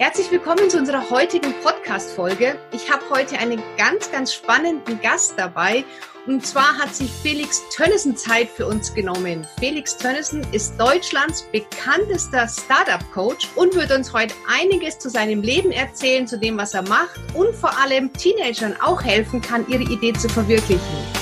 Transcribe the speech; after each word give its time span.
Herzlich 0.00 0.30
willkommen 0.30 0.70
zu 0.70 0.78
unserer 0.78 1.10
heutigen 1.10 1.52
Podcast-Folge. 1.60 2.56
Ich 2.70 2.88
habe 2.88 3.02
heute 3.10 3.36
einen 3.36 3.60
ganz, 3.76 4.12
ganz 4.12 4.32
spannenden 4.32 5.00
Gast 5.00 5.34
dabei. 5.36 5.84
Und 6.28 6.46
zwar 6.46 6.78
hat 6.78 6.94
sich 6.94 7.10
Felix 7.10 7.60
Tönnissen 7.74 8.16
Zeit 8.16 8.48
für 8.48 8.68
uns 8.68 8.94
genommen. 8.94 9.44
Felix 9.58 9.96
Tönnissen 9.96 10.46
ist 10.52 10.78
Deutschlands 10.78 11.48
bekanntester 11.50 12.46
Startup-Coach 12.46 13.48
und 13.56 13.74
wird 13.74 13.90
uns 13.90 14.12
heute 14.12 14.36
einiges 14.46 15.00
zu 15.00 15.10
seinem 15.10 15.42
Leben 15.42 15.72
erzählen, 15.72 16.28
zu 16.28 16.38
dem, 16.38 16.56
was 16.56 16.74
er 16.74 16.82
macht 16.82 17.18
und 17.34 17.52
vor 17.56 17.76
allem 17.76 18.12
Teenagern 18.12 18.76
auch 18.80 19.02
helfen 19.02 19.40
kann, 19.40 19.66
ihre 19.66 19.82
Idee 19.82 20.12
zu 20.12 20.28
verwirklichen. 20.28 21.17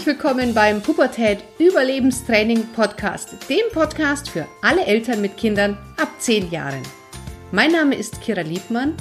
Herzlich 0.00 0.18
willkommen 0.18 0.54
beim 0.54 0.80
Pubertät 0.80 1.44
Überlebenstraining 1.58 2.68
Podcast, 2.74 3.36
dem 3.50 3.70
Podcast 3.70 4.30
für 4.30 4.46
alle 4.62 4.86
Eltern 4.86 5.20
mit 5.20 5.36
Kindern 5.36 5.76
ab 6.00 6.08
10 6.16 6.50
Jahren. 6.50 6.80
Mein 7.52 7.72
Name 7.72 7.96
ist 7.96 8.18
Kira 8.22 8.40
Liebmann 8.40 8.94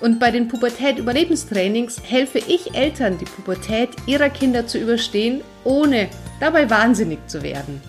und 0.00 0.18
bei 0.18 0.32
den 0.32 0.48
Pubertät 0.48 0.98
Überlebenstrainings 0.98 2.02
helfe 2.02 2.38
ich 2.38 2.74
Eltern, 2.74 3.18
die 3.18 3.24
Pubertät 3.24 3.90
ihrer 4.08 4.30
Kinder 4.30 4.66
zu 4.66 4.78
überstehen, 4.78 5.42
ohne 5.62 6.08
dabei 6.40 6.68
wahnsinnig 6.68 7.20
zu 7.28 7.44
werden. 7.44 7.80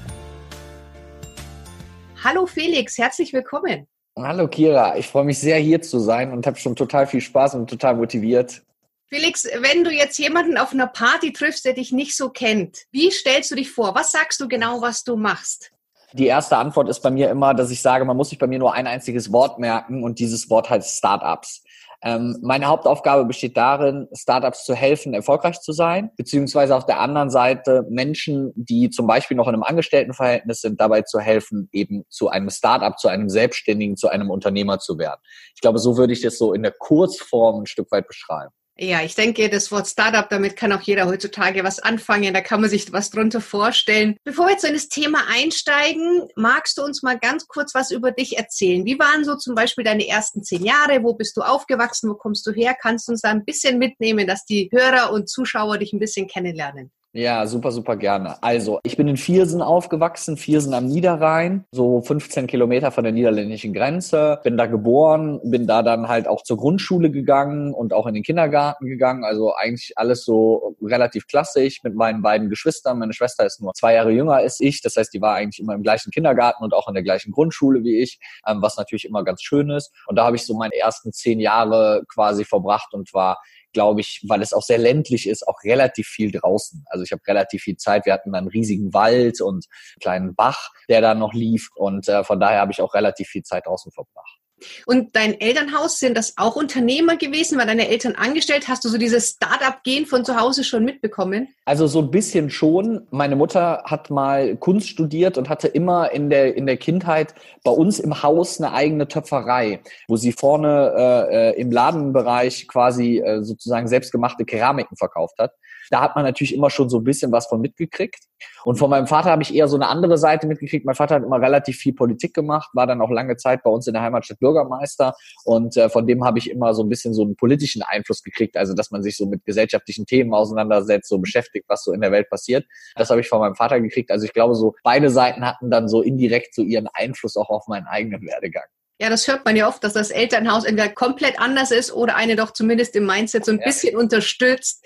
Hallo 2.23 2.45
Felix, 2.45 2.99
herzlich 2.99 3.33
willkommen. 3.33 3.87
Hallo 4.15 4.47
Kira, 4.47 4.95
ich 4.95 5.07
freue 5.07 5.23
mich 5.23 5.39
sehr 5.39 5.57
hier 5.57 5.81
zu 5.81 5.97
sein 5.97 6.31
und 6.31 6.45
habe 6.45 6.59
schon 6.59 6.75
total 6.75 7.07
viel 7.07 7.21
Spaß 7.21 7.55
und 7.55 7.67
total 7.67 7.95
motiviert, 7.95 8.61
Felix, 9.09 9.45
wenn 9.45 9.83
du 9.83 9.91
jetzt 9.91 10.17
jemanden 10.17 10.57
auf 10.57 10.73
einer 10.73 10.87
Party 10.87 11.33
triffst, 11.33 11.65
der 11.65 11.73
dich 11.73 11.91
nicht 11.91 12.15
so 12.17 12.29
kennt, 12.29 12.79
wie 12.91 13.11
stellst 13.11 13.51
du 13.51 13.55
dich 13.55 13.71
vor? 13.71 13.93
Was 13.95 14.11
sagst 14.11 14.39
du 14.39 14.47
genau, 14.47 14.81
was 14.81 15.03
du 15.03 15.15
machst? 15.15 15.71
Die 16.13 16.27
erste 16.27 16.57
Antwort 16.57 16.89
ist 16.89 16.99
bei 16.99 17.09
mir 17.09 17.29
immer, 17.29 17.53
dass 17.53 17.71
ich 17.71 17.81
sage, 17.81 18.05
man 18.05 18.15
muss 18.15 18.29
sich 18.29 18.37
bei 18.39 18.47
mir 18.47 18.59
nur 18.59 18.73
ein 18.73 18.85
einziges 18.85 19.31
Wort 19.31 19.57
merken 19.57 20.03
und 20.03 20.19
dieses 20.19 20.49
Wort 20.49 20.69
heißt 20.69 20.97
Startups. 20.97 21.63
Ähm, 22.05 22.37
meine 22.41 22.65
Hauptaufgabe 22.65 23.23
besteht 23.23 23.55
darin, 23.55 24.07
Startups 24.13 24.65
zu 24.65 24.75
helfen, 24.75 25.13
erfolgreich 25.13 25.61
zu 25.61 25.71
sein, 25.71 26.11
beziehungsweise 26.17 26.75
auf 26.75 26.85
der 26.85 26.99
anderen 26.99 27.29
Seite 27.29 27.85
Menschen, 27.89 28.51
die 28.55 28.89
zum 28.89 29.07
Beispiel 29.07 29.37
noch 29.37 29.47
in 29.47 29.53
einem 29.53 29.63
Angestelltenverhältnis 29.63 30.61
sind, 30.61 30.81
dabei 30.81 31.03
zu 31.03 31.19
helfen, 31.19 31.69
eben 31.71 32.03
zu 32.09 32.29
einem 32.29 32.49
Startup, 32.49 32.99
zu 32.99 33.07
einem 33.07 33.29
Selbstständigen, 33.29 33.95
zu 33.95 34.09
einem 34.09 34.29
Unternehmer 34.29 34.79
zu 34.79 34.99
werden. 34.99 35.21
Ich 35.55 35.61
glaube, 35.61 35.79
so 35.79 35.95
würde 35.95 36.11
ich 36.11 36.21
das 36.21 36.37
so 36.37 36.53
in 36.53 36.61
der 36.61 36.73
Kurzform 36.73 37.61
ein 37.61 37.67
Stück 37.67 37.89
weit 37.91 38.07
beschreiben. 38.07 38.51
Ja, 38.75 39.03
ich 39.03 39.13
denke, 39.13 39.49
das 39.49 39.71
Wort 39.71 39.87
Startup, 39.87 40.27
damit 40.27 40.55
kann 40.55 40.71
auch 40.71 40.81
jeder 40.81 41.05
heutzutage 41.05 41.63
was 41.63 41.79
anfangen. 41.79 42.33
Da 42.33 42.41
kann 42.41 42.59
man 42.59 42.71
sich 42.71 42.91
was 42.91 43.11
drunter 43.11 43.39
vorstellen. 43.39 44.17
Bevor 44.23 44.47
wir 44.47 44.53
jetzt 44.53 44.65
in 44.65 44.73
das 44.73 44.89
Thema 44.89 45.19
einsteigen, 45.29 46.27
magst 46.35 46.79
du 46.79 46.83
uns 46.83 47.03
mal 47.03 47.19
ganz 47.19 47.47
kurz 47.47 47.75
was 47.75 47.91
über 47.91 48.11
dich 48.11 48.37
erzählen? 48.37 48.83
Wie 48.83 48.97
waren 48.97 49.25
so 49.25 49.35
zum 49.35 49.53
Beispiel 49.53 49.83
deine 49.83 50.07
ersten 50.07 50.43
zehn 50.43 50.65
Jahre? 50.65 51.03
Wo 51.03 51.13
bist 51.13 51.37
du 51.37 51.41
aufgewachsen? 51.41 52.09
Wo 52.09 52.15
kommst 52.15 52.47
du 52.47 52.51
her? 52.51 52.75
Kannst 52.79 53.07
du 53.07 53.11
uns 53.11 53.21
da 53.21 53.29
ein 53.29 53.45
bisschen 53.45 53.77
mitnehmen, 53.77 54.25
dass 54.25 54.43
die 54.43 54.69
Hörer 54.71 55.11
und 55.11 55.29
Zuschauer 55.29 55.77
dich 55.77 55.93
ein 55.93 55.99
bisschen 55.99 56.27
kennenlernen? 56.27 56.91
Ja, 57.15 57.45
super, 57.45 57.71
super 57.71 57.95
gerne. 57.95 58.41
Also, 58.41 58.79
ich 58.81 58.97
bin 58.97 59.07
in 59.07 59.17
Viersen 59.17 59.61
aufgewachsen, 59.61 60.35
Viersen 60.35 60.73
am 60.73 60.87
Niederrhein, 60.87 61.63
so 61.71 62.01
15 62.01 62.47
Kilometer 62.47 62.89
von 62.89 63.03
der 63.03 63.13
niederländischen 63.13 63.71
Grenze. 63.71 64.39
Bin 64.43 64.57
da 64.57 64.65
geboren, 64.65 65.39
bin 65.43 65.67
da 65.67 65.83
dann 65.83 66.07
halt 66.07 66.27
auch 66.27 66.41
zur 66.41 66.57
Grundschule 66.57 67.11
gegangen 67.11 67.71
und 67.71 67.93
auch 67.93 68.07
in 68.07 68.15
den 68.15 68.23
Kindergarten 68.23 68.87
gegangen. 68.87 69.25
Also 69.25 69.53
eigentlich 69.53 69.95
alles 69.95 70.25
so 70.25 70.75
relativ 70.81 71.27
klassisch 71.27 71.83
mit 71.83 71.93
meinen 71.93 72.23
beiden 72.23 72.49
Geschwistern. 72.49 72.97
Meine 72.97 73.13
Schwester 73.13 73.45
ist 73.45 73.61
nur 73.61 73.75
zwei 73.75 73.93
Jahre 73.93 74.09
jünger 74.09 74.33
als 74.33 74.59
ich. 74.59 74.81
Das 74.81 74.95
heißt, 74.95 75.13
die 75.13 75.21
war 75.21 75.35
eigentlich 75.35 75.59
immer 75.59 75.75
im 75.75 75.83
gleichen 75.83 76.09
Kindergarten 76.09 76.63
und 76.63 76.73
auch 76.73 76.87
in 76.87 76.95
der 76.95 77.03
gleichen 77.03 77.31
Grundschule 77.31 77.83
wie 77.83 78.01
ich, 78.01 78.19
ähm, 78.47 78.63
was 78.63 78.75
natürlich 78.75 79.05
immer 79.05 79.23
ganz 79.23 79.43
schön 79.43 79.69
ist. 79.69 79.93
Und 80.07 80.15
da 80.15 80.25
habe 80.25 80.35
ich 80.35 80.47
so 80.47 80.55
meine 80.55 80.75
ersten 80.75 81.13
zehn 81.13 81.39
Jahre 81.39 82.05
quasi 82.07 82.43
verbracht 82.43 82.91
und 82.95 83.13
war 83.13 83.37
glaube 83.73 84.01
ich, 84.01 84.23
weil 84.27 84.41
es 84.41 84.53
auch 84.53 84.61
sehr 84.61 84.77
ländlich 84.77 85.27
ist, 85.27 85.47
auch 85.47 85.63
relativ 85.63 86.07
viel 86.07 86.31
draußen. 86.31 86.85
Also 86.87 87.03
ich 87.03 87.11
habe 87.11 87.21
relativ 87.27 87.63
viel 87.63 87.77
Zeit. 87.77 88.05
Wir 88.05 88.13
hatten 88.13 88.33
einen 88.33 88.47
riesigen 88.47 88.93
Wald 88.93 89.41
und 89.41 89.65
einen 89.65 89.99
kleinen 90.01 90.35
Bach, 90.35 90.69
der 90.89 91.01
da 91.01 91.15
noch 91.15 91.33
lief. 91.33 91.69
Und 91.75 92.07
äh, 92.07 92.23
von 92.23 92.39
daher 92.39 92.61
habe 92.61 92.71
ich 92.71 92.81
auch 92.81 92.93
relativ 92.93 93.27
viel 93.27 93.43
Zeit 93.43 93.65
draußen 93.65 93.91
verbracht. 93.91 94.42
Und 94.85 95.15
dein 95.15 95.39
Elternhaus, 95.39 95.99
sind 95.99 96.17
das 96.17 96.33
auch 96.37 96.55
Unternehmer 96.55 97.17
gewesen? 97.17 97.57
War 97.57 97.65
deine 97.65 97.87
Eltern 97.89 98.15
angestellt? 98.15 98.67
Hast 98.67 98.85
du 98.85 98.89
so 98.89 98.97
dieses 98.97 99.31
Start-up-Gehen 99.31 100.05
von 100.05 100.25
zu 100.25 100.39
Hause 100.39 100.63
schon 100.63 100.85
mitbekommen? 100.85 101.49
Also 101.65 101.87
so 101.87 101.99
ein 101.99 102.11
bisschen 102.11 102.49
schon. 102.49 103.07
Meine 103.11 103.35
Mutter 103.35 103.83
hat 103.85 104.09
mal 104.09 104.55
Kunst 104.57 104.89
studiert 104.89 105.37
und 105.37 105.49
hatte 105.49 105.67
immer 105.67 106.11
in 106.11 106.29
der, 106.29 106.55
in 106.55 106.65
der 106.65 106.77
Kindheit 106.77 107.33
bei 107.63 107.71
uns 107.71 107.99
im 107.99 108.23
Haus 108.23 108.59
eine 108.59 108.73
eigene 108.73 109.07
Töpferei, 109.07 109.81
wo 110.07 110.17
sie 110.17 110.31
vorne 110.31 110.93
äh, 110.95 111.51
äh 111.51 111.61
im 111.61 111.71
Ladenbereich 111.71 112.67
quasi 112.67 113.19
äh, 113.19 113.43
sozusagen 113.43 113.87
selbstgemachte 113.87 114.45
Keramiken 114.45 114.97
verkauft 114.97 115.35
hat. 115.39 115.53
Da 115.89 116.01
hat 116.01 116.15
man 116.15 116.25
natürlich 116.25 116.53
immer 116.53 116.69
schon 116.69 116.89
so 116.89 116.99
ein 116.99 117.03
bisschen 117.03 117.31
was 117.31 117.47
von 117.47 117.61
mitgekriegt. 117.61 118.23
Und 118.65 118.77
von 118.77 118.89
meinem 118.89 119.07
Vater 119.07 119.31
habe 119.31 119.41
ich 119.41 119.53
eher 119.53 119.67
so 119.67 119.75
eine 119.75 119.87
andere 119.87 120.17
Seite 120.17 120.47
mitgekriegt. 120.47 120.85
Mein 120.85 120.95
Vater 120.95 121.15
hat 121.15 121.23
immer 121.23 121.41
relativ 121.41 121.77
viel 121.77 121.93
Politik 121.93 122.33
gemacht, 122.33 122.69
war 122.73 122.87
dann 122.87 123.01
auch 123.01 123.09
lange 123.09 123.37
Zeit 123.37 123.63
bei 123.63 123.69
uns 123.69 123.87
in 123.87 123.93
der 123.93 124.01
Heimatstadt 124.01 124.39
Bürgermeister. 124.39 125.15
Und 125.45 125.77
äh, 125.77 125.89
von 125.89 126.07
dem 126.07 126.23
habe 126.23 126.39
ich 126.39 126.49
immer 126.49 126.73
so 126.73 126.83
ein 126.83 126.89
bisschen 126.89 127.13
so 127.13 127.23
einen 127.23 127.35
politischen 127.35 127.81
Einfluss 127.83 128.23
gekriegt. 128.23 128.57
Also, 128.57 128.73
dass 128.73 128.91
man 128.91 129.03
sich 129.03 129.17
so 129.17 129.25
mit 129.25 129.45
gesellschaftlichen 129.45 130.05
Themen 130.05 130.33
auseinandersetzt, 130.33 131.09
so 131.09 131.17
beschäftigt, 131.19 131.65
was 131.67 131.83
so 131.83 131.93
in 131.93 132.01
der 132.01 132.11
Welt 132.11 132.29
passiert. 132.29 132.65
Das 132.95 133.09
habe 133.09 133.21
ich 133.21 133.29
von 133.29 133.39
meinem 133.39 133.55
Vater 133.55 133.79
gekriegt. 133.79 134.11
Also, 134.11 134.25
ich 134.25 134.33
glaube, 134.33 134.55
so 134.55 134.75
beide 134.83 135.09
Seiten 135.09 135.45
hatten 135.45 135.69
dann 135.69 135.87
so 135.87 136.01
indirekt 136.01 136.53
so 136.55 136.61
ihren 136.61 136.87
Einfluss 136.93 137.37
auch 137.37 137.49
auf 137.49 137.67
meinen 137.67 137.87
eigenen 137.87 138.25
Werdegang. 138.25 138.63
Ja, 138.99 139.09
das 139.09 139.27
hört 139.27 139.43
man 139.43 139.55
ja 139.55 139.67
oft, 139.67 139.83
dass 139.83 139.93
das 139.93 140.11
Elternhaus 140.11 140.63
entweder 140.63 140.89
komplett 140.89 141.39
anders 141.39 141.71
ist 141.71 141.91
oder 141.91 142.15
eine 142.15 142.35
doch 142.35 142.51
zumindest 142.51 142.95
im 142.95 143.05
Mindset 143.05 143.45
so 143.45 143.51
ein 143.51 143.59
ja. 143.59 143.65
bisschen 143.65 143.97
unterstützt. 143.97 144.85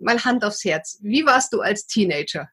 Mal 0.00 0.24
Hand 0.24 0.44
aufs 0.44 0.64
Herz. 0.64 0.98
Wie 1.02 1.26
warst 1.26 1.52
du 1.52 1.60
als 1.60 1.86
Teenager? 1.86 2.48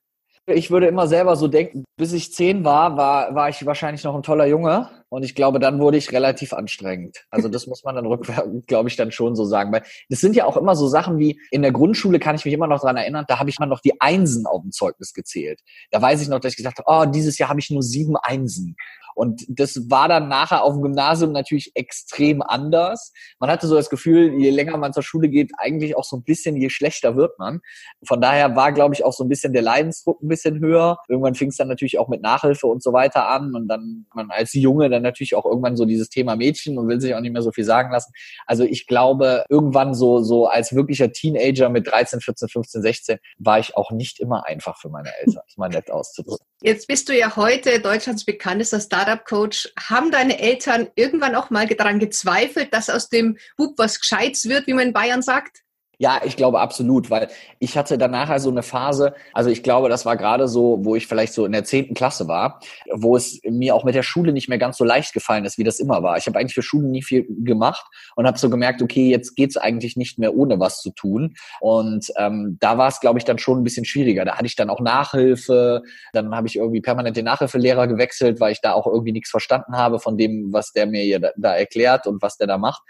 Ich 0.47 0.69
würde 0.69 0.88
immer 0.88 1.07
selber 1.07 1.35
so 1.35 1.47
denken, 1.47 1.85
bis 1.97 2.13
ich 2.13 2.33
zehn 2.33 2.63
war, 2.63 2.97
war, 2.97 3.33
war 3.33 3.49
ich 3.49 3.65
wahrscheinlich 3.65 4.03
noch 4.03 4.15
ein 4.15 4.23
toller 4.23 4.45
Junge. 4.45 4.89
Und 5.15 5.23
ich 5.23 5.33
glaube, 5.33 5.59
dann 5.59 5.79
wurde 5.79 5.95
ich 5.95 6.11
relativ 6.11 6.51
anstrengend. 6.51 7.25
Also 7.29 7.47
das 7.47 7.67
muss 7.67 7.85
man 7.85 7.95
dann 7.95 8.05
rückwärts, 8.05 8.49
glaube 8.67 8.89
ich, 8.89 8.97
dann 8.97 9.13
schon 9.13 9.33
so 9.37 9.45
sagen. 9.45 9.71
Weil 9.71 9.83
das 10.09 10.19
sind 10.19 10.35
ja 10.35 10.43
auch 10.43 10.57
immer 10.57 10.75
so 10.75 10.89
Sachen 10.89 11.17
wie, 11.19 11.39
in 11.51 11.61
der 11.61 11.71
Grundschule 11.71 12.19
kann 12.19 12.35
ich 12.35 12.43
mich 12.43 12.53
immer 12.53 12.67
noch 12.67 12.81
dran 12.81 12.97
erinnern, 12.97 13.23
da 13.29 13.39
habe 13.39 13.49
ich 13.49 13.57
mal 13.57 13.65
noch 13.65 13.79
die 13.79 14.01
Einsen 14.01 14.45
auf 14.45 14.61
dem 14.63 14.71
Zeugnis 14.73 15.13
gezählt. 15.13 15.61
Da 15.89 16.01
weiß 16.01 16.21
ich 16.21 16.27
noch, 16.27 16.41
dass 16.41 16.51
ich 16.51 16.57
gesagt 16.57 16.79
habe, 16.79 16.91
oh, 16.91 17.09
dieses 17.09 17.37
Jahr 17.37 17.47
habe 17.47 17.61
ich 17.61 17.69
nur 17.69 17.81
sieben 17.81 18.17
Einsen. 18.17 18.75
Und 19.15 19.45
das 19.47 19.89
war 19.89 20.09
dann 20.09 20.27
nachher 20.27 20.61
auf 20.61 20.73
dem 20.73 20.81
Gymnasium 20.81 21.31
natürlich 21.31 21.71
extrem 21.73 22.41
anders. 22.41 23.13
Man 23.39 23.49
hatte 23.49 23.65
so 23.65 23.75
das 23.75 23.89
Gefühl, 23.89 24.33
je 24.37 24.49
länger 24.49 24.75
man 24.77 24.91
zur 24.91 25.03
Schule 25.03 25.29
geht, 25.29 25.51
eigentlich 25.57 25.95
auch 25.95 26.03
so 26.03 26.17
ein 26.17 26.23
bisschen, 26.23 26.57
je 26.57 26.69
schlechter 26.69 27.15
wird 27.15 27.39
man. 27.39 27.61
Von 28.05 28.19
daher 28.19 28.57
war, 28.57 28.73
glaube 28.73 28.93
ich, 28.93 29.05
auch 29.05 29.13
so 29.13 29.23
ein 29.23 29.29
bisschen 29.29 29.53
der 29.53 29.61
Leidensdruck 29.61 30.21
ein 30.21 30.27
bisschen 30.27 30.59
höher. 30.59 30.97
Irgendwann 31.07 31.33
fing 31.33 31.47
es 31.47 31.55
dann 31.55 31.69
natürlich 31.69 31.97
auch 31.97 32.09
mit 32.09 32.21
Nachhilfe 32.21 32.67
und 32.67 32.83
so 32.83 32.91
weiter 32.91 33.29
an. 33.29 33.55
Und 33.55 33.69
dann 33.69 34.05
man 34.13 34.31
als 34.31 34.51
Junge 34.51 34.89
dann 34.89 35.04
natürlich 35.05 35.35
auch 35.35 35.45
irgendwann 35.45 35.77
so 35.77 35.85
dieses 35.85 36.09
Thema 36.09 36.35
Mädchen 36.35 36.77
und 36.77 36.88
will 36.88 36.99
sich 36.99 37.16
auch 37.16 37.21
nicht 37.21 37.31
mehr 37.31 37.41
so 37.41 37.51
viel 37.51 37.63
sagen 37.63 37.91
lassen. 37.91 38.11
Also 38.45 38.63
ich 38.63 38.88
glaube, 38.88 39.45
irgendwann 39.49 39.93
so, 39.93 40.21
so 40.21 40.47
als 40.47 40.75
wirklicher 40.75 41.11
Teenager 41.11 41.69
mit 41.69 41.88
13, 41.88 42.19
14, 42.19 42.49
15, 42.49 42.81
16 42.81 43.17
war 43.38 43.59
ich 43.59 43.75
auch 43.77 43.91
nicht 43.91 44.19
immer 44.19 44.45
einfach 44.45 44.77
für 44.77 44.89
meine 44.89 45.11
Eltern, 45.19 45.44
mal 45.55 45.69
nett 45.69 45.89
auszudrücken. 45.89 46.45
Jetzt 46.61 46.88
bist 46.88 47.09
du 47.09 47.17
ja 47.17 47.35
heute 47.35 47.79
Deutschlands 47.79 48.25
bekanntester 48.25 48.79
Startup-Coach. 48.79 49.73
Haben 49.79 50.11
deine 50.11 50.39
Eltern 50.39 50.88
irgendwann 50.95 51.35
auch 51.35 51.49
mal 51.49 51.67
daran 51.67 51.99
gezweifelt, 51.99 52.73
dass 52.73 52.89
aus 52.89 53.09
dem 53.09 53.38
Bub 53.57 53.73
was 53.77 53.99
Gescheites 53.99 54.49
wird, 54.49 54.67
wie 54.67 54.73
man 54.73 54.88
in 54.88 54.94
Bayern 54.94 55.21
sagt? 55.21 55.64
Ja, 55.97 56.22
ich 56.23 56.35
glaube 56.35 56.59
absolut, 56.59 57.09
weil 57.09 57.29
ich 57.59 57.78
hatte 57.78 57.97
danach 57.97 58.29
also 58.29 58.50
eine 58.50 58.63
Phase, 58.63 59.13
also 59.33 59.50
ich 59.50 59.63
glaube, 59.63 59.89
das 59.89 60.06
war 60.06 60.17
gerade 60.17 60.47
so, 60.47 60.79
wo 60.81 60.95
ich 60.95 61.07
vielleicht 61.07 61.33
so 61.33 61.45
in 61.45 61.51
der 61.51 61.63
zehnten 61.63 61.94
Klasse 61.94 62.27
war, 62.27 62.59
wo 62.92 63.15
es 63.15 63.39
mir 63.44 63.75
auch 63.75 63.83
mit 63.83 63.95
der 63.95 64.03
Schule 64.03 64.33
nicht 64.33 64.50
mehr 64.50 64.57
ganz 64.57 64.77
so 64.77 64.83
leicht 64.83 65.13
gefallen 65.13 65.45
ist, 65.45 65.57
wie 65.57 65.63
das 65.63 65.80
immer 65.80 66.03
war. 66.03 66.18
Ich 66.18 66.27
habe 66.27 66.38
eigentlich 66.39 66.53
für 66.53 66.62
Schule 66.62 66.88
nie 66.88 67.01
viel 67.01 67.25
gemacht 67.30 67.86
und 68.15 68.27
habe 68.27 68.38
so 68.38 68.50
gemerkt, 68.50 68.81
okay, 68.81 69.09
jetzt 69.09 69.36
geht's 69.36 69.57
eigentlich 69.57 69.95
nicht 69.95 70.19
mehr 70.19 70.36
ohne 70.36 70.59
was 70.59 70.81
zu 70.81 70.92
tun. 70.92 71.36
Und 71.59 72.12
ähm, 72.18 72.57
da 72.59 72.77
war 72.77 72.88
es, 72.88 73.00
glaube 73.00 73.19
ich, 73.19 73.25
dann 73.25 73.38
schon 73.38 73.59
ein 73.59 73.63
bisschen 73.63 73.86
schwieriger. 73.86 74.25
Da 74.25 74.36
hatte 74.36 74.45
ich 74.45 74.56
dann 74.56 74.69
auch 74.69 74.81
Nachhilfe, 74.81 75.81
dann 76.13 76.36
habe 76.36 76.47
ich 76.47 76.57
irgendwie 76.57 76.81
permanent 76.81 77.18
den 77.18 77.25
Nachhilfelehrer 77.25 77.88
gewechselt, 77.88 78.39
weil 78.39 78.51
ich 78.51 78.62
da 78.62 78.74
auch 78.74 78.88
irgendwie 78.88 79.12
nichts 79.12 79.30
verstanden 79.30 79.75
habe 79.77 80.00
von 80.00 80.18
dem, 80.18 80.51
was 80.51 80.74
der 80.74 80.88
mir 80.88 81.19
da, 81.19 81.30
da 81.38 81.56
erklärt 81.56 82.07
und 82.07 82.21
was 82.21 82.38
der 82.38 82.47
da 82.47 82.57
macht. 82.57 82.83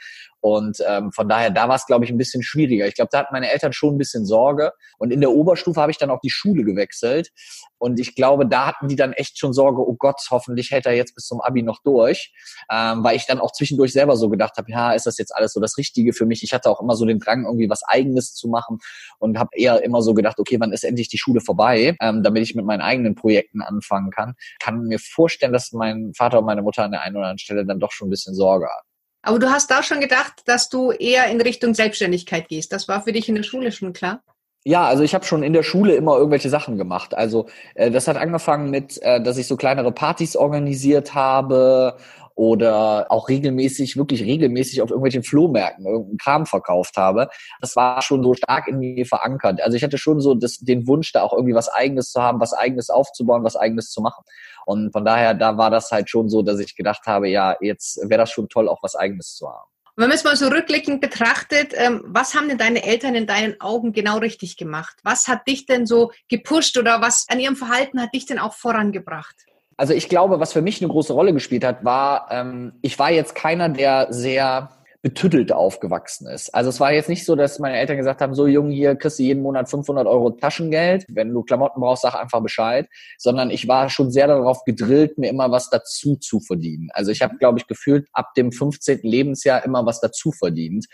Und 0.45 0.77
ähm, 0.87 1.11
von 1.11 1.27
daher, 1.27 1.49
da 1.49 1.67
war 1.67 1.75
es, 1.75 1.87
glaube 1.87 2.05
ich, 2.05 2.11
ein 2.11 2.19
bisschen 2.19 2.43
schwieriger. 2.43 2.85
Ich 2.85 2.93
glaube, 2.93 3.09
da 3.11 3.17
hatten 3.17 3.33
meine 3.33 3.51
Eltern 3.51 3.73
schon 3.73 3.95
ein 3.95 3.97
bisschen 3.97 4.27
Sorge. 4.27 4.73
Und 4.99 5.11
in 5.11 5.19
der 5.19 5.31
Oberstufe 5.31 5.81
habe 5.81 5.91
ich 5.91 5.97
dann 5.97 6.11
auch 6.11 6.19
die 6.19 6.29
Schule 6.29 6.63
gewechselt. 6.63 7.31
Und 7.79 7.99
ich 7.99 8.13
glaube, 8.13 8.45
da 8.45 8.67
hatten 8.67 8.87
die 8.87 8.95
dann 8.95 9.13
echt 9.13 9.39
schon 9.39 9.53
Sorge, 9.53 9.81
oh 9.81 9.95
Gott, 9.97 10.21
hoffentlich 10.29 10.69
hält 10.69 10.85
er 10.85 10.93
jetzt 10.93 11.15
bis 11.15 11.25
zum 11.25 11.41
Abi 11.41 11.63
noch 11.63 11.81
durch. 11.81 12.31
Ähm, 12.71 13.03
weil 13.03 13.15
ich 13.15 13.25
dann 13.25 13.39
auch 13.39 13.53
zwischendurch 13.53 13.91
selber 13.91 14.17
so 14.17 14.29
gedacht 14.29 14.55
habe, 14.57 14.69
ja, 14.69 14.93
ist 14.93 15.07
das 15.07 15.17
jetzt 15.17 15.35
alles 15.35 15.51
so 15.51 15.59
das 15.59 15.79
Richtige 15.79 16.13
für 16.13 16.27
mich? 16.27 16.43
Ich 16.43 16.53
hatte 16.53 16.69
auch 16.69 16.79
immer 16.79 16.95
so 16.95 17.07
den 17.07 17.17
Drang, 17.17 17.45
irgendwie 17.45 17.67
was 17.67 17.81
Eigenes 17.81 18.35
zu 18.35 18.47
machen 18.47 18.77
und 19.17 19.39
habe 19.39 19.49
eher 19.53 19.81
immer 19.81 20.03
so 20.03 20.13
gedacht, 20.13 20.37
okay, 20.37 20.57
wann 20.59 20.73
ist 20.73 20.83
endlich 20.83 21.09
die 21.09 21.17
Schule 21.17 21.41
vorbei, 21.41 21.97
ähm, 21.99 22.21
damit 22.21 22.43
ich 22.43 22.53
mit 22.53 22.65
meinen 22.65 22.81
eigenen 22.81 23.15
Projekten 23.15 23.63
anfangen 23.63 24.11
kann. 24.11 24.35
Kann 24.59 24.83
mir 24.83 24.99
vorstellen, 24.99 25.53
dass 25.53 25.71
mein 25.71 26.13
Vater 26.15 26.37
und 26.37 26.45
meine 26.45 26.61
Mutter 26.61 26.83
an 26.83 26.91
der 26.91 27.01
einen 27.01 27.15
oder 27.15 27.25
anderen 27.25 27.39
Stelle 27.39 27.65
dann 27.65 27.79
doch 27.79 27.91
schon 27.91 28.09
ein 28.09 28.11
bisschen 28.11 28.35
Sorge 28.35 28.67
hatten. 28.67 28.94
Aber 29.25 29.39
du 29.39 29.49
hast 29.49 29.71
da 29.71 29.81
schon 29.81 29.99
gedacht, 29.99 30.43
dass 30.45 30.69
du 30.69 30.91
eher 30.91 31.25
in 31.27 31.41
Richtung 31.41 31.73
Selbstständigkeit 31.73 32.47
gehst. 32.47 32.71
Das 32.71 32.87
war 32.87 33.01
für 33.01 33.11
dich 33.11 33.27
in 33.27 33.33
der 33.33 33.43
Schule 33.43 33.71
schon 33.71 33.91
klar? 33.91 34.21
Ja, 34.63 34.85
also 34.85 35.03
ich 35.03 35.15
habe 35.15 35.25
schon 35.25 35.41
in 35.41 35.53
der 35.53 35.63
Schule 35.63 35.95
immer 35.95 36.15
irgendwelche 36.17 36.49
Sachen 36.49 36.77
gemacht. 36.77 37.15
Also 37.15 37.47
äh, 37.73 37.89
das 37.89 38.07
hat 38.07 38.17
angefangen 38.17 38.69
mit, 38.69 39.01
äh, 39.01 39.21
dass 39.21 39.37
ich 39.37 39.47
so 39.47 39.57
kleinere 39.57 39.91
Partys 39.91 40.35
organisiert 40.35 41.15
habe 41.15 41.97
oder 42.35 43.07
auch 43.09 43.29
regelmäßig, 43.29 43.97
wirklich 43.97 44.21
regelmäßig 44.23 44.81
auf 44.81 44.89
irgendwelchen 44.89 45.23
Flohmärkten 45.23 45.85
irgendeinen 45.85 46.17
Kram 46.17 46.45
verkauft 46.45 46.97
habe. 46.97 47.29
Das 47.61 47.75
war 47.75 48.01
schon 48.01 48.23
so 48.23 48.33
stark 48.33 48.67
in 48.67 48.79
mir 48.79 49.05
verankert. 49.05 49.61
Also 49.61 49.77
ich 49.77 49.83
hatte 49.83 49.97
schon 49.97 50.19
so 50.19 50.35
das, 50.35 50.57
den 50.59 50.87
Wunsch, 50.87 51.11
da 51.13 51.23
auch 51.23 51.33
irgendwie 51.33 51.55
was 51.55 51.69
Eigenes 51.69 52.11
zu 52.11 52.21
haben, 52.21 52.39
was 52.39 52.53
Eigenes 52.53 52.89
aufzubauen, 52.89 53.43
was 53.43 53.55
Eigenes 53.55 53.89
zu 53.89 54.01
machen. 54.01 54.23
Und 54.65 54.91
von 54.91 55.05
daher, 55.05 55.33
da 55.33 55.57
war 55.57 55.69
das 55.69 55.91
halt 55.91 56.09
schon 56.09 56.29
so, 56.29 56.41
dass 56.41 56.59
ich 56.59 56.75
gedacht 56.75 57.05
habe, 57.05 57.29
ja, 57.29 57.55
jetzt 57.61 57.97
wäre 58.09 58.21
das 58.21 58.31
schon 58.31 58.49
toll, 58.49 58.67
auch 58.67 58.81
was 58.81 58.95
Eigenes 58.95 59.35
zu 59.35 59.47
haben. 59.47 59.69
wenn 59.95 60.09
man 60.09 60.17
es 60.17 60.23
mal 60.23 60.35
so 60.35 60.47
rückblickend 60.47 60.99
betrachtet, 61.01 61.73
ähm, 61.75 62.03
was 62.05 62.35
haben 62.35 62.49
denn 62.49 62.57
deine 62.57 62.83
Eltern 62.83 63.15
in 63.15 63.27
deinen 63.27 63.59
Augen 63.61 63.93
genau 63.93 64.17
richtig 64.17 64.57
gemacht? 64.57 64.97
Was 65.03 65.27
hat 65.27 65.47
dich 65.47 65.65
denn 65.65 65.85
so 65.85 66.11
gepusht 66.29 66.77
oder 66.77 67.01
was 67.01 67.25
an 67.29 67.39
ihrem 67.39 67.55
Verhalten 67.55 68.01
hat 68.01 68.13
dich 68.13 68.25
denn 68.25 68.39
auch 68.39 68.53
vorangebracht? 68.53 69.35
Also 69.77 69.93
ich 69.93 70.09
glaube, 70.09 70.39
was 70.39 70.53
für 70.53 70.61
mich 70.61 70.81
eine 70.81 70.89
große 70.89 71.13
Rolle 71.13 71.33
gespielt 71.33 71.63
hat, 71.65 71.83
war, 71.83 72.27
ähm, 72.31 72.73
ich 72.81 72.97
war 72.97 73.11
jetzt 73.11 73.35
keiner, 73.35 73.69
der 73.69 74.07
sehr 74.11 74.69
betüttelt 75.05 75.51
aufgewachsen 75.51 76.27
ist. 76.27 76.49
Also 76.55 76.71
es 76.71 76.79
war 76.79 76.91
jetzt 76.91 77.09
nicht 77.09 77.25
so, 77.25 77.35
dass 77.35 77.59
meine 77.59 77.77
Eltern 77.77 77.97
gesagt 77.97 78.21
haben, 78.21 78.33
so 78.33 78.47
Junge, 78.47 78.73
hier 78.73 78.95
kriegst 78.95 79.19
du 79.19 79.23
jeden 79.23 79.43
Monat 79.43 79.69
500 79.69 80.07
Euro 80.07 80.31
Taschengeld. 80.31 81.05
Wenn 81.07 81.31
du 81.31 81.43
Klamotten 81.43 81.79
brauchst, 81.79 82.01
sag 82.01 82.15
einfach 82.15 82.41
Bescheid. 82.41 82.87
Sondern 83.19 83.51
ich 83.51 83.67
war 83.67 83.91
schon 83.91 84.09
sehr 84.09 84.25
darauf 84.25 84.63
gedrillt, 84.63 85.19
mir 85.19 85.29
immer 85.29 85.51
was 85.51 85.69
dazu 85.69 86.15
zu 86.15 86.39
verdienen. 86.39 86.89
Also 86.91 87.11
ich 87.11 87.21
habe, 87.21 87.37
glaube 87.37 87.59
ich, 87.59 87.67
gefühlt 87.67 88.07
ab 88.13 88.33
dem 88.35 88.51
15. 88.51 89.01
Lebensjahr 89.03 89.63
immer 89.63 89.85
was 89.85 89.99
dazu 89.99 90.31
verdient. 90.31 90.87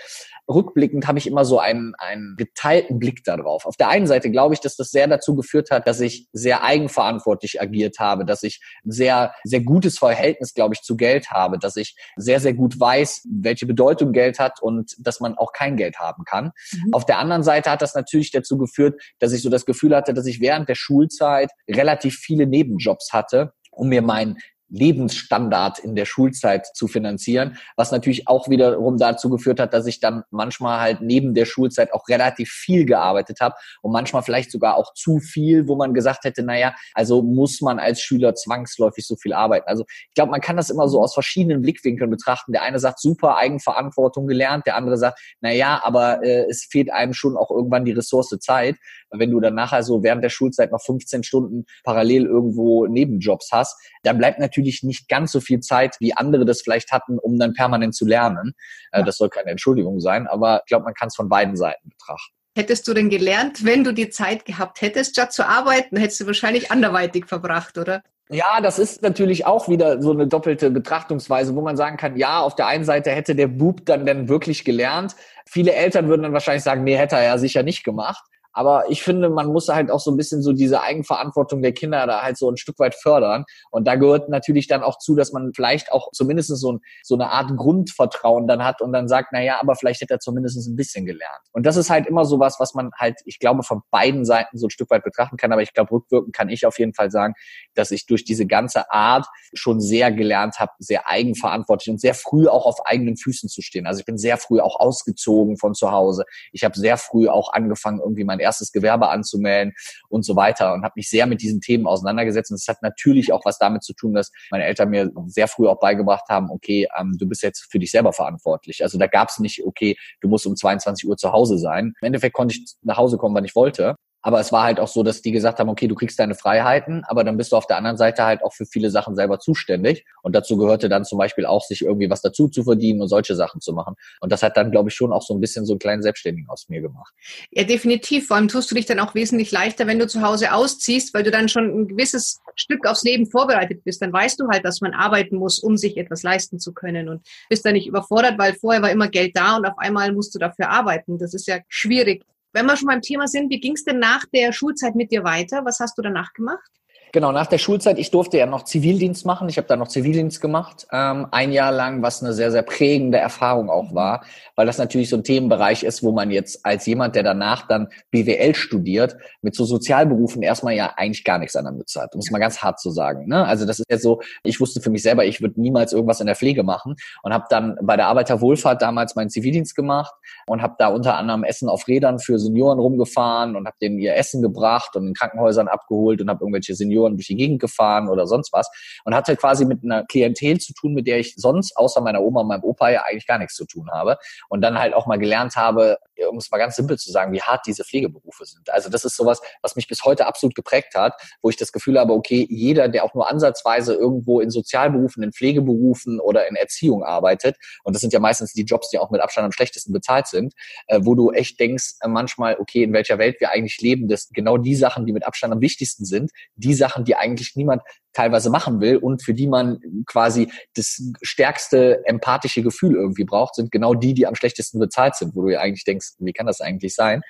Rückblickend 0.54 1.08
habe 1.08 1.20
ich 1.20 1.28
immer 1.28 1.46
so 1.46 1.60
einen, 1.60 1.94
einen 1.98 2.36
geteilten 2.38 3.00
Blick 3.00 3.24
darauf. 3.24 3.66
Auf 3.66 3.78
der 3.78 3.90
einen 3.90 4.08
Seite 4.08 4.32
glaube 4.32 4.54
ich, 4.54 4.60
dass 4.60 4.76
das 4.76 4.92
sehr 4.92 5.08
dazu 5.08 5.36
geführt 5.36 5.72
hat, 5.72 5.88
dass 5.88 6.00
ich 6.00 6.28
sehr 6.32 6.64
eigenverantwortlich 6.64 7.62
agiert 7.62 8.00
habe, 8.00 8.26
dass 8.26 8.44
ich 8.44 8.62
ein 8.86 8.92
sehr, 8.92 9.34
sehr 9.44 9.62
gutes 9.62 9.98
Verhältnis, 9.98 10.54
glaube 10.54 10.76
ich, 10.76 10.82
zu 10.82 10.96
Geld 10.96 11.32
habe, 11.32 11.58
dass 11.60 11.76
ich 11.76 11.96
sehr, 12.16 12.40
sehr 12.40 12.54
gut 12.54 12.80
weiß, 12.80 13.28
welche 13.30 13.66
Bedeutung 13.66 14.12
Geld 14.12 14.40
hat 14.40 14.62
und 14.62 14.96
dass 15.00 15.20
man 15.20 15.36
auch 15.36 15.54
kein 15.54 15.78
Geld 15.78 16.00
haben 16.00 16.24
kann. 16.26 16.52
Mhm. 16.74 16.94
Auf 16.94 17.06
der 17.06 17.20
anderen 17.20 17.44
Seite 17.44 17.72
hat 17.72 17.82
das 17.82 17.96
natürlich 17.96 18.32
dazu 18.32 18.58
geführt, 18.58 19.02
dass 19.20 19.34
ich 19.34 19.42
so 19.42 19.50
das 19.50 19.66
Gefühl 19.66 19.96
hatte, 19.96 20.14
dass 20.14 20.26
ich 20.26 20.42
während 20.42 20.70
der 20.70 20.76
Schulzeit 20.76 21.52
relativ 21.70 22.16
viele 22.16 22.48
Nebenjobs 22.48 23.14
hatte, 23.14 23.54
um 23.72 23.90
mir 23.90 24.02
mein 24.02 24.38
Lebensstandard 24.72 25.80
in 25.80 25.96
der 25.96 26.06
Schulzeit 26.06 26.66
zu 26.74 26.88
finanzieren, 26.88 27.58
was 27.76 27.92
natürlich 27.92 28.28
auch 28.28 28.50
wiederum 28.50 28.98
dazu 28.98 29.30
geführt 29.30 29.60
hat, 29.60 29.74
dass 29.74 29.86
ich 29.86 30.00
dann 30.00 30.24
manchmal 30.32 30.80
halt 30.80 31.02
neben 31.02 31.34
der 31.34 31.46
Schulzeit 31.46 31.94
auch 31.94 32.08
relativ 32.08 32.50
viel 32.50 32.86
gearbeitet 32.86 33.40
habe 33.42 33.56
und 33.82 33.92
manchmal 33.92 34.24
vielleicht 34.24 34.52
sogar 34.52 34.76
auch 34.76 34.94
zu 34.94 35.20
viel, 35.20 35.68
wo 35.68 35.76
man 35.76 35.94
gesagt 35.94 36.24
hätte, 36.24 36.44
naja, 36.44 36.74
also 36.94 37.22
muss 37.22 37.62
man 37.62 37.80
als 37.80 38.02
Schüler 38.02 38.34
zwangsläufig 38.34 39.06
so 39.06 39.16
viel 39.16 39.34
arbeiten. 39.34 39.68
Also 39.68 39.86
ich 39.88 40.14
glaube, 40.16 40.32
man 40.32 40.42
kann 40.42 40.58
das 40.58 40.70
immer 40.70 40.88
so 40.88 41.02
aus 41.02 41.14
verschiedenen 41.14 41.62
Blickwinkeln 41.62 42.10
betrachten. 42.10 42.54
Der 42.54 42.64
eine 42.64 42.80
sagt, 42.80 43.00
super 43.00 43.38
Eigenverantwortung 43.38 44.28
gelernt, 44.28 44.66
der 44.66 44.76
andere 44.76 44.98
sagt, 44.98 45.20
naja, 45.42 45.82
aber 45.84 46.24
äh, 46.24 46.46
es 46.50 46.68
fehlt 46.70 46.92
einem 46.92 47.14
schon 47.14 47.38
auch 47.38 47.52
irgendwann 47.52 47.86
die 47.86 47.92
Ressource 47.92 48.32
Zeit. 48.40 48.78
Wenn 49.12 49.32
du 49.32 49.40
dann 49.40 49.56
nachher 49.56 49.84
so 49.84 50.04
während 50.04 50.24
der 50.24 50.30
Schulzeit 50.30 50.72
noch 50.72 50.82
15 50.82 51.24
Stunden 51.24 51.66
parallel 51.84 52.26
irgendwo 52.26 52.88
Nebenjobs 52.88 53.50
hast, 53.52 53.78
dann 54.04 54.18
bleibt 54.18 54.40
natürlich 54.40 54.84
nicht 54.84 55.08
ganz 55.08 55.32
so 55.32 55.40
viel 55.40 55.60
Zeit, 55.60 55.98
wie 56.00 56.14
andere 56.14 56.46
das 56.46 56.62
vielleicht 56.62 56.92
hatten, 56.92 57.20
um 57.20 57.38
dann 57.38 57.54
permanent 57.54 57.96
zu 57.96 58.06
lernen. 58.06 58.54
Äh, 58.92 59.00
ja. 59.00 59.06
Das 59.06 59.18
soll 59.18 59.30
keine 59.30 59.52
Entschuldigung 59.52 60.00
sein, 60.00 60.28
aber 60.28 60.62
ich 60.66 60.70
glaube, 60.70 60.86
man 60.86 60.94
kann 60.94 61.08
es 61.08 61.16
von 61.16 61.30
beiden 61.30 61.56
Seiten 61.56 61.90
betrachten. 61.90 62.36
Hättest 62.56 62.86
du 62.88 62.94
denn 62.94 63.10
gelernt, 63.10 63.64
wenn 63.64 63.86
du 63.86 63.94
die 63.94 64.10
Zeit 64.10 64.44
gehabt 64.44 64.82
hättest, 64.82 65.12
statt 65.12 65.32
zu 65.32 65.48
arbeiten, 65.48 65.96
hättest 65.96 66.20
du 66.20 66.26
wahrscheinlich 66.26 66.70
anderweitig 66.70 67.26
verbracht, 67.26 67.78
oder? 67.78 68.04
Ja, 68.30 68.62
das 68.62 68.80
ist 68.80 69.02
natürlich 69.02 69.46
auch 69.46 69.68
wieder 69.68 70.02
so 70.02 70.12
eine 70.12 70.26
doppelte 70.26 70.72
Betrachtungsweise, 70.72 71.54
wo 71.54 71.62
man 71.62 71.76
sagen 71.76 71.98
kann, 71.98 72.16
ja, 72.16 72.40
auf 72.40 72.56
der 72.56 72.68
einen 72.68 72.86
Seite 72.86 73.12
hätte 73.12 73.36
der 73.36 73.48
Bub 73.48 73.86
dann 73.86 74.06
denn 74.06 74.30
wirklich 74.30 74.64
gelernt. 74.64 75.18
Viele 75.46 75.74
Eltern 75.74 76.08
würden 76.08 76.24
dann 76.24 76.32
wahrscheinlich 76.34 76.64
sagen, 76.64 76.86
nee, 76.86 76.96
hätte 76.96 77.18
er 77.18 77.24
ja 77.24 77.38
sicher 77.38 77.64
nicht 77.64 77.84
gemacht. 77.84 78.24
Aber 78.54 78.90
ich 78.90 79.04
finde, 79.04 79.30
man 79.30 79.48
muss 79.48 79.68
halt 79.70 79.92
auch 79.92 80.00
so 80.00 80.12
ein 80.12 80.18
bisschen 80.18 80.42
so 80.42 80.54
diese 80.54 80.82
Eigenverantwortung 80.82 81.62
der 81.62 81.74
Kinder 81.74 82.06
da 82.08 82.22
halt 82.22 82.38
so 82.38 82.50
ein 82.50 82.58
Stück 82.58 82.80
weit 82.80 82.96
fördern. 82.96 83.46
Und 83.70 83.88
da 83.88 83.96
gehört 83.96 84.30
natürlich 84.30 84.68
dann 84.68 84.84
auch 84.84 84.98
zu, 84.98 85.16
dass 85.16 85.32
man 85.32 85.54
vielleicht 85.54 85.92
auch 85.92 86.12
zumindest 86.12 86.50
so, 86.50 86.74
ein, 86.74 86.80
so 87.04 87.16
eine 87.16 87.30
Art 87.30 87.56
Grundvertrauen 87.56 88.48
dann 88.48 88.64
hat 88.64 88.82
und 88.82 88.94
dann 88.94 89.08
sagt, 89.08 89.30
na 89.32 89.42
ja, 89.42 89.62
aber 89.62 89.76
vielleicht 89.76 90.02
hätte 90.02 90.16
er 90.16 90.20
zumindest 90.20 90.58
ein 90.68 90.76
bisschen 90.76 91.06
gelernt. 91.06 91.42
Und 91.52 91.66
das 91.66 91.78
ist 91.78 91.90
halt 91.90 92.08
immer 92.08 92.26
so 92.26 92.40
was, 92.40 92.60
was 92.60 92.74
man 92.74 92.92
halt, 92.98 93.20
ich 93.26 93.40
glaube, 93.40 93.64
von 93.64 93.82
beiden 93.90 94.26
Seiten 94.26 94.58
so 94.58 94.68
ein 94.68 94.70
Stück 94.70 94.90
weit 94.90 95.04
betrachten 95.04 95.38
kann. 95.38 95.52
Aber 95.52 95.62
ich 95.62 95.74
glaube, 95.74 95.92
rückwirkend 95.92 96.36
kann 96.36 96.50
ich 96.50 96.66
auf 96.66 96.78
jeden 96.80 96.94
Fall 96.94 97.12
sagen, 97.12 97.34
dass 97.74 97.92
ich 97.92 98.06
durch 98.06 98.26
diese 98.26 98.46
ganze 98.46 98.92
Art 98.92 99.28
schon 99.54 99.80
sehr 99.80 100.12
gelernt 100.12 100.60
habe, 100.60 100.72
sehr 100.80 101.08
eigenverantwortlich 101.08 101.90
und 101.90 102.02
sehr 102.02 102.14
früh 102.14 102.48
auch 102.48 102.66
auf 102.66 102.86
eigenen 102.86 103.18
Füßen 103.18 103.50
zu 103.50 103.62
stehen. 103.62 103.88
Also 103.88 104.00
ich 104.00 104.06
bin 104.06 104.18
sehr 104.18 104.38
früh 104.38 104.60
auch 104.60 104.80
ausgezogen 104.80 105.58
von 105.58 105.74
zu 105.74 105.92
Hause. 105.92 106.26
Ich 106.52 106.64
habe 106.64 106.78
sehr 106.78 106.98
früh 106.98 107.28
auch 107.28 107.54
angefangen, 107.54 108.00
irgendwie 108.00 108.24
mein 108.24 108.41
erstes 108.42 108.72
Gewerbe 108.72 109.10
anzumelden 109.10 109.74
und 110.10 110.24
so 110.24 110.36
weiter 110.36 110.74
und 110.74 110.84
habe 110.84 110.94
mich 110.96 111.10
sehr 111.10 111.26
mit 111.26 111.42
diesen 111.42 111.62
Themen 111.62 111.88
auseinandergesetzt. 111.88 112.52
Und 112.52 112.56
es 112.56 112.68
hat 112.68 112.82
natürlich 112.82 113.32
auch 113.34 113.42
was 113.46 113.58
damit 113.58 113.84
zu 113.84 113.94
tun, 113.94 114.14
dass 114.14 114.32
meine 114.50 114.66
Eltern 114.66 114.90
mir 114.90 115.12
sehr 115.28 115.48
früh 115.48 115.68
auch 115.68 115.80
beigebracht 115.80 116.28
haben, 116.30 116.50
okay, 116.50 116.88
ähm, 117.00 117.16
du 117.18 117.28
bist 117.28 117.44
jetzt 117.44 117.68
für 117.72 117.80
dich 117.80 117.92
selber 117.92 118.14
verantwortlich. 118.14 118.84
Also 118.84 118.98
da 118.98 119.08
gab 119.08 119.30
es 119.30 119.40
nicht, 119.40 119.64
okay, 119.66 119.96
du 120.22 120.28
musst 120.28 120.46
um 120.46 120.56
22 120.56 121.08
Uhr 121.08 121.18
zu 121.18 121.32
Hause 121.32 121.58
sein. 121.58 121.94
Im 122.02 122.08
Endeffekt 122.08 122.36
konnte 122.36 122.56
ich 122.56 122.66
nach 122.82 122.98
Hause 122.98 123.18
kommen, 123.18 123.36
wann 123.36 123.46
ich 123.46 123.56
wollte. 123.56 123.96
Aber 124.22 124.40
es 124.40 124.52
war 124.52 124.64
halt 124.64 124.80
auch 124.80 124.88
so, 124.88 125.04
dass 125.04 125.22
die 125.22 125.32
gesagt 125.32 125.60
haben, 125.60 125.70
okay, 125.70 125.88
du 125.88 125.96
kriegst 125.96 126.20
deine 126.20 126.36
Freiheiten, 126.36 127.04
aber 127.08 127.24
dann 127.24 127.38
bist 127.38 127.52
du 127.52 127.56
auf 127.56 127.68
der 127.68 127.78
anderen 127.78 127.98
Seite 127.98 128.24
halt 128.24 128.44
auch 128.44 128.54
für 128.54 128.66
viele 128.66 128.90
Sachen 128.90 129.16
selber 129.16 129.40
zuständig. 129.40 130.06
Und 130.22 130.36
dazu 130.36 130.58
gehörte 130.58 130.90
dann 130.90 131.06
zum 131.06 131.18
Beispiel 131.18 131.46
auch, 131.46 131.64
sich 131.64 131.82
irgendwie 131.82 132.10
was 132.10 132.22
dazu 132.22 132.48
zu 132.48 132.64
verdienen 132.64 133.02
und 133.02 133.08
solche 133.08 133.36
Sachen 133.36 133.62
zu 133.62 133.74
machen. 133.74 133.96
Und 134.20 134.32
das 134.32 134.44
hat 134.44 134.58
dann, 134.58 134.72
glaube 134.72 134.90
ich, 134.90 134.96
schon 134.96 135.12
auch 135.12 135.22
so 135.22 135.34
ein 135.34 135.42
bisschen 135.42 135.66
so 135.66 135.74
einen 135.74 135.80
kleinen 135.80 136.04
Selbstständigen 136.04 136.50
aus 136.50 136.70
mir 136.70 136.82
gemacht. 136.82 137.14
Ja, 137.52 137.64
definitiv. 137.64 138.28
Vor 138.28 138.38
allem 138.38 138.48
tust 138.48 138.70
du 138.70 138.76
dich 138.76 138.86
dann 138.86 139.00
auch 139.00 139.16
wesentlich 139.16 139.52
leichter, 139.52 139.88
wenn 139.88 140.00
du 140.00 140.08
zu 140.08 140.22
Hause 140.22 140.54
ausziehst, 140.54 141.14
weil 141.14 141.24
du 141.24 141.32
dann 141.32 141.50
schon 141.50 141.66
ein 141.66 141.88
gewisses 141.88 142.40
Stück 142.56 142.86
aufs 142.88 143.04
Leben 143.04 143.26
vorbereitet 143.26 143.84
bist. 143.84 144.02
Dann 144.02 144.14
weißt 144.14 144.40
du 144.40 144.48
halt, 144.50 144.66
dass 144.66 144.82
man 144.82 144.94
arbeiten 144.94 145.38
muss, 145.38 145.60
um 145.60 145.78
sich 145.78 145.98
etwas 145.98 146.24
leisten 146.24 146.60
zu 146.60 146.74
können 146.74 147.10
und 147.10 147.26
bist 147.50 147.66
dann 147.66 147.74
nicht 147.74 147.88
überfordert, 147.88 148.38
weil 148.38 148.54
vorher 148.54 148.82
war 148.82 148.92
immer 148.92 149.08
Geld 149.08 149.36
da 149.36 149.58
und 149.58 149.66
auf 149.66 149.78
einmal 149.78 150.12
musst 150.12 150.36
du 150.36 150.40
dafür 150.40 150.70
arbeiten. 150.70 151.18
Das 151.18 151.34
ist 151.34 151.48
ja 151.48 151.60
schwierig. 151.68 152.24
Wenn 152.54 152.66
wir 152.66 152.76
schon 152.76 152.88
beim 152.88 153.02
Thema 153.02 153.28
sind, 153.28 153.50
wie 153.50 153.60
ging 153.60 153.74
es 153.74 153.84
denn 153.84 154.00
nach 154.00 154.26
der 154.26 154.52
Schulzeit 154.52 154.96
mit 154.96 155.12
dir 155.12 155.24
weiter? 155.24 155.64
Was 155.64 155.80
hast 155.80 155.98
du 155.98 156.02
danach 156.02 156.34
gemacht? 156.34 156.70
Genau, 157.14 157.34
nach 157.34 157.48
der 157.48 157.58
Schulzeit, 157.58 158.00
ich 158.00 158.10
durfte 158.10 158.38
ja 158.38 158.46
noch 158.46 158.64
Zivildienst 158.64 159.26
machen. 159.26 159.50
Ich 159.50 159.58
habe 159.58 159.68
da 159.68 159.76
noch 159.76 159.90
Zivildienst 159.90 160.40
gemacht, 160.40 160.88
ähm, 160.94 161.28
ein 161.32 161.52
Jahr 161.52 161.74
lang, 161.74 162.02
was 162.02 162.24
eine 162.24 162.32
sehr, 162.32 162.52
sehr 162.52 162.62
prägende 162.62 163.18
Erfahrung 163.18 163.70
auch 163.70 163.94
war, 163.94 164.24
weil 164.56 164.66
das 164.66 164.78
natürlich 164.78 165.10
so 165.10 165.18
ein 165.18 165.26
Themenbereich 165.26 165.84
ist, 165.84 166.04
wo 166.04 166.14
man 166.14 166.32
jetzt 166.32 166.66
als 166.66 166.86
jemand, 166.86 167.16
der 167.16 167.24
danach 167.24 167.68
dann 167.68 167.90
BWL 168.12 168.56
studiert, 168.56 169.18
mit 169.42 169.56
so 169.56 169.66
Sozialberufen 169.66 170.42
erstmal 170.42 170.74
ja 170.74 170.94
eigentlich 170.96 171.26
gar 171.26 171.38
nichts 171.38 171.58
an 171.58 171.66
der 171.66 171.74
Mütze 171.74 172.02
hat, 172.02 172.16
um 172.16 172.20
es 172.20 172.32
mal 172.32 172.40
ganz 172.40 172.60
hart 172.60 172.80
zu 172.80 172.92
sagen. 172.92 173.28
Ne? 173.28 173.46
Also 173.46 173.66
das 173.66 173.80
ist 173.80 173.88
jetzt 173.90 174.04
so, 174.04 174.22
ich 174.44 174.62
wusste 174.62 174.80
für 174.80 174.90
mich 174.90 175.04
selber, 175.04 175.26
ich 175.26 175.42
würde 175.42 175.60
niemals 175.60 175.92
irgendwas 175.92 176.22
in 176.22 176.28
der 176.28 176.36
Pflege 176.38 176.64
machen 176.64 176.96
und 177.24 177.34
habe 177.34 177.44
dann 177.50 177.78
bei 177.82 177.98
der 177.98 178.08
Arbeiterwohlfahrt 178.08 178.82
damals 178.82 179.16
meinen 179.16 179.30
Zivildienst 179.30 179.76
gemacht 179.76 180.14
und 180.46 180.62
habe 180.62 180.76
da 180.80 180.88
unter 180.88 181.18
anderem 181.18 181.44
Essen 181.44 181.68
auf 181.68 181.90
Rädern 181.90 182.20
für 182.20 182.40
Senioren 182.40 182.80
rumgefahren 182.80 183.58
und 183.58 183.68
habe 183.68 183.76
denen 183.82 184.00
ihr 184.00 184.16
Essen 184.16 184.42
gebracht 184.42 184.96
und 184.96 185.08
in 185.08 185.14
Krankenhäusern 185.14 185.68
abgeholt 185.68 186.22
und 186.22 186.30
habe 186.30 186.40
irgendwelche 186.46 186.74
Senioren 186.74 187.01
durch 187.10 187.28
die 187.28 187.36
Gegend 187.36 187.60
gefahren 187.60 188.10
oder 188.10 188.28
sonst 188.28 188.54
was 188.54 188.70
und 189.06 189.16
hatte 189.16 189.36
quasi 189.36 189.66
mit 189.66 189.84
einer 189.84 190.06
Klientel 190.06 190.60
zu 190.60 190.74
tun, 190.74 190.94
mit 190.94 191.08
der 191.08 191.20
ich 191.20 191.36
sonst 191.36 191.76
außer 191.76 192.02
meiner 192.02 192.22
Oma 192.22 192.42
und 192.42 192.48
meinem 192.48 192.64
Opa 192.64 192.90
ja 192.90 193.04
eigentlich 193.04 193.28
gar 193.28 193.38
nichts 193.38 193.56
zu 193.56 193.66
tun 193.66 193.90
habe 193.92 194.18
und 194.50 194.62
dann 194.62 194.80
halt 194.80 194.94
auch 194.94 195.08
mal 195.08 195.18
gelernt 195.18 195.56
habe, 195.56 195.98
um 196.30 196.38
es 196.38 196.52
mal 196.52 196.58
ganz 196.58 196.76
simpel 196.76 196.98
zu 196.98 197.12
sagen, 197.12 197.34
wie 197.34 197.42
hart 197.42 197.66
diese 197.66 197.84
Pflegeberufe 197.84 198.46
sind. 198.46 198.70
Also 198.70 198.90
das 198.90 199.06
ist 199.06 199.16
sowas, 199.16 199.42
was 199.62 199.76
mich 199.76 199.88
bis 199.88 200.04
heute 200.04 200.28
absolut 200.28 200.56
geprägt 200.56 200.96
hat, 200.96 201.20
wo 201.42 201.50
ich 201.50 201.58
das 201.58 201.72
Gefühl 201.72 202.00
habe, 202.00 202.14
okay, 202.14 202.46
jeder, 202.50 202.88
der 202.88 203.04
auch 203.04 203.14
nur 203.14 203.30
ansatzweise 203.30 203.94
irgendwo 203.94 204.40
in 204.40 204.50
Sozialberufen, 204.50 205.24
in 205.24 205.32
Pflegeberufen 205.32 206.20
oder 206.20 206.48
in 206.48 206.56
Erziehung 206.56 207.04
arbeitet, 207.04 207.58
und 207.84 207.96
das 207.96 208.02
sind 208.02 208.14
ja 208.14 208.20
meistens 208.20 208.54
die 208.54 208.64
Jobs, 208.64 208.90
die 208.90 209.00
auch 209.00 209.12
mit 209.12 209.22
Abstand 209.22 209.46
am 209.46 209.52
schlechtesten 209.52 209.94
bezahlt 209.94 210.28
sind, 210.28 210.54
äh, 210.88 211.00
wo 211.02 211.16
du 211.16 211.32
echt 211.32 211.60
denkst 211.60 211.96
äh, 212.02 212.08
manchmal, 212.08 212.58
okay, 212.60 212.84
in 212.84 212.94
welcher 212.94 213.18
Welt 213.18 213.40
wir 213.40 213.52
eigentlich 213.52 213.80
leben, 213.82 214.08
dass 214.08 214.30
genau 214.30 214.58
die 214.58 214.76
Sachen, 214.76 215.06
die 215.06 215.14
mit 215.14 215.26
Abstand 215.26 215.54
am 215.54 215.62
wichtigsten 215.62 216.06
sind, 216.06 216.32
die 216.56 216.74
Sachen, 216.74 216.91
die 217.00 217.16
eigentlich 217.16 217.56
niemand 217.56 217.82
teilweise 218.14 218.50
machen 218.50 218.82
will 218.82 218.98
und 218.98 219.24
für 219.24 219.34
die 219.34 219.48
man 219.48 219.80
quasi 220.06 220.52
das 220.76 221.02
stärkste 221.22 222.02
empathische 222.06 222.62
Gefühl 222.62 222.96
irgendwie 222.96 223.24
braucht, 223.24 223.56
sind 223.56 223.72
genau 223.72 223.94
die, 223.94 224.14
die 224.14 224.28
am 224.28 224.36
schlechtesten 224.36 224.80
bezahlt 224.80 225.16
sind, 225.16 225.36
wo 225.36 225.44
du 225.44 225.50
ja 225.50 225.60
eigentlich 225.60 225.86
denkst, 225.86 226.14
wie 226.20 226.34
kann 226.34 226.46
das 226.46 226.62
eigentlich 226.62 226.94
sein? 226.94 227.22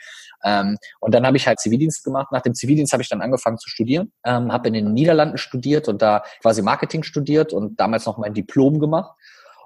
Ähm, 0.43 0.77
und 0.99 1.13
dann 1.13 1.25
habe 1.25 1.37
ich 1.37 1.47
halt 1.47 1.59
Zivildienst 1.59 2.03
gemacht. 2.03 2.31
Nach 2.31 2.41
dem 2.41 2.55
Zivildienst 2.55 2.93
habe 2.93 3.03
ich 3.03 3.09
dann 3.09 3.21
angefangen 3.21 3.59
zu 3.59 3.69
studieren, 3.69 4.11
ähm, 4.25 4.51
habe 4.51 4.69
in 4.69 4.73
den 4.73 4.93
Niederlanden 4.93 5.37
studiert 5.37 5.87
und 5.87 6.01
da 6.01 6.23
quasi 6.41 6.61
Marketing 6.61 7.03
studiert 7.03 7.53
und 7.53 7.79
damals 7.79 8.05
noch 8.05 8.17
mein 8.17 8.33
Diplom 8.33 8.79
gemacht 8.79 9.15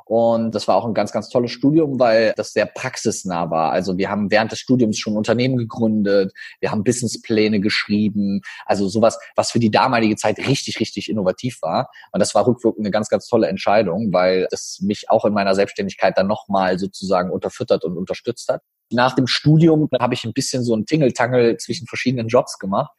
und 0.05 0.53
das 0.53 0.67
war 0.67 0.75
auch 0.75 0.85
ein 0.85 0.93
ganz, 0.93 1.11
ganz 1.11 1.29
tolles 1.29 1.51
Studium, 1.51 1.99
weil 1.99 2.33
das 2.35 2.53
sehr 2.53 2.67
praxisnah 2.67 3.49
war. 3.49 3.71
Also 3.71 3.97
wir 3.97 4.09
haben 4.09 4.29
während 4.29 4.51
des 4.51 4.59
Studiums 4.59 4.99
schon 4.99 5.17
Unternehmen 5.17 5.57
gegründet, 5.57 6.31
wir 6.59 6.71
haben 6.71 6.83
Businesspläne 6.83 7.59
geschrieben, 7.59 8.41
also 8.67 8.87
sowas, 8.87 9.17
was 9.35 9.51
für 9.51 9.59
die 9.59 9.71
damalige 9.71 10.15
Zeit 10.15 10.37
richtig, 10.37 10.79
richtig 10.79 11.09
innovativ 11.09 11.59
war. 11.63 11.89
Und 12.11 12.19
das 12.19 12.35
war 12.35 12.45
rückwirkend 12.45 12.85
eine 12.85 12.91
ganz, 12.91 13.09
ganz 13.09 13.27
tolle 13.27 13.47
Entscheidung, 13.47 14.13
weil 14.13 14.47
das 14.51 14.79
mich 14.81 15.09
auch 15.09 15.25
in 15.25 15.33
meiner 15.33 15.55
Selbstständigkeit 15.55 16.15
dann 16.17 16.27
nochmal 16.27 16.77
sozusagen 16.77 17.31
unterfüttert 17.31 17.83
und 17.83 17.97
unterstützt 17.97 18.47
hat. 18.49 18.61
Nach 18.91 19.15
dem 19.15 19.25
Studium 19.25 19.89
habe 19.99 20.13
ich 20.13 20.23
ein 20.23 20.33
bisschen 20.33 20.63
so 20.63 20.75
ein 20.75 20.85
Tingeltangel 20.85 21.57
zwischen 21.57 21.87
verschiedenen 21.87 22.27
Jobs 22.27 22.59
gemacht. 22.59 22.91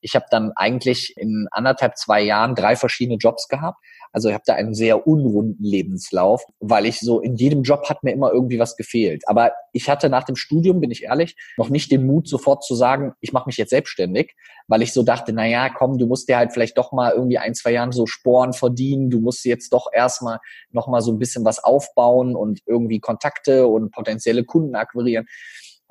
Ich 0.00 0.14
habe 0.14 0.26
dann 0.30 0.52
eigentlich 0.54 1.14
in 1.16 1.48
anderthalb, 1.50 1.96
zwei 1.96 2.22
Jahren 2.22 2.54
drei 2.54 2.76
verschiedene 2.76 3.18
Jobs 3.18 3.48
gehabt 3.48 3.78
also 4.14 4.28
ich 4.28 4.34
habe 4.34 4.44
da 4.46 4.54
einen 4.54 4.74
sehr 4.74 5.08
unrunden 5.08 5.62
Lebenslauf, 5.62 6.44
weil 6.60 6.86
ich 6.86 7.00
so 7.00 7.20
in 7.20 7.34
jedem 7.34 7.64
Job 7.64 7.90
hat 7.90 8.04
mir 8.04 8.12
immer 8.12 8.30
irgendwie 8.30 8.60
was 8.60 8.76
gefehlt. 8.76 9.24
Aber 9.26 9.52
ich 9.72 9.90
hatte 9.90 10.08
nach 10.08 10.22
dem 10.22 10.36
Studium, 10.36 10.80
bin 10.80 10.92
ich 10.92 11.02
ehrlich, 11.02 11.36
noch 11.56 11.68
nicht 11.68 11.90
den 11.90 12.06
Mut, 12.06 12.28
sofort 12.28 12.62
zu 12.62 12.76
sagen, 12.76 13.14
ich 13.20 13.32
mache 13.32 13.48
mich 13.48 13.56
jetzt 13.56 13.70
selbstständig, 13.70 14.36
weil 14.68 14.82
ich 14.82 14.92
so 14.92 15.02
dachte, 15.02 15.32
na 15.32 15.44
ja, 15.46 15.68
komm, 15.68 15.98
du 15.98 16.06
musst 16.06 16.28
dir 16.28 16.36
halt 16.36 16.52
vielleicht 16.52 16.78
doch 16.78 16.92
mal 16.92 17.10
irgendwie 17.10 17.38
ein, 17.38 17.56
zwei 17.56 17.72
Jahren 17.72 17.90
so 17.90 18.06
Sporen 18.06 18.52
verdienen, 18.52 19.10
du 19.10 19.20
musst 19.20 19.44
jetzt 19.44 19.72
doch 19.72 19.88
erstmal 19.92 20.38
noch 20.70 20.86
mal 20.86 21.00
so 21.00 21.10
ein 21.10 21.18
bisschen 21.18 21.44
was 21.44 21.62
aufbauen 21.62 22.36
und 22.36 22.60
irgendwie 22.66 23.00
Kontakte 23.00 23.66
und 23.66 23.90
potenzielle 23.90 24.44
Kunden 24.44 24.76
akquirieren 24.76 25.26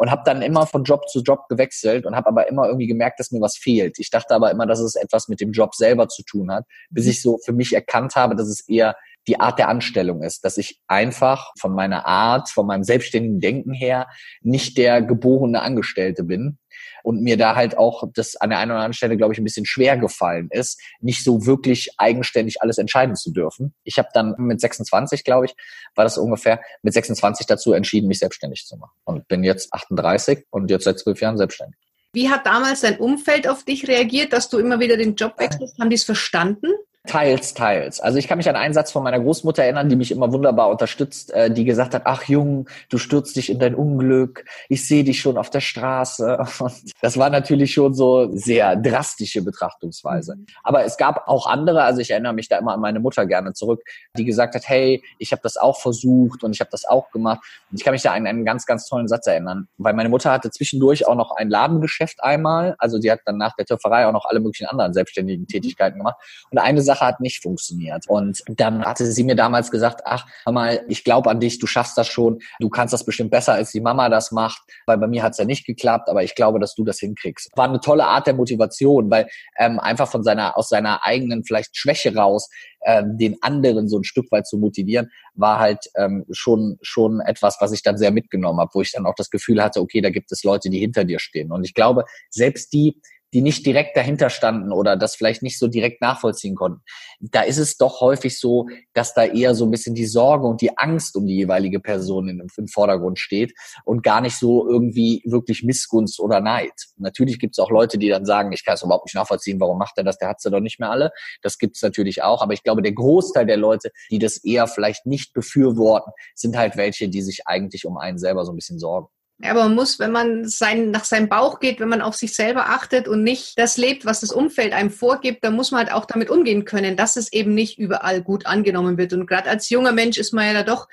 und 0.03 0.11
habe 0.11 0.23
dann 0.25 0.41
immer 0.41 0.67
von 0.67 0.83
Job 0.83 1.07
zu 1.07 1.21
Job 1.21 1.47
gewechselt 1.47 2.05
und 2.05 2.13
habe 2.13 2.27
aber 2.27 2.49
immer 2.49 2.65
irgendwie 2.65 2.87
gemerkt, 2.87 3.21
dass 3.21 3.31
mir 3.31 3.39
was 3.39 3.55
fehlt. 3.55 3.99
Ich 3.99 4.09
dachte 4.09 4.35
aber 4.35 4.51
immer, 4.51 4.65
dass 4.65 4.81
es 4.81 4.95
etwas 4.95 5.29
mit 5.29 5.39
dem 5.39 5.53
Job 5.53 5.73
selber 5.75 6.09
zu 6.09 6.23
tun 6.23 6.51
hat, 6.51 6.65
bis 6.89 7.07
ich 7.07 7.21
so 7.21 7.37
für 7.37 7.53
mich 7.53 7.71
erkannt 7.71 8.17
habe, 8.17 8.35
dass 8.35 8.49
es 8.49 8.67
eher 8.67 8.97
die 9.27 9.39
Art 9.39 9.59
der 9.59 9.69
Anstellung 9.69 10.23
ist, 10.23 10.43
dass 10.45 10.57
ich 10.57 10.81
einfach 10.87 11.51
von 11.59 11.73
meiner 11.73 12.05
Art, 12.05 12.49
von 12.49 12.67
meinem 12.67 12.83
selbstständigen 12.83 13.39
Denken 13.39 13.73
her 13.73 14.07
nicht 14.41 14.77
der 14.77 15.01
geborene 15.01 15.61
Angestellte 15.61 16.23
bin, 16.23 16.57
und 17.03 17.21
mir 17.21 17.37
da 17.37 17.55
halt 17.55 17.77
auch 17.77 18.03
das 18.13 18.35
an 18.37 18.49
der 18.49 18.59
einen 18.59 18.71
oder 18.71 18.79
anderen 18.79 18.93
Stelle, 18.93 19.17
glaube 19.17 19.33
ich, 19.33 19.39
ein 19.39 19.43
bisschen 19.43 19.65
schwer 19.65 19.97
gefallen 19.97 20.47
ist, 20.49 20.81
nicht 21.01 21.23
so 21.23 21.45
wirklich 21.45 21.91
eigenständig 21.97 22.61
alles 22.61 22.77
entscheiden 22.77 23.15
zu 23.15 23.31
dürfen. 23.31 23.75
Ich 23.83 23.97
habe 23.99 24.07
dann 24.13 24.35
mit 24.37 24.59
26, 24.59 25.23
glaube 25.23 25.45
ich, 25.45 25.55
war 25.95 26.05
das 26.05 26.17
ungefähr, 26.17 26.61
mit 26.81 26.93
26 26.93 27.45
dazu 27.45 27.73
entschieden, 27.73 28.07
mich 28.07 28.19
selbstständig 28.19 28.65
zu 28.65 28.77
machen 28.77 28.93
und 29.03 29.27
bin 29.27 29.43
jetzt 29.43 29.73
38 29.73 30.45
und 30.49 30.71
jetzt 30.71 30.85
seit 30.85 30.97
zwölf 30.97 31.21
Jahren 31.21 31.37
selbstständig. 31.37 31.77
Wie 32.13 32.29
hat 32.29 32.45
damals 32.45 32.81
dein 32.81 32.97
Umfeld 32.97 33.47
auf 33.47 33.63
dich 33.63 33.87
reagiert, 33.87 34.33
dass 34.33 34.49
du 34.49 34.59
immer 34.59 34.79
wieder 34.79 34.97
den 34.97 35.15
Job 35.15 35.33
wechselst? 35.39 35.79
Haben 35.79 35.89
die 35.89 35.95
es 35.95 36.03
verstanden? 36.03 36.67
Teils, 37.05 37.53
teils. 37.53 37.99
Also 37.99 38.17
ich 38.17 38.29
kann 38.29 38.37
mich 38.37 38.47
an 38.47 38.55
einen 38.55 38.73
Satz 38.73 38.93
von 38.93 39.03
meiner 39.03 39.19
Großmutter 39.19 39.61
erinnern, 39.61 39.89
die 39.89 39.97
mich 39.97 40.09
immer 40.09 40.31
wunderbar 40.31 40.69
unterstützt, 40.69 41.33
äh, 41.33 41.51
die 41.51 41.65
gesagt 41.65 41.93
hat, 41.93 42.03
ach 42.05 42.23
Jung, 42.23 42.69
du 42.87 42.97
stürzt 42.97 43.35
dich 43.35 43.49
in 43.49 43.59
dein 43.59 43.75
Unglück, 43.75 44.45
ich 44.69 44.87
sehe 44.87 45.03
dich 45.03 45.19
schon 45.19 45.37
auf 45.37 45.49
der 45.49 45.59
Straße. 45.59 46.37
Und 46.59 46.91
das 47.01 47.17
war 47.17 47.29
natürlich 47.29 47.73
schon 47.73 47.93
so 47.93 48.29
sehr 48.33 48.77
drastische 48.77 49.41
Betrachtungsweise. 49.41 50.37
Mhm. 50.37 50.45
Aber 50.63 50.85
es 50.85 50.95
gab 50.95 51.27
auch 51.27 51.45
andere, 51.45 51.83
also 51.83 51.99
ich 51.99 52.09
erinnere 52.09 52.31
mich 52.31 52.47
da 52.47 52.57
immer 52.57 52.71
an 52.73 52.79
meine 52.79 53.01
Mutter 53.01 53.25
gerne 53.25 53.51
zurück, 53.51 53.81
die 54.15 54.23
gesagt 54.23 54.55
hat, 54.55 54.69
hey, 54.69 55.03
ich 55.19 55.33
habe 55.33 55.41
das 55.43 55.57
auch 55.57 55.81
versucht 55.81 56.45
und 56.45 56.53
ich 56.53 56.61
habe 56.61 56.71
das 56.71 56.85
auch 56.85 57.11
gemacht. 57.11 57.41
Und 57.69 57.79
ich 57.79 57.83
kann 57.83 57.91
mich 57.91 58.03
da 58.03 58.13
an 58.13 58.25
einen 58.25 58.45
ganz, 58.45 58.65
ganz 58.65 58.87
tollen 58.87 59.09
Satz 59.09 59.27
erinnern, 59.27 59.67
weil 59.77 59.93
meine 59.93 60.07
Mutter 60.07 60.31
hatte 60.31 60.51
zwischendurch 60.51 61.05
auch 61.05 61.15
noch 61.15 61.31
ein 61.31 61.49
Ladengeschäft 61.49 62.23
einmal, 62.23 62.75
also 62.77 62.97
die 62.97 63.11
hat 63.11 63.19
dann 63.25 63.37
nach 63.37 63.57
der 63.57 63.65
Töpferei 63.65 64.07
auch 64.07 64.13
noch 64.13 64.23
alle 64.23 64.39
möglichen 64.39 64.67
anderen 64.67 64.93
selbstständigen 64.93 65.43
mhm. 65.43 65.47
Tätigkeiten 65.47 65.97
gemacht. 65.97 66.15
Und 66.49 66.59
eine 66.59 66.81
Sache 66.81 66.92
Sache 66.93 67.05
hat 67.05 67.19
nicht 67.19 67.41
funktioniert. 67.41 68.07
Und 68.07 68.43
dann 68.47 68.83
hatte 68.85 69.05
sie 69.05 69.23
mir 69.23 69.35
damals 69.35 69.71
gesagt, 69.71 70.01
ach, 70.05 70.25
hör 70.45 70.53
mal, 70.53 70.81
ich 70.87 71.03
glaube 71.03 71.29
an 71.29 71.39
dich, 71.39 71.59
du 71.59 71.67
schaffst 71.67 71.97
das 71.97 72.07
schon, 72.07 72.39
du 72.59 72.69
kannst 72.69 72.93
das 72.93 73.05
bestimmt 73.05 73.31
besser, 73.31 73.53
als 73.53 73.71
die 73.71 73.81
Mama 73.81 74.09
das 74.09 74.31
macht, 74.31 74.61
weil 74.85 74.97
bei 74.97 75.07
mir 75.07 75.23
hat 75.23 75.33
es 75.33 75.37
ja 75.37 75.45
nicht 75.45 75.65
geklappt, 75.65 76.09
aber 76.09 76.23
ich 76.23 76.35
glaube, 76.35 76.59
dass 76.59 76.75
du 76.75 76.83
das 76.83 76.99
hinkriegst. 76.99 77.49
War 77.55 77.67
eine 77.67 77.79
tolle 77.79 78.05
Art 78.05 78.27
der 78.27 78.33
Motivation, 78.33 79.09
weil 79.09 79.27
ähm, 79.57 79.79
einfach 79.79 80.09
von 80.09 80.23
seiner, 80.23 80.57
aus 80.57 80.69
seiner 80.69 81.03
eigenen 81.05 81.43
vielleicht 81.43 81.75
Schwäche 81.75 82.15
raus, 82.15 82.49
ähm, 82.85 83.17
den 83.17 83.37
anderen 83.41 83.87
so 83.87 83.97
ein 83.97 84.03
Stück 84.03 84.31
weit 84.31 84.45
zu 84.45 84.57
motivieren, 84.57 85.09
war 85.35 85.59
halt 85.59 85.89
ähm, 85.95 86.25
schon, 86.31 86.77
schon 86.81 87.21
etwas, 87.21 87.57
was 87.59 87.71
ich 87.71 87.81
dann 87.81 87.97
sehr 87.97 88.11
mitgenommen 88.11 88.59
habe, 88.59 88.71
wo 88.73 88.81
ich 88.81 88.91
dann 88.91 89.05
auch 89.05 89.15
das 89.15 89.29
Gefühl 89.29 89.63
hatte, 89.63 89.81
okay, 89.81 90.01
da 90.01 90.09
gibt 90.09 90.31
es 90.31 90.43
Leute, 90.43 90.69
die 90.69 90.79
hinter 90.79 91.05
dir 91.05 91.19
stehen. 91.19 91.51
Und 91.51 91.63
ich 91.63 91.73
glaube, 91.73 92.03
selbst 92.29 92.73
die, 92.73 92.99
die 93.33 93.41
nicht 93.41 93.65
direkt 93.65 93.97
dahinter 93.97 94.29
standen 94.29 94.71
oder 94.71 94.95
das 94.95 95.15
vielleicht 95.15 95.43
nicht 95.43 95.59
so 95.59 95.67
direkt 95.67 96.01
nachvollziehen 96.01 96.55
konnten. 96.55 96.81
Da 97.19 97.41
ist 97.41 97.57
es 97.57 97.77
doch 97.77 98.01
häufig 98.01 98.39
so, 98.39 98.67
dass 98.93 99.13
da 99.13 99.25
eher 99.25 99.55
so 99.55 99.65
ein 99.65 99.71
bisschen 99.71 99.95
die 99.95 100.05
Sorge 100.05 100.47
und 100.47 100.61
die 100.61 100.77
Angst 100.77 101.15
um 101.15 101.25
die 101.25 101.35
jeweilige 101.35 101.79
Person 101.79 102.29
im, 102.29 102.47
im 102.55 102.67
Vordergrund 102.67 103.19
steht 103.19 103.53
und 103.85 104.03
gar 104.03 104.21
nicht 104.21 104.37
so 104.37 104.67
irgendwie 104.67 105.23
wirklich 105.25 105.63
Missgunst 105.63 106.19
oder 106.19 106.39
Neid. 106.39 106.73
Natürlich 106.97 107.39
gibt 107.39 107.55
es 107.55 107.59
auch 107.59 107.71
Leute, 107.71 107.97
die 107.97 108.09
dann 108.09 108.25
sagen, 108.25 108.51
ich 108.51 108.63
kann 108.63 108.75
es 108.75 108.83
überhaupt 108.83 109.05
nicht 109.05 109.15
nachvollziehen, 109.15 109.59
warum 109.59 109.77
macht 109.77 109.97
er 109.97 110.03
das, 110.03 110.17
der 110.17 110.29
hat 110.29 110.41
sie 110.41 110.51
doch 110.51 110.59
nicht 110.59 110.79
mehr 110.79 110.91
alle. 110.91 111.11
Das 111.41 111.57
gibt 111.57 111.75
es 111.75 111.81
natürlich 111.81 112.21
auch, 112.23 112.41
aber 112.41 112.53
ich 112.53 112.63
glaube, 112.63 112.81
der 112.81 112.93
Großteil 112.93 113.45
der 113.45 113.57
Leute, 113.57 113.91
die 114.11 114.19
das 114.19 114.37
eher 114.37 114.67
vielleicht 114.67 115.05
nicht 115.05 115.33
befürworten, 115.33 116.11
sind 116.35 116.57
halt 116.57 116.77
welche, 116.77 117.09
die 117.09 117.21
sich 117.21 117.47
eigentlich 117.47 117.85
um 117.85 117.97
einen 117.97 118.17
selber 118.17 118.45
so 118.45 118.51
ein 118.51 118.55
bisschen 118.55 118.79
sorgen. 118.79 119.07
Ja, 119.39 119.51
aber 119.51 119.63
man 119.63 119.75
muss, 119.75 119.99
wenn 119.99 120.11
man 120.11 120.47
sein, 120.47 120.91
nach 120.91 121.03
seinem 121.03 121.27
Bauch 121.27 121.59
geht, 121.59 121.79
wenn 121.79 121.89
man 121.89 122.01
auf 122.01 122.15
sich 122.15 122.35
selber 122.35 122.69
achtet 122.69 123.07
und 123.07 123.23
nicht 123.23 123.57
das 123.57 123.77
lebt, 123.77 124.05
was 124.05 124.21
das 124.21 124.31
Umfeld 124.31 124.73
einem 124.73 124.91
vorgibt, 124.91 125.43
dann 125.43 125.55
muss 125.55 125.71
man 125.71 125.79
halt 125.79 125.91
auch 125.91 126.05
damit 126.05 126.29
umgehen 126.29 126.65
können, 126.65 126.95
dass 126.95 127.15
es 127.15 127.33
eben 127.33 127.53
nicht 127.53 127.79
überall 127.79 128.21
gut 128.21 128.45
angenommen 128.45 128.97
wird. 128.97 129.11
Und 129.11 129.25
gerade 129.25 129.49
als 129.49 129.69
junger 129.69 129.91
Mensch 129.91 130.17
ist 130.17 130.33
man 130.33 130.45
ja 130.45 130.53
da 130.53 130.63
doch 130.63 130.87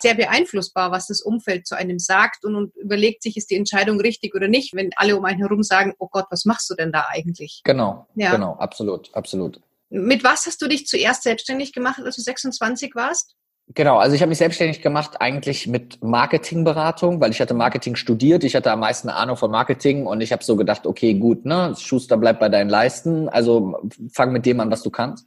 sehr 0.00 0.14
beeinflussbar, 0.14 0.92
was 0.92 1.06
das 1.06 1.22
Umfeld 1.22 1.66
zu 1.66 1.74
einem 1.74 1.98
sagt 1.98 2.44
und, 2.44 2.54
und 2.54 2.76
überlegt 2.76 3.22
sich, 3.22 3.36
ist 3.36 3.50
die 3.50 3.56
Entscheidung 3.56 4.00
richtig 4.00 4.34
oder 4.34 4.46
nicht, 4.46 4.74
wenn 4.74 4.90
alle 4.96 5.16
um 5.16 5.24
einen 5.24 5.38
herum 5.38 5.62
sagen, 5.62 5.94
oh 5.98 6.08
Gott, 6.10 6.26
was 6.30 6.44
machst 6.44 6.68
du 6.70 6.74
denn 6.74 6.92
da 6.92 7.06
eigentlich? 7.08 7.62
Genau, 7.64 8.06
ja. 8.14 8.30
genau, 8.30 8.56
absolut, 8.56 9.12
absolut. 9.14 9.60
Mit 9.88 10.22
was 10.22 10.46
hast 10.46 10.60
du 10.60 10.68
dich 10.68 10.86
zuerst 10.86 11.22
selbstständig 11.22 11.72
gemacht, 11.72 12.00
als 12.04 12.16
du 12.16 12.22
26 12.22 12.94
warst? 12.94 13.36
Genau, 13.74 13.98
also 13.98 14.14
ich 14.14 14.22
habe 14.22 14.28
mich 14.28 14.38
selbstständig 14.38 14.80
gemacht 14.80 15.20
eigentlich 15.20 15.66
mit 15.66 16.02
Marketingberatung, 16.02 17.20
weil 17.20 17.32
ich 17.32 17.40
hatte 17.40 17.52
Marketing 17.52 17.96
studiert, 17.96 18.44
ich 18.44 18.54
hatte 18.54 18.70
am 18.70 18.80
meisten 18.80 19.08
Ahnung 19.08 19.36
von 19.36 19.50
Marketing 19.50 20.06
und 20.06 20.20
ich 20.20 20.30
habe 20.30 20.44
so 20.44 20.54
gedacht, 20.54 20.86
okay, 20.86 21.14
gut, 21.14 21.44
ne, 21.44 21.74
Schuster 21.76 22.16
bleibt 22.16 22.38
bei 22.38 22.48
deinen 22.48 22.70
Leisten, 22.70 23.28
also 23.28 23.76
fang 24.12 24.30
mit 24.30 24.46
dem 24.46 24.60
an, 24.60 24.70
was 24.70 24.82
du 24.82 24.90
kannst. 24.90 25.26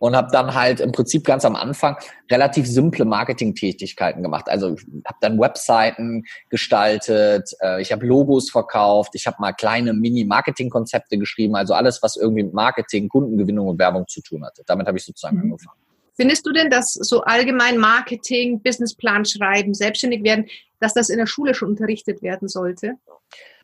Und 0.00 0.14
habe 0.14 0.28
dann 0.30 0.54
halt 0.54 0.80
im 0.80 0.92
Prinzip 0.92 1.24
ganz 1.24 1.44
am 1.44 1.56
Anfang 1.56 1.96
relativ 2.30 2.68
simple 2.68 3.04
Marketingtätigkeiten 3.04 4.22
gemacht. 4.22 4.48
Also 4.48 4.76
habe 5.06 5.18
dann 5.20 5.40
Webseiten 5.40 6.24
gestaltet, 6.50 7.50
äh, 7.60 7.80
ich 7.80 7.90
habe 7.90 8.04
Logos 8.04 8.50
verkauft, 8.50 9.12
ich 9.14 9.26
habe 9.26 9.38
mal 9.40 9.52
kleine 9.52 9.94
Mini-Marketing-Konzepte 9.94 11.16
geschrieben, 11.16 11.56
also 11.56 11.74
alles, 11.74 12.02
was 12.02 12.16
irgendwie 12.16 12.42
mit 12.42 12.54
Marketing, 12.54 13.08
Kundengewinnung 13.08 13.66
und 13.68 13.78
Werbung 13.78 14.06
zu 14.08 14.20
tun 14.20 14.44
hatte. 14.44 14.62
Damit 14.66 14.86
habe 14.88 14.98
ich 14.98 15.04
sozusagen 15.04 15.36
mhm. 15.36 15.44
angefangen. 15.44 15.78
Findest 16.20 16.44
du 16.46 16.52
denn, 16.52 16.68
dass 16.68 16.94
so 16.94 17.22
allgemein 17.22 17.78
Marketing, 17.78 18.60
Businessplan 18.60 19.24
schreiben, 19.24 19.72
selbstständig 19.72 20.24
werden, 20.24 20.46
dass 20.80 20.92
das 20.92 21.10
in 21.10 21.18
der 21.18 21.26
Schule 21.26 21.54
schon 21.54 21.68
unterrichtet 21.68 22.22
werden 22.22 22.48
sollte? 22.48 22.94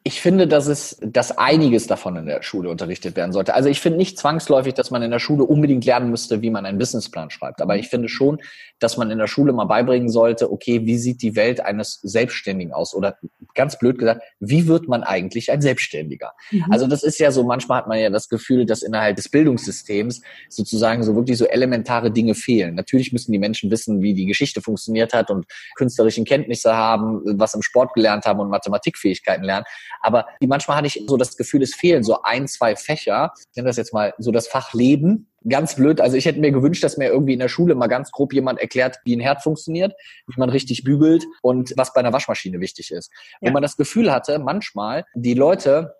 Ich 0.07 0.21
finde, 0.21 0.47
dass 0.47 0.67
es, 0.67 0.99
dass 1.01 1.39
einiges 1.39 1.87
davon 1.87 2.17
in 2.17 2.27
der 2.27 2.43
Schule 2.43 2.69
unterrichtet 2.69 3.17
werden 3.17 3.33
sollte. 3.33 3.55
Also 3.55 3.71
ich 3.71 3.81
finde 3.81 3.97
nicht 3.97 4.19
zwangsläufig, 4.19 4.75
dass 4.75 4.91
man 4.91 5.01
in 5.01 5.11
der 5.11 5.19
Schule 5.19 5.45
unbedingt 5.45 5.87
lernen 5.87 6.11
müsste, 6.11 6.43
wie 6.43 6.51
man 6.51 6.67
einen 6.67 6.77
Businessplan 6.77 7.31
schreibt. 7.31 7.63
Aber 7.63 7.79
ich 7.79 7.89
finde 7.89 8.11
schon, 8.11 8.39
dass 8.81 8.99
man 8.99 9.11
in 9.11 9.17
der 9.17 9.29
Schule 9.29 9.55
mal 9.55 9.65
beibringen 9.65 10.11
sollte, 10.11 10.53
okay, 10.53 10.85
wie 10.85 10.99
sieht 10.99 11.23
die 11.23 11.37
Welt 11.37 11.61
eines 11.61 12.01
Selbstständigen 12.03 12.75
aus? 12.75 12.95
Oder 12.95 13.17
ganz 13.55 13.79
blöd 13.79 13.99
gesagt, 13.99 14.21
wie 14.41 14.69
wird 14.69 14.89
man 14.89 15.05
eigentlich 15.05 15.51
ein 15.51 15.63
Selbstständiger? 15.63 16.33
Mhm. 16.51 16.67
Also 16.69 16.87
das 16.87 17.03
ist 17.03 17.19
ja 17.19 17.31
so, 17.31 17.43
manchmal 17.43 17.79
hat 17.79 17.89
man 17.89 17.99
ja 17.99 18.11
das 18.11 18.29
Gefühl, 18.29 18.67
dass 18.67 18.83
innerhalb 18.83 19.17
des 19.17 19.31
Bildungssystems 19.31 20.21
sozusagen 20.51 21.03
so 21.03 21.17
wirklich 21.17 21.39
so 21.39 21.47
elementare 21.47 22.11
Dinge 22.11 22.35
fehlen. 22.35 22.75
Natürlich 22.75 23.13
müssen 23.15 23.33
die 23.33 23.39
Menschen 23.39 23.71
wissen, 23.71 24.03
wie 24.03 24.13
die 24.13 24.27
Geschichte 24.27 24.61
funktioniert 24.61 25.15
hat 25.15 25.31
und 25.31 25.47
künstlerischen 25.77 26.27
Kenntnisse 26.27 26.77
haben, 26.77 27.23
was 27.39 27.55
im 27.55 27.63
Sport 27.63 27.95
gelernt 27.95 28.27
haben 28.27 28.41
und 28.41 28.51
Mathematikfähigkeiten 28.51 29.45
lernen. 29.45 29.65
Aber 30.05 30.27
manchmal 30.47 30.77
hatte 30.77 30.87
ich 30.87 31.03
so 31.07 31.17
das 31.17 31.37
Gefühl, 31.37 31.63
es 31.63 31.75
fehlen 31.75 32.03
so 32.03 32.23
ein, 32.23 32.47
zwei 32.47 32.77
Fächer. 32.77 33.33
Ich 33.51 33.57
nenne 33.57 33.69
das 33.69 33.79
jetzt 33.79 33.95
mal 33.95 34.13
so 34.19 34.33
das 34.33 34.47
Fach 34.47 34.75
Leben. 34.75 35.31
Ganz 35.49 35.77
blöd. 35.77 36.01
Also 36.01 36.17
ich 36.17 36.27
hätte 36.27 36.41
mir 36.41 36.53
gewünscht, 36.53 36.85
dass 36.85 36.99
mir 36.99 37.09
irgendwie 37.09 37.33
in 37.33 37.39
der 37.39 37.49
Schule 37.49 37.75
mal 37.75 37.87
ganz 37.87 38.11
grob 38.11 38.35
jemand 38.35 38.61
erklärt, 38.61 38.99
wie 39.05 39.17
ein 39.17 39.21
Herd 39.21 39.43
funktioniert, 39.43 39.95
wie 40.27 40.39
man 40.39 40.51
richtig 40.51 40.85
bügelt 40.85 41.25
und 41.41 41.73
was 41.77 41.95
bei 41.95 42.01
einer 42.01 42.13
Waschmaschine 42.13 42.61
wichtig 42.61 42.91
ist. 42.91 43.11
Ja. 43.41 43.49
Wo 43.49 43.53
man 43.55 43.63
das 43.63 43.77
Gefühl 43.77 44.13
hatte, 44.13 44.39
manchmal 44.39 45.07
die 45.15 45.35
Leute 45.35 45.95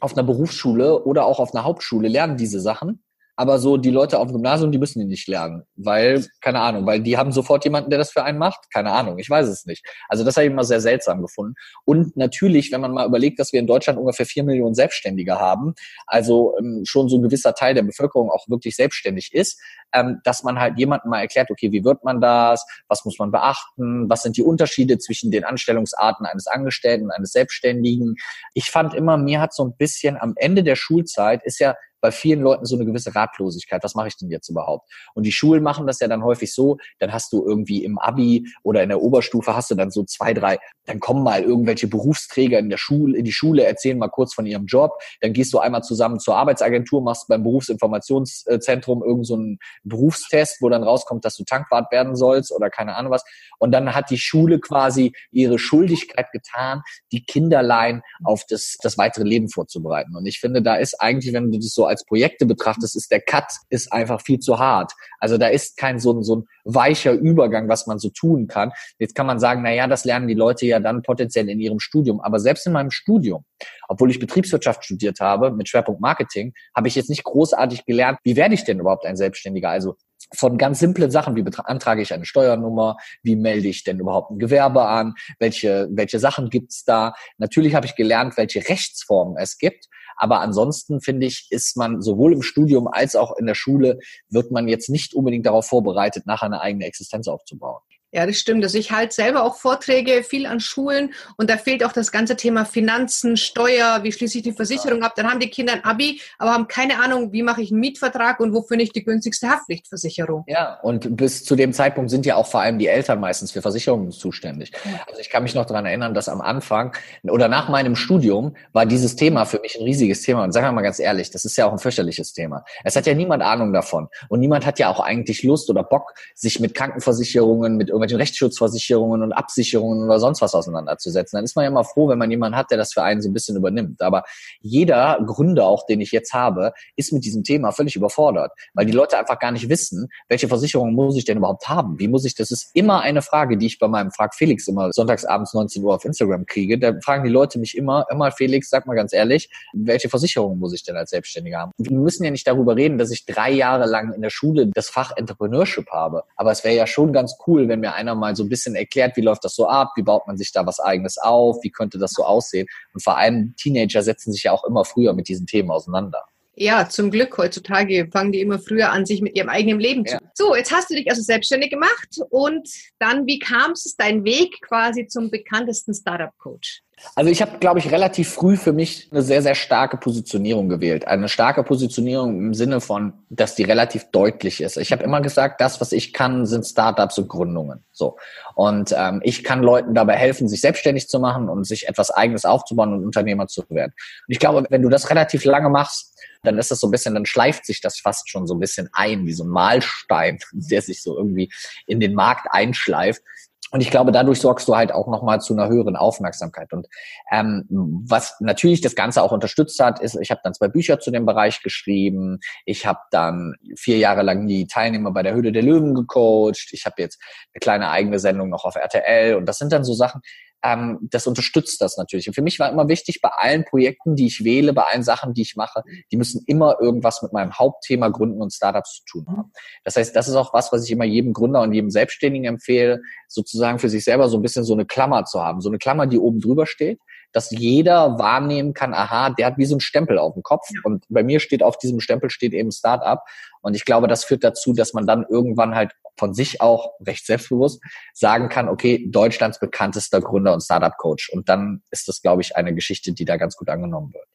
auf 0.00 0.16
einer 0.16 0.22
Berufsschule 0.22 1.04
oder 1.04 1.26
auch 1.26 1.40
auf 1.40 1.52
einer 1.52 1.64
Hauptschule 1.64 2.08
lernen 2.08 2.36
diese 2.36 2.60
Sachen 2.60 3.02
aber 3.40 3.58
so 3.58 3.78
die 3.78 3.90
Leute 3.90 4.18
auf 4.18 4.26
dem 4.26 4.34
Gymnasium, 4.34 4.70
die 4.70 4.76
müssen 4.76 4.98
die 4.98 5.06
nicht 5.06 5.26
lernen, 5.26 5.62
weil, 5.74 6.26
keine 6.42 6.60
Ahnung, 6.60 6.84
weil 6.84 7.00
die 7.00 7.16
haben 7.16 7.32
sofort 7.32 7.64
jemanden, 7.64 7.88
der 7.88 7.98
das 7.98 8.10
für 8.10 8.22
einen 8.22 8.36
macht. 8.36 8.70
Keine 8.70 8.92
Ahnung, 8.92 9.18
ich 9.18 9.30
weiß 9.30 9.48
es 9.48 9.64
nicht. 9.64 9.82
Also 10.10 10.24
das 10.24 10.36
habe 10.36 10.44
ich 10.44 10.52
immer 10.52 10.62
sehr 10.62 10.82
seltsam 10.82 11.22
gefunden. 11.22 11.54
Und 11.86 12.18
natürlich, 12.18 12.70
wenn 12.70 12.82
man 12.82 12.92
mal 12.92 13.06
überlegt, 13.06 13.38
dass 13.38 13.54
wir 13.54 13.60
in 13.60 13.66
Deutschland 13.66 13.98
ungefähr 13.98 14.26
vier 14.26 14.44
Millionen 14.44 14.74
Selbstständige 14.74 15.38
haben, 15.38 15.72
also 16.06 16.54
ähm, 16.58 16.82
schon 16.84 17.08
so 17.08 17.16
ein 17.16 17.22
gewisser 17.22 17.54
Teil 17.54 17.72
der 17.72 17.82
Bevölkerung 17.82 18.28
auch 18.28 18.46
wirklich 18.46 18.76
selbstständig 18.76 19.32
ist, 19.32 19.58
ähm, 19.94 20.20
dass 20.22 20.42
man 20.42 20.60
halt 20.60 20.78
jemandem 20.78 21.08
mal 21.08 21.20
erklärt, 21.20 21.50
okay, 21.50 21.72
wie 21.72 21.82
wird 21.82 22.04
man 22.04 22.20
das, 22.20 22.66
was 22.88 23.06
muss 23.06 23.18
man 23.18 23.30
beachten, 23.30 24.10
was 24.10 24.22
sind 24.22 24.36
die 24.36 24.42
Unterschiede 24.42 24.98
zwischen 24.98 25.30
den 25.30 25.44
Anstellungsarten 25.44 26.26
eines 26.26 26.46
Angestellten 26.46 27.06
und 27.06 27.12
eines 27.12 27.32
Selbstständigen. 27.32 28.16
Ich 28.52 28.70
fand 28.70 28.92
immer, 28.92 29.16
mir 29.16 29.40
hat 29.40 29.54
so 29.54 29.64
ein 29.64 29.74
bisschen 29.78 30.18
am 30.20 30.34
Ende 30.36 30.62
der 30.62 30.76
Schulzeit 30.76 31.42
ist 31.42 31.58
ja 31.58 31.74
bei 32.00 32.10
vielen 32.10 32.40
Leuten 32.40 32.64
so 32.64 32.76
eine 32.76 32.84
gewisse 32.84 33.14
Ratlosigkeit. 33.14 33.82
Was 33.82 33.94
mache 33.94 34.08
ich 34.08 34.16
denn 34.16 34.30
jetzt 34.30 34.48
überhaupt? 34.48 34.90
Und 35.14 35.24
die 35.24 35.32
Schulen 35.32 35.62
machen 35.62 35.86
das 35.86 36.00
ja 36.00 36.08
dann 36.08 36.24
häufig 36.24 36.54
so, 36.54 36.78
dann 36.98 37.12
hast 37.12 37.32
du 37.32 37.46
irgendwie 37.46 37.84
im 37.84 37.98
Abi 37.98 38.46
oder 38.62 38.82
in 38.82 38.88
der 38.88 39.02
Oberstufe 39.02 39.54
hast 39.54 39.70
du 39.70 39.74
dann 39.74 39.90
so 39.90 40.04
zwei, 40.04 40.34
drei, 40.34 40.58
dann 40.86 41.00
kommen 41.00 41.22
mal 41.22 41.42
irgendwelche 41.42 41.88
Berufsträger 41.88 42.58
in 42.58 42.70
der 42.70 42.78
Schule, 42.78 43.16
in 43.16 43.24
die 43.24 43.32
Schule, 43.32 43.64
erzählen 43.64 43.98
mal 43.98 44.08
kurz 44.08 44.34
von 44.34 44.46
ihrem 44.46 44.66
Job, 44.66 44.92
dann 45.20 45.32
gehst 45.32 45.52
du 45.52 45.58
einmal 45.58 45.82
zusammen 45.82 46.18
zur 46.18 46.36
Arbeitsagentur, 46.36 47.02
machst 47.02 47.28
beim 47.28 47.42
Berufsinformationszentrum 47.42 49.02
irgendeinen 49.02 49.24
so 49.24 49.38
Berufstest, 49.84 50.60
wo 50.60 50.68
dann 50.68 50.82
rauskommt, 50.82 51.24
dass 51.24 51.36
du 51.36 51.44
Tankwart 51.44 51.92
werden 51.92 52.16
sollst 52.16 52.52
oder 52.52 52.70
keine 52.70 52.96
Ahnung 52.96 53.12
was. 53.12 53.24
Und 53.58 53.72
dann 53.72 53.94
hat 53.94 54.10
die 54.10 54.18
Schule 54.18 54.58
quasi 54.58 55.12
ihre 55.30 55.58
Schuldigkeit 55.58 56.30
getan, 56.32 56.82
die 57.12 57.24
Kinderlein 57.24 58.02
auf 58.24 58.44
das, 58.48 58.76
das 58.82 58.98
weitere 58.98 59.24
Leben 59.24 59.48
vorzubereiten. 59.48 60.16
Und 60.16 60.26
ich 60.26 60.40
finde, 60.40 60.62
da 60.62 60.76
ist 60.76 61.00
eigentlich, 61.00 61.34
wenn 61.34 61.50
du 61.50 61.58
das 61.58 61.74
so 61.74 61.84
als 61.90 62.04
Projekte 62.04 62.46
betrachtest, 62.46 62.96
ist 62.96 63.10
der 63.10 63.20
Cut 63.20 63.44
ist 63.68 63.92
einfach 63.92 64.22
viel 64.22 64.38
zu 64.38 64.58
hart. 64.58 64.92
Also 65.18 65.36
da 65.36 65.48
ist 65.48 65.76
kein 65.76 65.98
so 65.98 66.12
ein, 66.12 66.22
so 66.22 66.36
ein 66.36 66.44
weicher 66.64 67.12
Übergang, 67.12 67.68
was 67.68 67.86
man 67.86 67.98
so 67.98 68.08
tun 68.08 68.46
kann. 68.46 68.72
Jetzt 68.98 69.14
kann 69.14 69.26
man 69.26 69.38
sagen, 69.38 69.62
na 69.62 69.72
ja, 69.72 69.86
das 69.86 70.04
lernen 70.04 70.28
die 70.28 70.34
Leute 70.34 70.66
ja 70.66 70.80
dann 70.80 71.02
potenziell 71.02 71.48
in 71.48 71.60
ihrem 71.60 71.80
Studium. 71.80 72.20
Aber 72.20 72.40
selbst 72.40 72.66
in 72.66 72.72
meinem 72.72 72.90
Studium, 72.90 73.44
obwohl 73.88 74.10
ich 74.10 74.18
Betriebswirtschaft 74.18 74.84
studiert 74.84 75.20
habe 75.20 75.50
mit 75.50 75.68
Schwerpunkt 75.68 76.00
Marketing, 76.00 76.52
habe 76.74 76.88
ich 76.88 76.94
jetzt 76.94 77.10
nicht 77.10 77.24
großartig 77.24 77.84
gelernt, 77.84 78.18
wie 78.24 78.36
werde 78.36 78.54
ich 78.54 78.64
denn 78.64 78.80
überhaupt 78.80 79.04
ein 79.04 79.16
Selbstständiger? 79.16 79.68
Also 79.68 79.96
von 80.34 80.58
ganz 80.58 80.78
simplen 80.78 81.10
Sachen, 81.10 81.36
wie 81.36 81.42
beantrage 81.42 82.02
ich 82.02 82.12
eine 82.12 82.24
Steuernummer, 82.24 82.96
wie 83.22 83.36
melde 83.36 83.68
ich 83.68 83.84
denn 83.84 83.98
überhaupt 83.98 84.30
ein 84.30 84.38
Gewerbe 84.38 84.86
an, 84.86 85.14
welche, 85.38 85.88
welche 85.90 86.18
Sachen 86.18 86.50
gibt's 86.50 86.84
da. 86.84 87.14
Natürlich 87.38 87.74
habe 87.74 87.86
ich 87.86 87.96
gelernt, 87.96 88.36
welche 88.36 88.68
Rechtsformen 88.68 89.36
es 89.36 89.58
gibt, 89.58 89.88
aber 90.16 90.40
ansonsten 90.40 91.00
finde 91.00 91.26
ich, 91.26 91.46
ist 91.50 91.76
man 91.76 92.00
sowohl 92.02 92.34
im 92.34 92.42
Studium 92.42 92.88
als 92.88 93.16
auch 93.16 93.36
in 93.38 93.46
der 93.46 93.54
Schule, 93.54 93.98
wird 94.28 94.50
man 94.50 94.68
jetzt 94.68 94.90
nicht 94.90 95.14
unbedingt 95.14 95.46
darauf 95.46 95.66
vorbereitet, 95.66 96.26
nachher 96.26 96.46
eine 96.46 96.60
eigene 96.60 96.84
Existenz 96.84 97.26
aufzubauen. 97.26 97.80
Ja, 98.12 98.26
das 98.26 98.36
stimmt. 98.36 98.64
Also 98.64 98.76
ich 98.76 98.90
halte 98.90 99.14
selber 99.14 99.44
auch 99.44 99.54
Vorträge 99.56 100.24
viel 100.24 100.46
an 100.46 100.58
Schulen 100.58 101.14
und 101.36 101.48
da 101.48 101.56
fehlt 101.56 101.84
auch 101.84 101.92
das 101.92 102.10
ganze 102.10 102.36
Thema 102.36 102.64
Finanzen, 102.64 103.36
Steuer, 103.36 104.00
wie 104.02 104.10
schließe 104.10 104.38
ich 104.38 104.44
die 104.44 104.52
Versicherung 104.52 105.02
ab. 105.02 105.12
Dann 105.14 105.30
haben 105.30 105.38
die 105.38 105.48
Kinder 105.48 105.74
ein 105.74 105.84
Abi, 105.84 106.20
aber 106.38 106.52
haben 106.52 106.66
keine 106.66 106.98
Ahnung, 106.98 107.32
wie 107.32 107.44
mache 107.44 107.62
ich 107.62 107.70
einen 107.70 107.80
Mietvertrag 107.80 108.40
und 108.40 108.52
wo 108.52 108.62
finde 108.62 108.84
ich 108.84 108.92
die 108.92 109.04
günstigste 109.04 109.48
Haftpflichtversicherung. 109.48 110.44
Ja, 110.48 110.80
und 110.82 111.16
bis 111.16 111.44
zu 111.44 111.54
dem 111.54 111.72
Zeitpunkt 111.72 112.10
sind 112.10 112.26
ja 112.26 112.34
auch 112.34 112.48
vor 112.48 112.60
allem 112.60 112.78
die 112.78 112.88
Eltern 112.88 113.20
meistens 113.20 113.52
für 113.52 113.62
Versicherungen 113.62 114.10
zuständig. 114.10 114.72
Also 115.06 115.20
ich 115.20 115.30
kann 115.30 115.44
mich 115.44 115.54
noch 115.54 115.66
daran 115.66 115.86
erinnern, 115.86 116.12
dass 116.12 116.28
am 116.28 116.40
Anfang 116.40 116.96
oder 117.22 117.46
nach 117.46 117.68
meinem 117.68 117.94
Studium 117.94 118.56
war 118.72 118.86
dieses 118.86 119.14
Thema 119.14 119.44
für 119.44 119.60
mich 119.60 119.78
ein 119.78 119.84
riesiges 119.84 120.22
Thema. 120.22 120.42
Und 120.42 120.52
sagen 120.52 120.66
wir 120.66 120.72
mal 120.72 120.82
ganz 120.82 120.98
ehrlich, 120.98 121.30
das 121.30 121.44
ist 121.44 121.56
ja 121.56 121.66
auch 121.66 121.72
ein 121.72 121.78
fürchterliches 121.78 122.32
Thema. 122.32 122.64
Es 122.82 122.96
hat 122.96 123.06
ja 123.06 123.14
niemand 123.14 123.44
Ahnung 123.44 123.72
davon. 123.72 124.08
Und 124.28 124.40
niemand 124.40 124.66
hat 124.66 124.80
ja 124.80 124.88
auch 124.88 124.98
eigentlich 124.98 125.44
Lust 125.44 125.70
oder 125.70 125.84
Bock, 125.84 126.14
sich 126.34 126.58
mit 126.58 126.74
Krankenversicherungen, 126.74 127.76
mit 127.76 127.90
irgendwelchen 128.00 128.18
Rechtsschutzversicherungen 128.18 129.22
und 129.22 129.32
Absicherungen 129.32 130.04
oder 130.04 130.18
sonst 130.18 130.40
was 130.40 130.54
auseinanderzusetzen. 130.54 131.36
Dann 131.36 131.44
ist 131.44 131.56
man 131.56 131.64
ja 131.64 131.70
immer 131.70 131.84
froh, 131.84 132.08
wenn 132.08 132.18
man 132.18 132.30
jemanden 132.30 132.56
hat, 132.56 132.70
der 132.70 132.78
das 132.78 132.92
für 132.92 133.02
einen 133.02 133.22
so 133.22 133.28
ein 133.28 133.32
bisschen 133.32 133.56
übernimmt. 133.56 134.02
Aber 134.02 134.24
jeder 134.60 135.18
Gründer, 135.26 135.66
auch 135.66 135.86
den 135.86 136.00
ich 136.00 136.12
jetzt 136.12 136.32
habe, 136.32 136.72
ist 136.96 137.12
mit 137.12 137.24
diesem 137.24 137.44
Thema 137.44 137.72
völlig 137.72 137.96
überfordert, 137.96 138.52
weil 138.74 138.86
die 138.86 138.92
Leute 138.92 139.18
einfach 139.18 139.38
gar 139.38 139.52
nicht 139.52 139.68
wissen, 139.68 140.08
welche 140.28 140.48
Versicherungen 140.48 140.94
muss 140.94 141.16
ich 141.16 141.24
denn 141.24 141.38
überhaupt 141.38 141.68
haben? 141.68 141.98
Wie 141.98 142.08
muss 142.08 142.24
ich, 142.24 142.34
das 142.34 142.50
ist 142.50 142.70
immer 142.74 143.00
eine 143.00 143.22
Frage, 143.22 143.56
die 143.56 143.66
ich 143.66 143.78
bei 143.78 143.88
meinem 143.88 144.10
Frag 144.10 144.34
Felix 144.34 144.66
immer 144.68 144.92
sonntagsabends 144.92 145.54
19 145.54 145.82
Uhr 145.82 145.94
auf 145.94 146.04
Instagram 146.04 146.46
kriege. 146.46 146.78
Da 146.78 146.94
fragen 147.02 147.24
die 147.24 147.30
Leute 147.30 147.58
mich 147.58 147.76
immer, 147.76 148.06
immer 148.10 148.30
Felix, 148.32 148.70
sag 148.70 148.86
mal 148.86 148.94
ganz 148.94 149.12
ehrlich, 149.12 149.50
welche 149.72 150.08
Versicherungen 150.08 150.58
muss 150.58 150.74
ich 150.74 150.82
denn 150.84 150.96
als 150.96 151.10
Selbstständiger 151.10 151.58
haben? 151.58 151.72
Wir 151.78 151.96
müssen 151.96 152.24
ja 152.24 152.30
nicht 152.30 152.46
darüber 152.46 152.76
reden, 152.76 152.98
dass 152.98 153.10
ich 153.10 153.26
drei 153.26 153.50
Jahre 153.50 153.86
lang 153.86 154.12
in 154.12 154.22
der 154.22 154.30
Schule 154.30 154.70
das 154.74 154.88
Fach 154.90 155.12
Entrepreneurship 155.16 155.90
habe. 155.90 156.24
Aber 156.36 156.50
es 156.50 156.64
wäre 156.64 156.76
ja 156.76 156.86
schon 156.86 157.12
ganz 157.12 157.36
cool, 157.46 157.68
wenn 157.68 157.82
mir 157.90 157.94
einer 157.94 158.14
mal 158.14 158.36
so 158.36 158.44
ein 158.44 158.48
bisschen 158.48 158.74
erklärt, 158.74 159.16
wie 159.16 159.22
läuft 159.22 159.44
das 159.44 159.54
so 159.54 159.68
ab, 159.68 159.92
wie 159.96 160.02
baut 160.02 160.26
man 160.26 160.36
sich 160.36 160.52
da 160.52 160.66
was 160.66 160.80
eigenes 160.80 161.18
auf, 161.18 161.58
wie 161.62 161.70
könnte 161.70 161.98
das 161.98 162.12
so 162.12 162.24
aussehen. 162.24 162.66
Und 162.94 163.02
vor 163.02 163.16
allem 163.16 163.54
Teenager 163.56 164.02
setzen 164.02 164.32
sich 164.32 164.44
ja 164.44 164.52
auch 164.52 164.64
immer 164.64 164.84
früher 164.84 165.12
mit 165.12 165.28
diesen 165.28 165.46
Themen 165.46 165.70
auseinander. 165.70 166.24
Ja, 166.56 166.88
zum 166.88 167.10
Glück 167.10 167.38
heutzutage 167.38 168.08
fangen 168.12 168.32
die 168.32 168.40
immer 168.40 168.58
früher 168.58 168.90
an, 168.90 169.06
sich 169.06 169.22
mit 169.22 169.34
ihrem 169.34 169.48
eigenen 169.48 169.80
Leben 169.80 170.04
ja. 170.04 170.18
zu. 170.18 170.24
So, 170.34 170.54
jetzt 170.54 170.70
hast 170.72 170.90
du 170.90 170.94
dich 170.94 171.08
also 171.08 171.22
selbstständig 171.22 171.70
gemacht 171.70 172.18
und 172.28 172.68
dann, 172.98 173.26
wie 173.26 173.38
kam 173.38 173.72
es, 173.72 173.94
dein 173.96 174.24
Weg 174.24 174.60
quasi 174.60 175.06
zum 175.06 175.30
bekanntesten 175.30 175.94
Startup-Coach? 175.94 176.82
Also 177.14 177.30
ich 177.30 177.42
habe, 177.42 177.58
glaube 177.58 177.78
ich, 177.78 177.90
relativ 177.90 178.32
früh 178.32 178.56
für 178.56 178.72
mich 178.72 179.08
eine 179.10 179.22
sehr, 179.22 179.42
sehr 179.42 179.54
starke 179.54 179.96
Positionierung 179.96 180.68
gewählt. 180.68 181.06
Eine 181.06 181.28
starke 181.28 181.64
Positionierung 181.64 182.38
im 182.38 182.54
Sinne 182.54 182.80
von, 182.80 183.12
dass 183.30 183.54
die 183.54 183.62
relativ 183.62 184.10
deutlich 184.10 184.60
ist. 184.60 184.76
Ich 184.76 184.92
habe 184.92 185.02
immer 185.02 185.20
gesagt, 185.20 185.60
das, 185.60 185.80
was 185.80 185.92
ich 185.92 186.12
kann, 186.12 186.46
sind 186.46 186.66
Startups 186.66 187.18
und 187.18 187.28
Gründungen. 187.28 187.84
So. 187.92 188.16
Und 188.54 188.94
ähm, 188.96 189.20
ich 189.24 189.44
kann 189.44 189.62
Leuten 189.62 189.94
dabei 189.94 190.16
helfen, 190.16 190.48
sich 190.48 190.60
selbstständig 190.60 191.08
zu 191.08 191.20
machen 191.20 191.48
und 191.48 191.64
sich 191.64 191.88
etwas 191.88 192.10
Eigenes 192.10 192.44
aufzubauen 192.44 192.92
und 192.92 193.04
Unternehmer 193.04 193.46
zu 193.46 193.64
werden. 193.70 193.92
Und 194.26 194.32
ich 194.32 194.38
glaube, 194.38 194.66
wenn 194.68 194.82
du 194.82 194.88
das 194.88 195.10
relativ 195.10 195.44
lange 195.44 195.68
machst, 195.68 196.14
dann 196.42 196.58
ist 196.58 196.70
das 196.70 196.80
so 196.80 196.86
ein 196.86 196.90
bisschen, 196.90 197.14
dann 197.14 197.26
schleift 197.26 197.66
sich 197.66 197.80
das 197.80 197.98
fast 197.98 198.30
schon 198.30 198.46
so 198.46 198.54
ein 198.54 198.60
bisschen 198.60 198.88
ein, 198.92 199.26
wie 199.26 199.32
so 199.32 199.44
ein 199.44 199.50
Mahlstein, 199.50 200.38
der 200.52 200.82
sich 200.82 201.02
so 201.02 201.16
irgendwie 201.16 201.50
in 201.86 202.00
den 202.00 202.14
Markt 202.14 202.46
einschleift. 202.50 203.22
Und 203.70 203.80
ich 203.80 203.90
glaube, 203.90 204.10
dadurch 204.12 204.40
sorgst 204.40 204.66
du 204.68 204.76
halt 204.76 204.92
auch 204.92 205.06
nochmal 205.06 205.40
zu 205.40 205.52
einer 205.52 205.68
höheren 205.68 205.96
Aufmerksamkeit. 205.96 206.72
Und 206.72 206.88
ähm, 207.30 207.66
was 207.68 208.36
natürlich 208.40 208.80
das 208.80 208.94
Ganze 208.94 209.22
auch 209.22 209.32
unterstützt 209.32 209.78
hat, 209.80 210.00
ist, 210.00 210.18
ich 210.20 210.30
habe 210.30 210.40
dann 210.42 210.54
zwei 210.54 210.68
Bücher 210.68 210.98
zu 210.98 211.10
dem 211.10 211.24
Bereich 211.24 211.62
geschrieben. 211.62 212.40
Ich 212.64 212.86
habe 212.86 213.00
dann 213.10 213.54
vier 213.76 213.98
Jahre 213.98 214.22
lang 214.22 214.46
die 214.46 214.66
Teilnehmer 214.66 215.12
bei 215.12 215.22
der 215.22 215.34
Höhle 215.34 215.52
der 215.52 215.62
Löwen 215.62 215.94
gecoacht. 215.94 216.68
Ich 216.72 216.84
habe 216.84 216.96
jetzt 216.98 217.20
eine 217.54 217.60
kleine 217.60 217.90
eigene 217.90 218.18
Sendung 218.18 218.48
noch 218.48 218.64
auf 218.64 218.74
RTL. 218.74 219.36
Und 219.36 219.46
das 219.46 219.58
sind 219.58 219.72
dann 219.72 219.84
so 219.84 219.94
Sachen, 219.94 220.20
ähm, 220.62 220.98
das 221.02 221.26
unterstützt 221.26 221.80
das 221.80 221.96
natürlich. 221.96 222.28
Und 222.28 222.34
für 222.34 222.42
mich 222.42 222.58
war 222.58 222.70
immer 222.70 222.88
wichtig, 222.88 223.20
bei 223.20 223.30
allen 223.30 223.64
Projekten, 223.64 224.16
die 224.16 224.26
ich 224.26 224.44
wähle, 224.44 224.72
bei 224.72 224.82
allen 224.82 225.02
Sachen, 225.02 225.34
die 225.34 225.42
ich 225.42 225.56
mache, 225.56 225.82
die 226.12 226.16
müssen 226.16 226.42
immer 226.46 226.76
irgendwas 226.80 227.22
mit 227.22 227.32
meinem 227.32 227.58
Hauptthema 227.58 228.08
Gründen 228.08 228.42
und 228.42 228.52
Startups 228.52 228.96
zu 228.96 229.04
tun 229.04 229.26
haben. 229.28 229.52
Das 229.84 229.96
heißt, 229.96 230.14
das 230.14 230.28
ist 230.28 230.34
auch 230.34 230.52
was, 230.52 230.72
was 230.72 230.84
ich 230.84 230.90
immer 230.90 231.04
jedem 231.04 231.32
Gründer 231.32 231.62
und 231.62 231.72
jedem 231.72 231.90
Selbstständigen 231.90 232.46
empfehle, 232.46 233.00
sozusagen 233.28 233.78
für 233.78 233.88
sich 233.88 234.04
selber 234.04 234.28
so 234.28 234.38
ein 234.38 234.42
bisschen 234.42 234.64
so 234.64 234.74
eine 234.74 234.86
Klammer 234.86 235.24
zu 235.24 235.42
haben. 235.42 235.60
So 235.60 235.68
eine 235.68 235.78
Klammer, 235.78 236.06
die 236.06 236.18
oben 236.18 236.40
drüber 236.40 236.66
steht, 236.66 237.00
dass 237.32 237.50
jeder 237.50 238.18
wahrnehmen 238.18 238.74
kann, 238.74 238.92
aha, 238.92 239.30
der 239.30 239.46
hat 239.46 239.58
wie 239.58 239.66
so 239.66 239.76
ein 239.76 239.80
Stempel 239.80 240.18
auf 240.18 240.34
dem 240.34 240.42
Kopf. 240.42 240.68
Und 240.84 241.04
bei 241.08 241.22
mir 241.22 241.40
steht 241.40 241.62
auf 241.62 241.78
diesem 241.78 242.00
Stempel 242.00 242.30
steht 242.30 242.52
eben 242.52 242.72
Startup. 242.72 243.20
Und 243.62 243.74
ich 243.76 243.84
glaube, 243.84 244.08
das 244.08 244.24
führt 244.24 244.44
dazu, 244.44 244.72
dass 244.72 244.92
man 244.92 245.06
dann 245.06 245.24
irgendwann 245.28 245.74
halt 245.74 245.92
von 246.20 246.34
sich 246.34 246.60
auch 246.60 246.92
recht 247.04 247.26
selbstbewusst 247.26 247.82
sagen 248.12 248.48
kann, 248.48 248.68
okay, 248.68 249.06
Deutschlands 249.08 249.58
bekanntester 249.58 250.20
Gründer 250.20 250.52
und 250.52 250.60
Startup-Coach. 250.60 251.30
Und 251.30 251.48
dann 251.48 251.82
ist 251.90 252.06
das, 252.06 252.20
glaube 252.22 252.42
ich, 252.42 252.54
eine 252.56 252.74
Geschichte, 252.74 253.12
die 253.12 253.24
da 253.24 253.36
ganz 253.36 253.56
gut 253.56 253.68
angenommen 253.68 254.12
wird. 254.12 254.26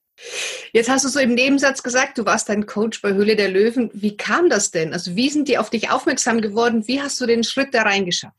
Jetzt 0.73 0.89
hast 0.89 1.05
du 1.05 1.09
so 1.09 1.19
im 1.19 1.35
Nebensatz 1.35 1.83
gesagt, 1.83 2.17
du 2.17 2.25
warst 2.25 2.49
ein 2.49 2.65
Coach 2.65 3.01
bei 3.01 3.13
Höhle 3.13 3.35
der 3.35 3.49
Löwen. 3.49 3.91
Wie 3.93 4.17
kam 4.17 4.49
das 4.49 4.71
denn? 4.71 4.93
Also 4.93 5.15
wie 5.15 5.29
sind 5.29 5.47
die 5.47 5.57
auf 5.57 5.69
dich 5.69 5.91
aufmerksam 5.91 6.41
geworden? 6.41 6.87
Wie 6.87 7.01
hast 7.01 7.19
du 7.21 7.25
den 7.25 7.43
Schritt 7.43 7.73
da 7.73 7.83
reingeschafft? 7.83 8.35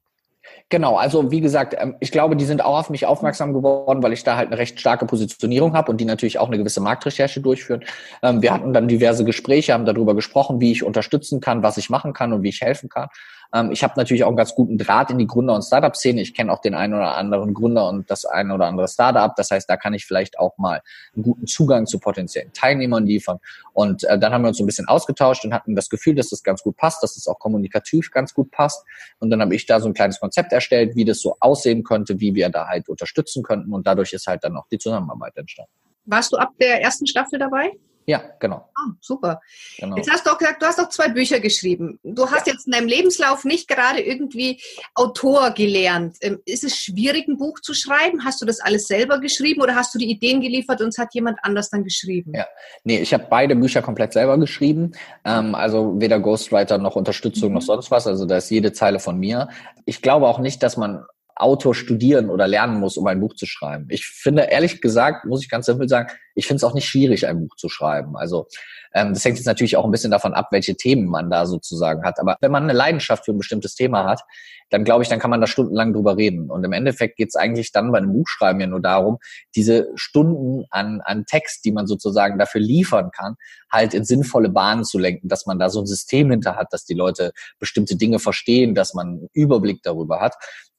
Genau, 0.69 0.97
also 0.97 1.31
wie 1.31 1.41
gesagt, 1.41 1.77
ähm, 1.79 1.95
ich 2.01 2.11
glaube, 2.11 2.35
die 2.35 2.45
sind 2.45 2.65
auch 2.65 2.77
auf 2.79 2.91
mich 2.91 3.07
aufmerksam 3.07 3.53
geworden, 3.53 4.03
weil 4.03 4.13
ich 4.13 4.25
da 4.25 4.37
halt 4.37 4.49
eine 4.49 4.59
recht 4.59 4.81
starke 4.81 5.07
Positionierung 5.07 5.75
habe 5.75 5.93
und 5.93 6.01
die 6.01 6.05
natürlich 6.05 6.41
auch 6.41 6.49
eine 6.49 6.59
gewisse 6.59 6.81
Marktrecherche 6.81 7.41
durchführen. 7.41 7.85
Ähm, 8.21 8.43
wir 8.43 8.53
hatten 8.53 8.73
dann 8.73 8.89
diverse 8.89 9.25
Gespräche, 9.25 9.75
haben 9.75 9.85
darüber 9.85 10.17
gesprochen, 10.17 10.61
wie 10.61 10.73
ich 10.73 10.83
unterstützen 10.83 11.41
kann, 11.41 11.63
was 11.63 11.77
ich 11.77 11.89
machen 11.89 12.13
kann 12.13 12.33
und 12.33 12.43
wie 12.43 12.49
ich 12.49 12.63
helfen 12.63 12.89
kann. 12.89 13.09
Ähm, 13.55 13.71
ich 13.71 13.83
habe 13.83 13.95
natürlich 13.97 14.25
auch 14.25 14.29
einen 14.29 14.37
ganz 14.37 14.55
guten 14.55 14.79
Draht 14.79 15.11
in 15.11 15.19
die 15.19 15.27
Gründer- 15.27 15.55
und 15.55 15.63
Startup-Szene. 15.63 16.21
Ich 16.21 16.35
kenne 16.35 16.53
auch 16.53 16.61
den 16.61 16.75
einen 16.75 16.95
oder 16.95 17.17
anderen 17.17 17.55
Gründer 17.55 17.89
und 17.89 18.11
das 18.11 18.25
eine 18.25 18.55
oder 18.55 18.67
andere 18.67 18.89
Startup. 18.89 19.35
Das 19.37 19.51
heißt, 19.51 19.69
da 19.69 19.77
kann 19.77 19.95
ich 19.95 20.07
vielleicht 20.07 20.39
auch 20.39 20.59
mal 20.59 20.83
einen 21.15 21.23
guten 21.23 21.47
Zugang 21.47 21.87
zu 21.87 21.99
potenziellen 21.99 22.53
Teilnehmern 22.53 23.07
liefern. 23.07 23.39
Und 23.73 24.05
äh, 24.05 24.19
dann 24.19 24.33
haben 24.33 24.43
wir 24.43 24.49
uns 24.49 24.59
so 24.59 24.65
ein 24.65 24.67
bisschen 24.67 24.89
ausgetauscht 24.89 25.45
und 25.45 25.55
hatten 25.55 25.75
das 25.75 25.89
Gefühl, 25.89 26.15
dass 26.15 26.31
das 26.31 26.43
ganz 26.43 26.63
gut 26.63 26.77
passt, 26.77 27.03
dass 27.03 27.15
das 27.15 27.27
auch 27.27 27.39
kommunikativ 27.39 28.11
ganz 28.11 28.35
gut 28.35 28.51
passt. 28.51 28.85
Und 29.19 29.31
dann 29.31 29.41
habe 29.41 29.55
ich 29.55 29.67
da 29.67 29.81
so 29.81 29.89
ein 29.89 29.95
kleines 29.95 30.21
Konzept 30.21 30.53
erstellt, 30.53 30.97
wie 30.97 31.05
das 31.05 31.21
so 31.21 31.37
aussehen 31.41 31.85
könnte, 31.85 32.21
wie 32.21 32.35
wir 32.35 32.49
da 32.49 32.67
halt 32.67 32.89
unterstützen 32.89 33.43
könnten. 33.43 33.73
Und 33.73 33.87
dadurch 33.87 34.13
ist 34.13 34.27
halt 34.27 34.45
dann 34.45 34.57
auch 34.57 34.67
die 34.71 34.79
Zusammenarbeit 34.79 35.37
entstanden. 35.37 35.73
Warst 36.07 36.33
du 36.33 36.37
ab 36.37 36.51
der 36.61 36.83
ersten 36.83 37.07
Staffel 37.07 37.39
dabei? 37.39 37.73
Ja, 38.07 38.23
genau. 38.39 38.69
Ah, 38.77 38.93
super. 39.01 39.41
Genau. 39.79 39.97
Jetzt 39.97 40.11
hast 40.11 40.25
du 40.25 40.31
auch 40.31 40.39
gesagt, 40.39 40.63
du 40.63 40.67
hast 40.67 40.81
auch 40.81 40.89
zwei 40.91 41.09
Bücher 41.09 41.41
geschrieben. 41.41 41.99
Du 42.05 42.31
hast 42.31 42.47
ja. 42.47 42.53
jetzt 42.53 42.67
in 42.67 42.73
deinem 42.73 42.87
Lebenslauf 42.87 43.45
nicht 43.45 43.67
gerade 43.67 44.01
irgendwie 44.01 44.61
Autor 44.95 45.51
gelernt. 45.51 46.17
Ähm, 46.21 46.39
ist 46.45 46.63
es 46.63 46.77
schwierig, 46.77 47.27
ein 47.27 47.37
Buch 47.37 47.59
zu 47.61 47.75
schreiben? 47.75 48.25
Hast 48.25 48.41
du 48.41 48.47
das 48.47 48.61
alles 48.61 48.87
selber 48.87 49.19
geschrieben 49.19 49.61
oder 49.61 49.75
hast 49.75 49.93
du 49.93 49.99
die 49.99 50.09
Ideen 50.09 50.41
geliefert 50.41 50.81
und 50.81 50.89
es 50.89 50.99
hat 50.99 51.15
jemand 51.15 51.39
anders 51.43 51.69
dann 51.71 51.83
geschrieben? 51.83 52.33
Ja, 52.33 52.47
nee, 52.85 53.01
ich 53.01 53.13
habe 53.13 53.27
beide 53.29 53.57
Bücher 53.57 53.83
komplett 53.83 54.13
selber 54.13 54.39
geschrieben. 54.39 54.93
Ähm, 55.25 55.57
also 55.57 56.01
weder 56.01 56.21
Ghostwriter 56.21 56.79
noch 56.79 56.95
Unterstützung 56.95 57.49
mhm. 57.49 57.55
noch 57.57 57.63
sonst 57.63 57.91
was. 57.91 58.07
Also 58.07 58.25
da 58.25 58.37
ist 58.37 58.51
jede 58.51 58.73
Zeile 58.73 59.01
von 59.01 59.19
mir. 59.19 59.49
Ich 59.85 60.01
glaube 60.01 60.29
auch 60.29 60.39
nicht, 60.39 60.63
dass 60.63 60.77
man 60.77 61.05
Autor 61.37 61.75
studieren 61.75 62.31
oder 62.31 62.49
lernen 62.49 62.81
muss, 62.81 62.97
um 62.97 63.07
ein 63.07 63.21
Buch 63.21 63.35
zu 63.35 63.47
schreiben. 63.47 63.87
Ich 63.91 64.07
finde, 64.07 64.43
ehrlich 64.43 64.81
gesagt, 64.81 65.27
muss 65.27 65.43
ich 65.43 65.51
ganz 65.51 65.67
simpel 65.67 65.89
sagen, 65.89 66.11
ich 66.35 66.47
finde 66.47 66.59
es 66.59 66.65
auch 66.65 66.75
nicht 66.75 66.89
schwierig, 66.89 67.27
ein 67.27 67.41
Buch 67.41 67.57
zu 67.57 67.69
schreiben. 67.69 68.17
Also 68.17 68.47
ähm, 68.95 69.13
das 69.13 69.25
hängt 69.25 69.37
jetzt 69.37 69.47
natürlich 69.47 69.77
auch 69.77 69.85
ein 69.85 69.91
bisschen 69.91 70.11
davon 70.11 70.35
ab, 70.35 70.49
welche 70.51 70.75
Themen 70.75 71.07
man 71.07 71.31
da 71.31 71.47
sozusagen 71.47 72.05
hat. 72.05 72.19
Aber 72.19 72.37
wenn 72.41 72.51
man 72.51 72.65
eine 72.65 72.73
Leidenschaft 72.73 73.25
für 73.25 73.33
ein 73.33 73.39
bestimmtes 73.39 73.75
Thema 73.75 74.05
hat, 74.05 74.23
dann 74.71 74.85
glaube 74.85 75.03
ich, 75.03 75.09
dann 75.09 75.19
kann 75.19 75.31
man 75.31 75.41
da 75.41 75.47
stundenlang 75.47 75.93
drüber 75.93 76.17
reden. 76.17 76.51
Und 76.51 76.65
im 76.65 76.73
Endeffekt 76.73 77.17
geht 77.17 77.29
es 77.29 77.37
eigentlich 77.37 77.73
dann 77.73 77.93
bei 77.93 77.99
einem 77.99 78.13
Buchschreiben 78.13 78.61
ja 78.61 78.67
nur 78.67 78.81
darum, 78.81 79.19
diese 79.55 79.89
Stunden 79.95 80.65
an, 80.71 81.01
an 81.05 81.25
Text, 81.25 81.65
die 81.65 81.73
man 81.73 81.87
sozusagen 81.87 82.39
dafür 82.39 82.61
liefern 82.61 83.11
kann, 83.11 83.37
halt 83.71 83.95
in 83.95 84.05
sinnvolle 84.05 84.49
Bahnen 84.49 84.85
zu 84.85 84.99
lenken, 84.99 85.29
dass 85.29 85.47
man 85.47 85.59
da 85.59 85.69
so 85.71 85.81
ein 85.81 85.87
System 85.87 86.31
hinter 86.31 86.57
hat, 86.57 86.73
dass 86.73 86.85
die 86.85 86.95
Leute 86.95 87.33
bestimmte 87.59 87.97
Dinge 87.97 88.19
verstehen, 88.19 88.75
dass 88.75 88.95
man 88.95 89.07
einen 89.07 89.29
Überblick 89.33 89.83
darüber 89.83 90.21
hat. 90.21 90.35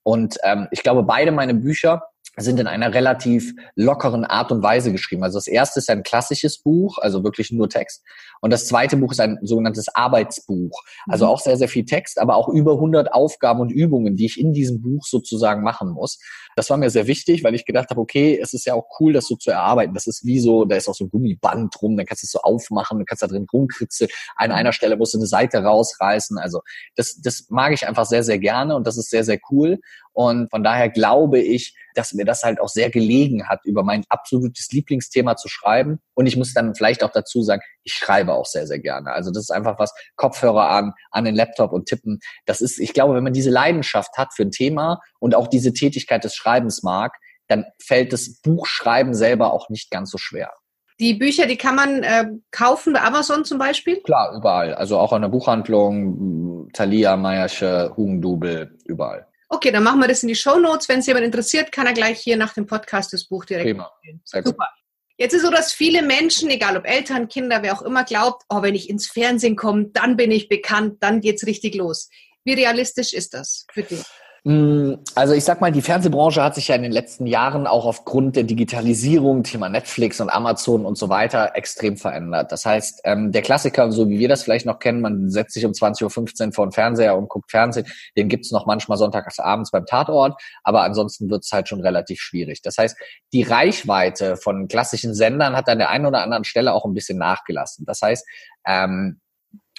Und 0.07 0.37
ähm, 0.43 0.69
ich 0.71 0.83
glaube, 0.83 1.03
beide 1.03 1.33
meine 1.33 1.53
Bücher 1.53 2.01
sind 2.43 2.59
in 2.59 2.67
einer 2.67 2.93
relativ 2.93 3.53
lockeren 3.75 4.23
Art 4.23 4.51
und 4.51 4.61
Weise 4.61 4.91
geschrieben. 4.91 5.23
Also 5.23 5.37
das 5.37 5.47
erste 5.47 5.79
ist 5.79 5.89
ein 5.89 6.03
klassisches 6.03 6.59
Buch, 6.59 6.99
also 6.99 7.23
wirklich 7.23 7.51
nur 7.51 7.67
Text. 7.67 8.03
Und 8.41 8.53
das 8.53 8.67
zweite 8.67 8.95
Buch 8.97 9.11
ist 9.11 9.19
ein 9.19 9.39
sogenanntes 9.41 9.87
Arbeitsbuch. 9.93 10.83
Also 11.07 11.25
mhm. 11.25 11.31
auch 11.31 11.39
sehr, 11.39 11.57
sehr 11.57 11.67
viel 11.67 11.85
Text, 11.85 12.19
aber 12.19 12.35
auch 12.35 12.47
über 12.49 12.73
100 12.73 13.11
Aufgaben 13.11 13.59
und 13.59 13.71
Übungen, 13.71 14.15
die 14.15 14.27
ich 14.27 14.39
in 14.39 14.53
diesem 14.53 14.81
Buch 14.81 15.05
sozusagen 15.05 15.63
machen 15.63 15.89
muss. 15.89 16.19
Das 16.55 16.69
war 16.69 16.77
mir 16.77 16.89
sehr 16.89 17.07
wichtig, 17.07 17.43
weil 17.43 17.55
ich 17.55 17.65
gedacht 17.65 17.89
habe, 17.89 17.99
okay, 18.01 18.39
es 18.41 18.53
ist 18.53 18.65
ja 18.65 18.75
auch 18.75 18.85
cool, 18.99 19.13
das 19.13 19.27
so 19.27 19.35
zu 19.35 19.51
erarbeiten. 19.51 19.93
Das 19.93 20.07
ist 20.07 20.25
wie 20.25 20.39
so, 20.39 20.65
da 20.65 20.75
ist 20.75 20.87
auch 20.87 20.95
so 20.95 21.05
ein 21.05 21.09
Gummiband 21.09 21.73
drum, 21.79 21.97
dann 21.97 22.05
kannst 22.05 22.23
du 22.23 22.25
es 22.25 22.31
so 22.31 22.39
aufmachen, 22.39 22.99
dann 22.99 23.05
kannst 23.05 23.23
du 23.23 23.27
da 23.27 23.33
drin 23.33 23.47
rumkritzeln. 23.51 24.09
An 24.35 24.51
einer 24.51 24.73
Stelle 24.73 24.95
musst 24.97 25.13
du 25.15 25.17
eine 25.17 25.27
Seite 25.27 25.63
rausreißen. 25.63 26.37
Also 26.37 26.61
das, 26.95 27.19
das 27.21 27.47
mag 27.49 27.73
ich 27.73 27.87
einfach 27.87 28.05
sehr, 28.05 28.23
sehr 28.23 28.37
gerne 28.37 28.75
und 28.75 28.85
das 28.85 28.97
ist 28.97 29.09
sehr, 29.09 29.23
sehr 29.23 29.39
cool. 29.49 29.79
Und 30.13 30.49
von 30.49 30.63
daher 30.63 30.89
glaube 30.89 31.39
ich, 31.39 31.75
dass 31.97 32.13
mir 32.13 32.25
das 32.25 32.43
halt 32.43 32.61
auch 32.61 32.69
sehr 32.69 32.89
gelegen 32.89 33.47
hat, 33.47 33.61
über 33.65 33.83
mein 33.83 34.03
absolutes 34.09 34.71
Lieblingsthema 34.71 35.35
zu 35.35 35.47
schreiben. 35.47 35.99
Und 36.13 36.27
ich 36.27 36.37
muss 36.37 36.53
dann 36.53 36.75
vielleicht 36.75 37.03
auch 37.03 37.11
dazu 37.11 37.41
sagen, 37.41 37.61
ich 37.83 37.93
schreibe 37.93 38.33
auch 38.33 38.45
sehr, 38.45 38.67
sehr 38.67 38.79
gerne. 38.79 39.11
Also 39.11 39.31
das 39.31 39.43
ist 39.43 39.51
einfach 39.51 39.79
was, 39.79 39.93
Kopfhörer 40.15 40.69
an, 40.69 40.93
an 41.11 41.25
den 41.25 41.35
Laptop 41.35 41.71
und 41.71 41.87
tippen. 41.87 42.19
Das 42.45 42.61
ist, 42.61 42.79
ich 42.79 42.93
glaube, 42.93 43.15
wenn 43.15 43.23
man 43.23 43.33
diese 43.33 43.49
Leidenschaft 43.49 44.17
hat 44.17 44.33
für 44.33 44.43
ein 44.43 44.51
Thema 44.51 45.01
und 45.19 45.35
auch 45.35 45.47
diese 45.47 45.73
Tätigkeit 45.73 46.23
des 46.23 46.35
Schreibens 46.35 46.83
mag, 46.83 47.15
dann 47.47 47.65
fällt 47.81 48.13
das 48.13 48.41
Buchschreiben 48.41 49.13
selber 49.13 49.53
auch 49.53 49.69
nicht 49.69 49.89
ganz 49.89 50.11
so 50.11 50.17
schwer. 50.17 50.51
Die 50.99 51.13
Bücher, 51.13 51.45
die 51.45 51.57
kann 51.57 51.75
man 51.75 52.03
äh, 52.03 52.25
kaufen 52.51 52.93
bei 52.93 53.01
Amazon 53.01 53.45
zum 53.45 53.59
Beispiel? 53.59 54.01
Klar, 54.01 54.35
überall. 54.35 54.73
Also 54.73 54.97
auch 54.97 55.13
an 55.13 55.21
der 55.21 55.29
Buchhandlung, 55.29 56.69
Thalia, 56.73 57.15
Meiersche, 57.15 57.93
Hugendubel, 57.95 58.77
überall. 58.85 59.27
Okay, 59.49 59.71
dann 59.71 59.83
machen 59.83 59.99
wir 59.99 60.07
das 60.07 60.23
in 60.23 60.27
die 60.27 60.35
Show 60.35 60.57
Notes. 60.57 60.89
Wenn 60.89 60.99
es 60.99 61.07
jemand 61.07 61.25
interessiert, 61.25 61.71
kann 61.71 61.87
er 61.87 61.93
gleich 61.93 62.19
hier 62.19 62.37
nach 62.37 62.53
dem 62.53 62.65
Podcast 62.65 63.13
das 63.13 63.25
Buch 63.25 63.45
direkt 63.45 63.67
Prima. 63.67 63.91
Super. 64.25 64.69
Jetzt 65.17 65.33
ist 65.33 65.41
so, 65.41 65.49
dass 65.49 65.73
viele 65.73 66.03
Menschen, 66.03 66.49
egal 66.49 66.77
ob 66.77 66.85
Eltern, 66.85 67.27
Kinder, 67.27 67.63
wer 67.63 67.73
auch 67.73 67.81
immer, 67.81 68.03
glaubt, 68.03 68.43
oh, 68.49 68.61
wenn 68.61 68.75
ich 68.75 68.89
ins 68.89 69.07
Fernsehen 69.07 69.55
komme, 69.55 69.85
dann 69.85 70.15
bin 70.15 70.31
ich 70.31 70.47
bekannt, 70.47 70.97
dann 71.01 71.21
geht's 71.21 71.47
richtig 71.47 71.73
los. 71.75 72.09
Wie 72.43 72.53
realistisch 72.53 73.13
ist 73.13 73.33
das 73.33 73.65
für 73.73 73.83
dich? 73.83 74.03
Mm, 74.43 74.93
also 75.15 75.33
ich 75.33 75.43
sag 75.43 75.61
mal, 75.61 75.71
die 75.71 75.81
Fernsehbranche 75.81 76.41
hat 76.41 76.55
sich 76.55 76.67
ja 76.67 76.75
in 76.75 76.83
den 76.83 76.91
letzten 76.91 77.25
Jahren 77.25 77.67
auch 77.67 77.85
aufgrund 77.85 78.35
der 78.35 78.43
Digitalisierung, 78.43 79.43
Thema 79.43 79.69
Netflix 79.69 80.21
und 80.21 80.29
Amazon 80.29 80.85
und 80.85 80.97
so 80.97 81.09
weiter, 81.09 81.51
extrem 81.55 81.97
verändert. 81.97 82.51
Das 82.51 82.65
heißt, 82.65 83.01
ähm, 83.03 83.31
der 83.31 83.41
Klassiker, 83.41 83.91
so 83.91 84.09
wie 84.09 84.19
wir 84.19 84.29
das 84.29 84.43
vielleicht 84.43 84.65
noch 84.65 84.79
kennen, 84.79 85.01
man 85.01 85.29
setzt 85.29 85.53
sich 85.53 85.65
um 85.65 85.71
20.15 85.71 86.03
Uhr 86.47 86.53
vor 86.53 86.65
den 86.67 86.71
Fernseher 86.71 87.17
und 87.17 87.29
guckt 87.29 87.51
Fernsehen, 87.51 87.87
den 88.15 88.29
gibt's 88.29 88.51
noch 88.51 88.65
manchmal 88.65 88.97
sonntags 88.97 89.39
abends 89.39 89.71
beim 89.71 89.85
Tatort, 89.85 90.41
aber 90.63 90.83
ansonsten 90.83 91.29
wird's 91.29 91.51
halt 91.51 91.67
schon 91.67 91.81
relativ 91.81 92.19
schwierig. 92.19 92.61
Das 92.61 92.77
heißt, 92.77 92.97
die 93.33 93.43
Reichweite 93.43 94.37
von 94.37 94.67
klassischen 94.67 95.13
Sendern 95.13 95.55
hat 95.55 95.69
an 95.69 95.79
der 95.79 95.89
einen 95.89 96.05
oder 96.05 96.21
anderen 96.21 96.43
Stelle 96.43 96.73
auch 96.73 96.85
ein 96.85 96.93
bisschen 96.93 97.17
nachgelassen. 97.17 97.85
Das 97.85 98.01
heißt, 98.01 98.25
ähm, 98.65 99.19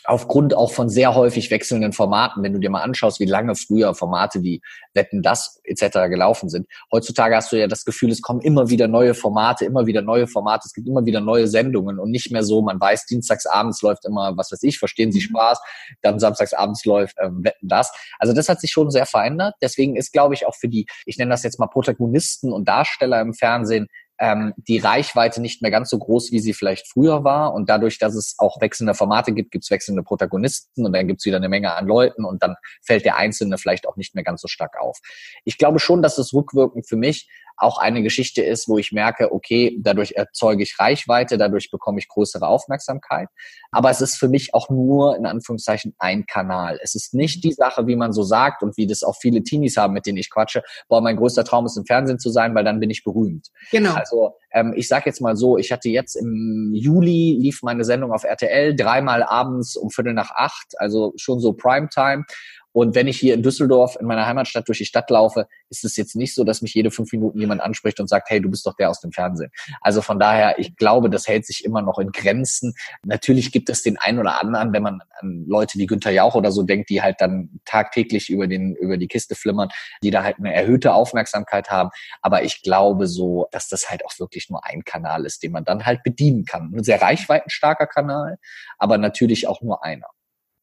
aufgrund 0.08 0.54
auch 0.54 0.72
von 0.72 0.88
sehr 0.88 1.14
häufig 1.14 1.50
wechselnden 1.50 1.92
Formaten, 1.92 2.42
wenn 2.42 2.54
du 2.54 2.58
dir 2.58 2.70
mal 2.70 2.80
anschaust, 2.80 3.20
wie 3.20 3.26
lange 3.26 3.54
früher 3.54 3.94
Formate 3.94 4.42
wie 4.42 4.62
Wetten 4.94 5.22
das 5.22 5.60
etc. 5.64 6.08
gelaufen 6.08 6.48
sind. 6.48 6.66
Heutzutage 6.90 7.36
hast 7.36 7.52
du 7.52 7.56
ja 7.56 7.66
das 7.66 7.84
Gefühl, 7.84 8.10
es 8.10 8.22
kommen 8.22 8.40
immer 8.40 8.70
wieder 8.70 8.88
neue 8.88 9.12
Formate, 9.12 9.66
immer 9.66 9.86
wieder 9.86 10.00
neue 10.00 10.26
Formate, 10.26 10.62
es 10.64 10.72
gibt 10.72 10.88
immer 10.88 11.04
wieder 11.04 11.20
neue 11.20 11.46
Sendungen 11.46 11.98
und 11.98 12.10
nicht 12.10 12.32
mehr 12.32 12.42
so, 12.42 12.62
man 12.62 12.80
weiß, 12.80 13.04
dienstags 13.04 13.44
abends 13.44 13.82
läuft 13.82 14.06
immer, 14.06 14.34
was 14.38 14.50
weiß 14.50 14.62
ich, 14.62 14.78
verstehen 14.78 15.12
Sie 15.12 15.18
mhm. 15.18 15.24
Spaß, 15.24 15.60
dann 16.00 16.18
samstags 16.18 16.54
abends 16.54 16.86
läuft 16.86 17.16
ähm, 17.20 17.44
Wetten 17.44 17.68
das. 17.68 17.92
Also 18.18 18.32
das 18.32 18.48
hat 18.48 18.62
sich 18.62 18.70
schon 18.70 18.90
sehr 18.90 19.04
verändert. 19.04 19.56
Deswegen 19.60 19.94
ist, 19.94 20.14
glaube 20.14 20.32
ich, 20.32 20.46
auch 20.46 20.54
für 20.54 20.68
die, 20.68 20.86
ich 21.04 21.18
nenne 21.18 21.32
das 21.32 21.42
jetzt 21.42 21.58
mal 21.58 21.66
Protagonisten 21.66 22.50
und 22.50 22.66
Darsteller 22.66 23.20
im 23.20 23.34
Fernsehen, 23.34 23.88
ähm, 24.18 24.54
die 24.57 24.78
Reichweite 24.78 25.40
nicht 25.40 25.62
mehr 25.62 25.70
ganz 25.70 25.90
so 25.90 25.98
groß, 25.98 26.33
wie 26.33 26.40
sie 26.40 26.52
vielleicht 26.52 26.88
früher 26.88 27.24
war. 27.24 27.54
Und 27.54 27.68
dadurch, 27.68 27.98
dass 27.98 28.14
es 28.14 28.35
auch 28.38 28.61
wechselnde 28.61 28.94
Formate 28.94 29.33
gibt, 29.33 29.50
gibt 29.50 29.64
es 29.64 29.70
wechselnde 29.70 30.02
Protagonisten 30.02 30.85
und 30.85 30.92
dann 30.92 31.07
gibt 31.07 31.20
es 31.20 31.26
wieder 31.26 31.37
eine 31.37 31.48
Menge 31.48 31.74
an 31.74 31.87
Leuten 31.87 32.24
und 32.24 32.42
dann 32.42 32.57
fällt 32.85 33.04
der 33.04 33.16
Einzelne 33.16 33.59
vielleicht 33.59 33.87
auch 33.87 33.96
nicht 33.96 34.14
mehr 34.14 34.24
ganz 34.24 34.40
so 34.40 34.48
stark 34.48 34.78
auf. 34.81 34.98
Ich 35.44 35.59
glaube 35.59 35.78
schon, 35.78 36.02
dass 36.02 36.18
es 36.18 36.35
rückwirkend 36.35 36.88
für 36.88 36.96
mich 36.96 37.28
auch 37.58 37.78
eine 37.78 38.02
Geschichte 38.02 38.42
ist, 38.42 38.68
wo 38.68 38.78
ich 38.78 38.92
merke, 38.92 39.32
okay, 39.32 39.76
dadurch 39.80 40.12
erzeuge 40.12 40.62
ich 40.62 40.78
Reichweite, 40.78 41.38
dadurch 41.38 41.70
bekomme 41.70 41.98
ich 41.98 42.08
größere 42.08 42.46
Aufmerksamkeit. 42.46 43.28
Aber 43.70 43.90
es 43.90 44.00
ist 44.00 44.16
für 44.16 44.28
mich 44.28 44.54
auch 44.54 44.70
nur 44.70 45.16
in 45.16 45.26
Anführungszeichen 45.26 45.94
ein 45.98 46.26
Kanal. 46.26 46.78
Es 46.82 46.94
ist 46.94 47.14
nicht 47.14 47.44
die 47.44 47.52
Sache, 47.52 47.86
wie 47.86 47.96
man 47.96 48.12
so 48.12 48.22
sagt 48.22 48.62
und 48.62 48.76
wie 48.76 48.86
das 48.86 49.02
auch 49.02 49.16
viele 49.20 49.42
Teenies 49.42 49.76
haben, 49.76 49.92
mit 49.92 50.06
denen 50.06 50.18
ich 50.18 50.30
quatsche, 50.30 50.62
boah, 50.88 51.00
mein 51.00 51.16
größter 51.16 51.44
Traum 51.44 51.66
ist 51.66 51.76
im 51.76 51.84
Fernsehen 51.84 52.18
zu 52.18 52.30
sein, 52.30 52.54
weil 52.54 52.64
dann 52.64 52.80
bin 52.80 52.90
ich 52.90 53.04
berühmt. 53.04 53.48
Genau. 53.70 53.94
Also 53.94 54.34
ähm, 54.52 54.72
ich 54.76 54.88
sage 54.88 55.04
jetzt 55.06 55.20
mal 55.20 55.36
so, 55.36 55.58
ich 55.58 55.72
hatte 55.72 55.88
jetzt 55.88 56.14
im 56.14 56.72
Juli 56.74 57.36
lief 57.38 57.62
meine 57.62 57.84
Sendung 57.84 58.12
auf 58.12 58.24
RTL 58.24 58.74
dreimal 58.74 59.22
abends 59.22 59.76
um 59.76 59.90
Viertel 59.90 60.14
nach 60.14 60.30
acht, 60.30 60.74
also 60.78 61.12
schon 61.16 61.40
so 61.40 61.52
Primetime. 61.52 62.24
Und 62.72 62.94
wenn 62.94 63.09
ich 63.09 63.18
hier 63.18 63.35
in 63.35 63.42
Düsseldorf 63.42 63.96
in 63.98 64.07
meiner 64.07 64.26
Heimatstadt 64.26 64.68
durch 64.68 64.78
die 64.78 64.85
Stadt 64.85 65.11
laufe, 65.11 65.46
ist 65.70 65.85
es 65.85 65.96
jetzt 65.96 66.16
nicht 66.16 66.35
so, 66.35 66.44
dass 66.44 66.62
mich 66.62 66.74
jede 66.74 66.90
fünf 66.90 67.12
Minuten 67.12 67.40
jemand 67.40 67.61
anspricht 67.61 67.98
und 68.00 68.09
sagt, 68.09 68.31
hey, 68.31 68.40
du 68.40 68.50
bist 68.50 68.66
doch 68.66 68.74
der 68.74 68.90
aus 68.90 69.00
dem 69.00 69.12
Fernsehen. 69.12 69.50
Also 69.81 70.02
von 70.02 70.18
daher, 70.18 70.59
ich 70.59 70.76
glaube, 70.76 71.11
das 71.11 71.26
hält 71.26 71.46
sich 71.46 71.64
immer 71.64 71.83
noch 71.83 71.98
in 71.98 72.12
Grenzen. 72.12 72.74
Natürlich 73.04 73.52
gibt 73.52 73.70
es 73.70 73.83
den 73.83 73.98
einen 73.98 74.18
oder 74.18 74.40
anderen, 74.40 74.72
wenn 74.72 74.83
man 74.83 75.00
an 75.20 75.44
Leute 75.48 75.78
wie 75.78 75.87
Günther 75.87 76.11
Jauch 76.11 76.35
oder 76.35 76.52
so 76.52 76.62
denkt, 76.62 76.90
die 76.90 77.02
halt 77.02 77.16
dann 77.20 77.61
tagtäglich 77.64 78.31
über 78.31 78.46
den, 78.46 78.74
über 78.76 78.96
die 78.96 79.09
Kiste 79.09 79.35
flimmern, 79.35 79.68
die 80.02 80.11
da 80.11 80.22
halt 80.22 80.37
eine 80.38 80.54
erhöhte 80.54 80.92
Aufmerksamkeit 80.92 81.70
haben. 81.70 81.90
Aber 82.22 82.42
ich 82.42 82.62
glaube 82.62 83.07
so, 83.07 83.48
dass 83.50 83.68
das 83.68 83.90
halt 83.90 84.04
auch 84.04 84.18
wirklich 84.18 84.50
nur 84.50 84.64
ein 84.64 84.85
Kanal 84.85 85.24
ist, 85.24 85.42
den 85.42 85.52
man 85.52 85.64
dann 85.64 85.87
halt 85.87 86.02
bedienen 86.02 86.44
kann. 86.44 86.72
Ein 86.74 86.85
sehr 86.85 87.00
reichweitenstarker 87.00 87.87
Kanal, 87.87 88.38
aber 88.78 88.98
natürlich 88.98 89.46
auch 89.46 89.62
nur 89.62 89.85
einer. 89.85 90.07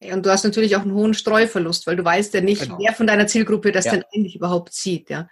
Und 0.00 0.26
du 0.26 0.30
hast 0.30 0.44
natürlich 0.44 0.76
auch 0.76 0.82
einen 0.82 0.94
hohen 0.94 1.14
Streuverlust, 1.14 1.86
weil 1.86 1.96
du 1.96 2.04
weißt 2.04 2.34
ja 2.34 2.40
nicht, 2.40 2.62
genau. 2.62 2.78
wer 2.78 2.92
von 2.92 3.06
deiner 3.06 3.26
Zielgruppe 3.26 3.72
das 3.72 3.86
ja. 3.86 3.92
denn 3.92 4.04
eigentlich 4.14 4.36
überhaupt 4.36 4.74
sieht. 4.74 5.08
Ja. 5.10 5.28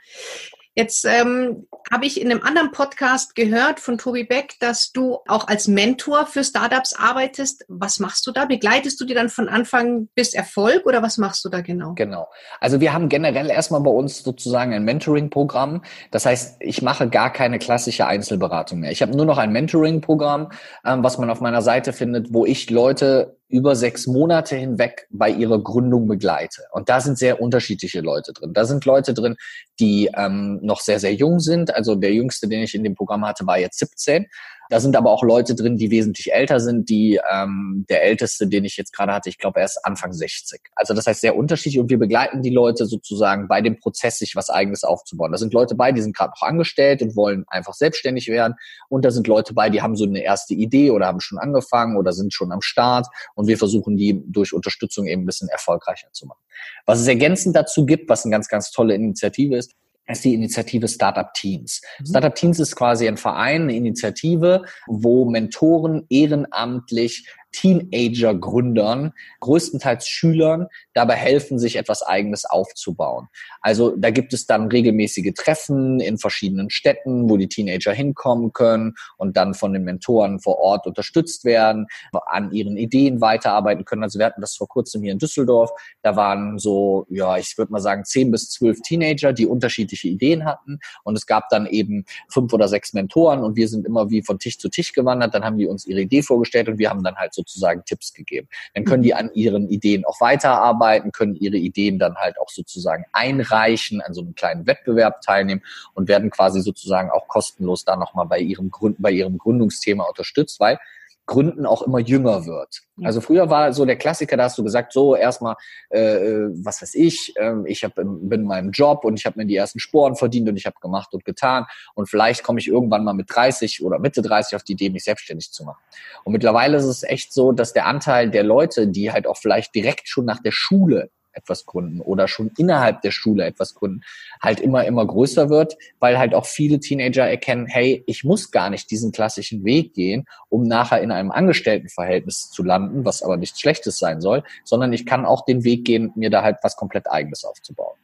Jetzt 0.77 1.05
ähm, 1.05 1.69
habe 1.93 2.05
ich 2.05 2.21
in 2.21 2.33
einem 2.33 2.43
anderen 2.43 2.73
Podcast 2.73 3.37
gehört 3.37 3.79
von 3.79 3.97
Tobi 3.97 4.25
Beck, 4.25 4.55
dass 4.59 4.91
du 4.91 5.19
auch 5.29 5.47
als 5.47 5.69
Mentor 5.69 6.27
für 6.27 6.43
Startups 6.43 6.95
arbeitest. 6.95 7.65
Was 7.69 8.01
machst 8.01 8.27
du 8.27 8.33
da? 8.33 8.45
Begleitest 8.45 9.01
du 9.01 9.05
die 9.05 9.15
dann 9.15 9.29
von 9.29 9.49
Anfang 9.49 10.09
bis 10.17 10.35
Erfolg 10.35 10.85
oder 10.85 11.01
was 11.01 11.17
machst 11.17 11.45
du 11.45 11.49
da 11.49 11.61
genau? 11.61 11.95
Genau. 11.95 12.27
Also 12.59 12.81
wir 12.81 12.93
haben 12.93 13.09
generell 13.09 13.51
erstmal 13.51 13.83
bei 13.83 13.91
uns 13.91 14.25
sozusagen 14.25 14.75
ein 14.75 14.85
Mentoring-Programm. 14.85 15.83
Das 16.11 16.27
heißt, 16.27 16.57
ich 16.59 16.83
mache 16.83 17.09
gar 17.09 17.33
keine 17.33 17.61
klassische 17.61 18.09
Einzelberatung 18.09 18.81
mehr. 18.81 18.91
Ich 18.91 19.01
habe 19.01 19.17
nur 19.17 19.27
noch 19.27 19.39
ein 19.39 19.53
Mentoring-Programm, 19.53 20.51
ähm, 20.85 21.05
was 21.05 21.19
man 21.19 21.31
auf 21.31 21.41
meiner 21.41 21.63
Seite 21.63 21.93
findet, 21.93 22.35
wo 22.35 22.45
ich 22.47 22.69
Leute 22.71 23.37
über 23.49 23.77
sechs 23.77 24.07
Monate 24.07 24.57
hinweg 24.57 25.07
bei 25.11 25.31
ihrer 25.31 25.63
Gründung 25.63 26.09
begleite. 26.09 26.63
Und 26.73 26.89
da 26.89 27.01
sind 27.01 27.19
sehr 27.19 27.41
unterschiedliche 27.41 28.01
Leute 28.01 28.33
drin. 28.33 28.53
Da 28.53 28.65
sind 28.65 28.85
Leute 28.85 29.15
drin, 29.15 29.37
die 29.79 30.11
ähm, 30.17 30.59
noch 30.63 30.81
sehr, 30.81 30.99
sehr 30.99 31.15
jung 31.15 31.41
sind. 31.41 31.75
Also 31.75 31.95
der 31.95 32.13
jüngste, 32.13 32.49
den 32.49 32.63
ich 32.63 32.75
in 32.75 32.85
dem 32.85 32.95
Programm 32.95 33.25
hatte, 33.27 33.47
war 33.47 33.59
jetzt 33.59 33.79
17. 33.79 34.27
Da 34.71 34.81
sind 34.81 34.97
aber 34.97 35.11
auch 35.11 35.23
Leute 35.23 35.55
drin, 35.55 35.77
die 35.77 35.91
wesentlich 35.91 36.33
älter 36.33 36.61
sind. 36.61 36.89
Die 36.89 37.21
ähm, 37.31 37.85
der 37.89 38.03
älteste, 38.03 38.47
den 38.47 38.65
ich 38.65 38.77
jetzt 38.77 38.93
gerade 38.93 39.13
hatte, 39.13 39.29
ich 39.29 39.39
glaube, 39.39 39.61
er 39.61 39.67
ist 39.67 39.85
Anfang 39.85 40.13
60. 40.13 40.61
Also 40.75 40.95
das 40.95 41.07
heißt 41.07 41.21
sehr 41.21 41.37
unterschiedlich 41.37 41.81
und 41.81 41.91
wir 41.91 41.99
begleiten 41.99 42.43
die 42.43 42.51
Leute 42.51 42.87
sozusagen 42.87 43.49
bei 43.49 43.61
dem 43.61 43.79
Prozess, 43.79 44.19
sich 44.19 44.37
was 44.37 44.51
Eigenes 44.51 44.85
aufzubauen. 44.85 45.33
Da 45.33 45.39
sind 45.39 45.53
Leute 45.53 45.75
bei, 45.75 45.93
die 45.93 46.01
sind 46.01 46.17
gerade 46.17 46.31
noch 46.31 46.47
angestellt 46.47 47.03
und 47.03 47.17
wollen 47.17 47.45
einfach 47.49 47.75
selbstständig 47.75 48.29
werden. 48.29 48.55
Und 48.89 49.05
da 49.05 49.11
sind 49.11 49.27
Leute 49.27 49.55
bei, 49.55 49.71
die 49.71 49.83
haben 49.83 49.97
so 49.97 50.05
eine 50.05 50.23
erste 50.23 50.55
Idee 50.55 50.91
oder 50.91 51.07
haben 51.07 51.21
schon 51.21 51.39
angefangen 51.39 51.97
oder 51.97 52.13
sind 52.13 52.33
schon 52.33 52.53
am 52.53 52.61
Start. 52.61 53.07
Und 53.35 53.47
wir 53.47 53.59
versuchen 53.59 53.97
die 53.97 54.23
durch 54.27 54.53
Unterstützung 54.53 55.07
eben 55.07 55.23
ein 55.23 55.27
bisschen 55.27 55.49
erfolgreicher 55.49 56.09
zu 56.13 56.27
machen. 56.27 56.41
Was 56.87 57.01
es 57.01 57.07
ergänzend 57.07 57.57
dazu 57.57 57.85
gibt, 57.87 58.09
was 58.09 58.25
eine 58.25 58.33
ganz, 58.33 58.49
ganz 58.49 58.71
tolle 58.71 58.95
Initiative 58.95 59.57
ist, 59.57 59.75
ist 60.07 60.25
die 60.25 60.35
Initiative 60.35 60.89
Startup 60.89 61.33
Teams. 61.35 61.81
Mhm. 62.01 62.07
Startup 62.07 62.35
Teams 62.35 62.59
ist 62.59 62.77
quasi 62.77 63.09
ein 63.09 63.17
Verein, 63.17 63.63
eine 63.63 63.77
Initiative, 63.77 64.65
wo 64.87 65.25
Mentoren 65.25 66.05
ehrenamtlich 66.09 67.27
Teenager-Gründern, 67.55 69.13
größtenteils 69.41 70.09
Schülern, 70.09 70.67
dabei 70.93 71.15
helfen, 71.15 71.59
sich 71.59 71.77
etwas 71.77 72.03
Eigenes 72.03 72.45
aufzubauen. 72.45 73.29
Also 73.61 73.95
da 73.97 74.11
gibt 74.11 74.33
es 74.33 74.47
dann 74.47 74.69
regelmäßige 74.69 75.33
Treffen 75.35 76.01
in 76.01 76.19
verschiedenen 76.19 76.69
Städten, 76.71 77.31
wo 77.31 77.37
die 77.37 77.49
Teenager 77.49 77.93
hinkommen 77.93 78.53
können 78.53 78.95
und 79.17 79.37
dann 79.37 79.55
von 79.55 79.73
den 79.73 79.85
Mentoren 79.85 80.41
vor 80.41 80.59
Ort 80.59 80.87
unterstützt 80.87 81.45
werden, 81.45 81.87
an 82.27 82.51
ihren 82.51 82.77
Ideen 82.77 83.21
weiterarbeiten 83.21 83.85
können. 83.85 84.03
Also 84.03 84.19
wir 84.19 84.27
hatten 84.27 84.41
das 84.41 84.57
vor 84.57 84.69
kurzem 84.69 85.03
hier 85.03 85.13
in 85.13 85.19
Düsseldorf. 85.19 85.71
Da 86.03 86.17
waren 86.17 86.59
so, 86.59 87.07
ja, 87.09 87.39
ich 87.39 87.57
würde 87.57 87.71
mal 87.73 87.81
sagen, 87.81 88.05
zehn 88.05 88.31
bis 88.33 88.51
zwölf 88.51 88.81
Teenager, 88.83 89.33
die 89.33 89.47
unterschiedliche 89.47 90.09
Ideen 90.09 90.45
hatten. 90.45 90.81
Und 91.05 91.17
es 91.17 91.27
gab 91.27 91.49
dann 91.51 91.67
eben 91.67 92.05
fünf 92.29 92.53
oder 92.53 92.67
sechs 92.67 92.93
Mentoren 92.95 93.45
und 93.45 93.55
wir 93.55 93.69
sind 93.69 93.87
immer 93.87 94.11
wie 94.11 94.23
von 94.23 94.41
Tisch 94.41 94.59
zu 94.59 94.69
Tisch 94.69 94.93
gewandert. 94.93 95.35
Dann 95.35 95.45
haben 95.45 95.57
die 95.57 95.67
uns 95.67 95.87
ihre 95.87 96.01
Idee 96.01 96.23
vorgestellt 96.23 96.69
und 96.69 96.79
wir 96.79 96.91
haben 96.91 97.05
dann 97.05 97.15
halt 97.15 97.33
so 97.33 97.44
sozusagen 97.45 97.85
Tipps 97.85 98.15
gegeben. 98.15 98.49
Dann 98.75 98.85
können 98.85 99.03
die 99.03 99.13
mhm. 99.13 99.19
an 99.19 99.31
ihren 99.35 99.69
Ideen 99.69 100.05
auch 100.05 100.21
weiterarbeiten, 100.21 101.13
können 101.13 101.35
ihre 101.35 101.57
Ideen 101.57 101.99
dann 101.99 102.17
halt 102.17 102.39
auch 102.39 102.49
sozusagen 102.49 103.05
einreichen, 103.13 104.01
an 104.01 104.15
so 104.15 104.23
einem 104.23 104.35
kleinen 104.35 104.67
Wettbewerb 104.67 105.21
teilnehmen 105.21 105.63
und 105.95 106.09
werden 106.09 106.31
quasi 106.31 106.61
sozusagen 106.61 107.11
auch 107.11 107.29
kostenlos 107.29 107.85
da 107.85 107.97
nochmal 107.97 108.27
bei 108.27 108.39
ihrem 108.39 108.71
Grund, 108.71 108.97
bei 108.99 109.11
ihrem 109.11 109.39
Gründungsthema 109.39 110.05
unterstützt, 110.05 110.59
weil 110.59 110.79
Gründen 111.27 111.65
auch 111.65 111.83
immer 111.83 111.99
jünger 111.99 112.45
wird. 112.45 112.83
Also 113.03 113.21
früher 113.21 113.49
war 113.49 113.73
so 113.73 113.85
der 113.85 113.97
Klassiker, 113.97 114.37
da 114.37 114.45
hast 114.45 114.59
du 114.59 114.63
gesagt, 114.63 114.93
so 114.93 115.17
erstmal, 115.17 115.57
äh, 115.91 116.01
äh, 116.01 116.51
was 116.63 116.83
weiß 116.83 116.95
ich, 116.95 117.33
äh, 117.37 117.55
ich 117.65 117.83
hab, 117.83 117.95
bin 117.95 118.31
in 118.31 118.45
meinem 118.45 118.71
Job 118.71 119.05
und 119.05 119.19
ich 119.19 119.25
habe 119.25 119.39
mir 119.39 119.47
die 119.47 119.57
ersten 119.57 119.81
Sporen 119.81 120.17
verdient 120.17 120.49
und 120.49 120.57
ich 120.57 120.67
habe 120.67 120.77
gemacht 120.81 121.15
und 121.15 121.25
getan 121.25 121.65
und 121.95 122.11
vielleicht 122.11 122.43
komme 122.43 122.61
ich 122.61 122.69
irgendwann 122.69 123.05
mal 123.05 123.15
mit 123.15 123.35
30 123.35 123.83
oder 123.83 123.99
Mitte 123.99 124.21
30 124.23 124.57
auf 124.57 124.63
die 124.63 124.73
Idee, 124.73 124.91
mich 124.91 125.05
selbstständig 125.05 125.51
zu 125.51 125.65
machen. 125.65 125.83
Und 126.25 126.33
mittlerweile 126.33 126.77
ist 126.77 126.85
es 126.85 127.03
echt 127.03 127.33
so, 127.33 127.53
dass 127.53 127.73
der 127.73 127.87
Anteil 127.87 128.31
der 128.31 128.45
Leute, 128.45 128.87
die 128.87 129.11
halt 129.11 129.27
auch 129.27 129.39
vielleicht 129.39 129.75
direkt 129.75 130.09
schon 130.09 130.27
nach 130.27 130.43
der 130.43 130.53
Schule 130.53 131.11
etwas 131.35 131.67
gründen 131.67 132.01
oder 132.01 132.29
schon 132.29 132.51
innerhalb 132.57 133.03
der 133.03 133.11
Schule 133.11 133.45
etwas 133.45 133.75
gründen, 133.75 134.03
halt 134.41 134.61
immer, 134.61 134.85
immer 134.85 135.07
größer 135.07 135.51
wird, 135.51 135.77
weil 136.01 136.19
halt 136.19 136.35
auch 136.35 136.47
viele 136.47 136.81
Teenager 136.81 137.29
erkennen, 137.29 137.67
hey, 137.67 138.03
ich 138.07 138.25
muss 138.25 138.51
gar 138.51 138.71
nicht 138.71 138.91
diesen 138.91 139.13
klassischen 139.13 139.65
Weg 139.65 139.95
gehen, 139.95 140.27
um 140.49 140.63
nachher 140.63 141.01
in 141.03 141.11
einem 141.11 141.31
Angestelltenverhältnis 141.31 142.51
zu 142.51 142.63
landen, 142.63 143.05
was 143.05 143.23
aber 143.23 143.37
nichts 143.37 143.61
Schlechtes 143.61 143.99
sein 143.99 144.21
soll, 144.21 144.43
sondern 144.65 144.93
ich 144.93 145.07
kann 145.07 145.25
auch 145.27 145.45
den 145.45 145.65
Weg 145.65 145.85
gehen, 145.85 146.13
mir 146.15 146.31
da 146.31 146.43
halt 146.43 146.59
was 146.63 146.77
komplett 146.77 147.11
eigenes 147.11 147.45
aufzubauen 147.45 147.97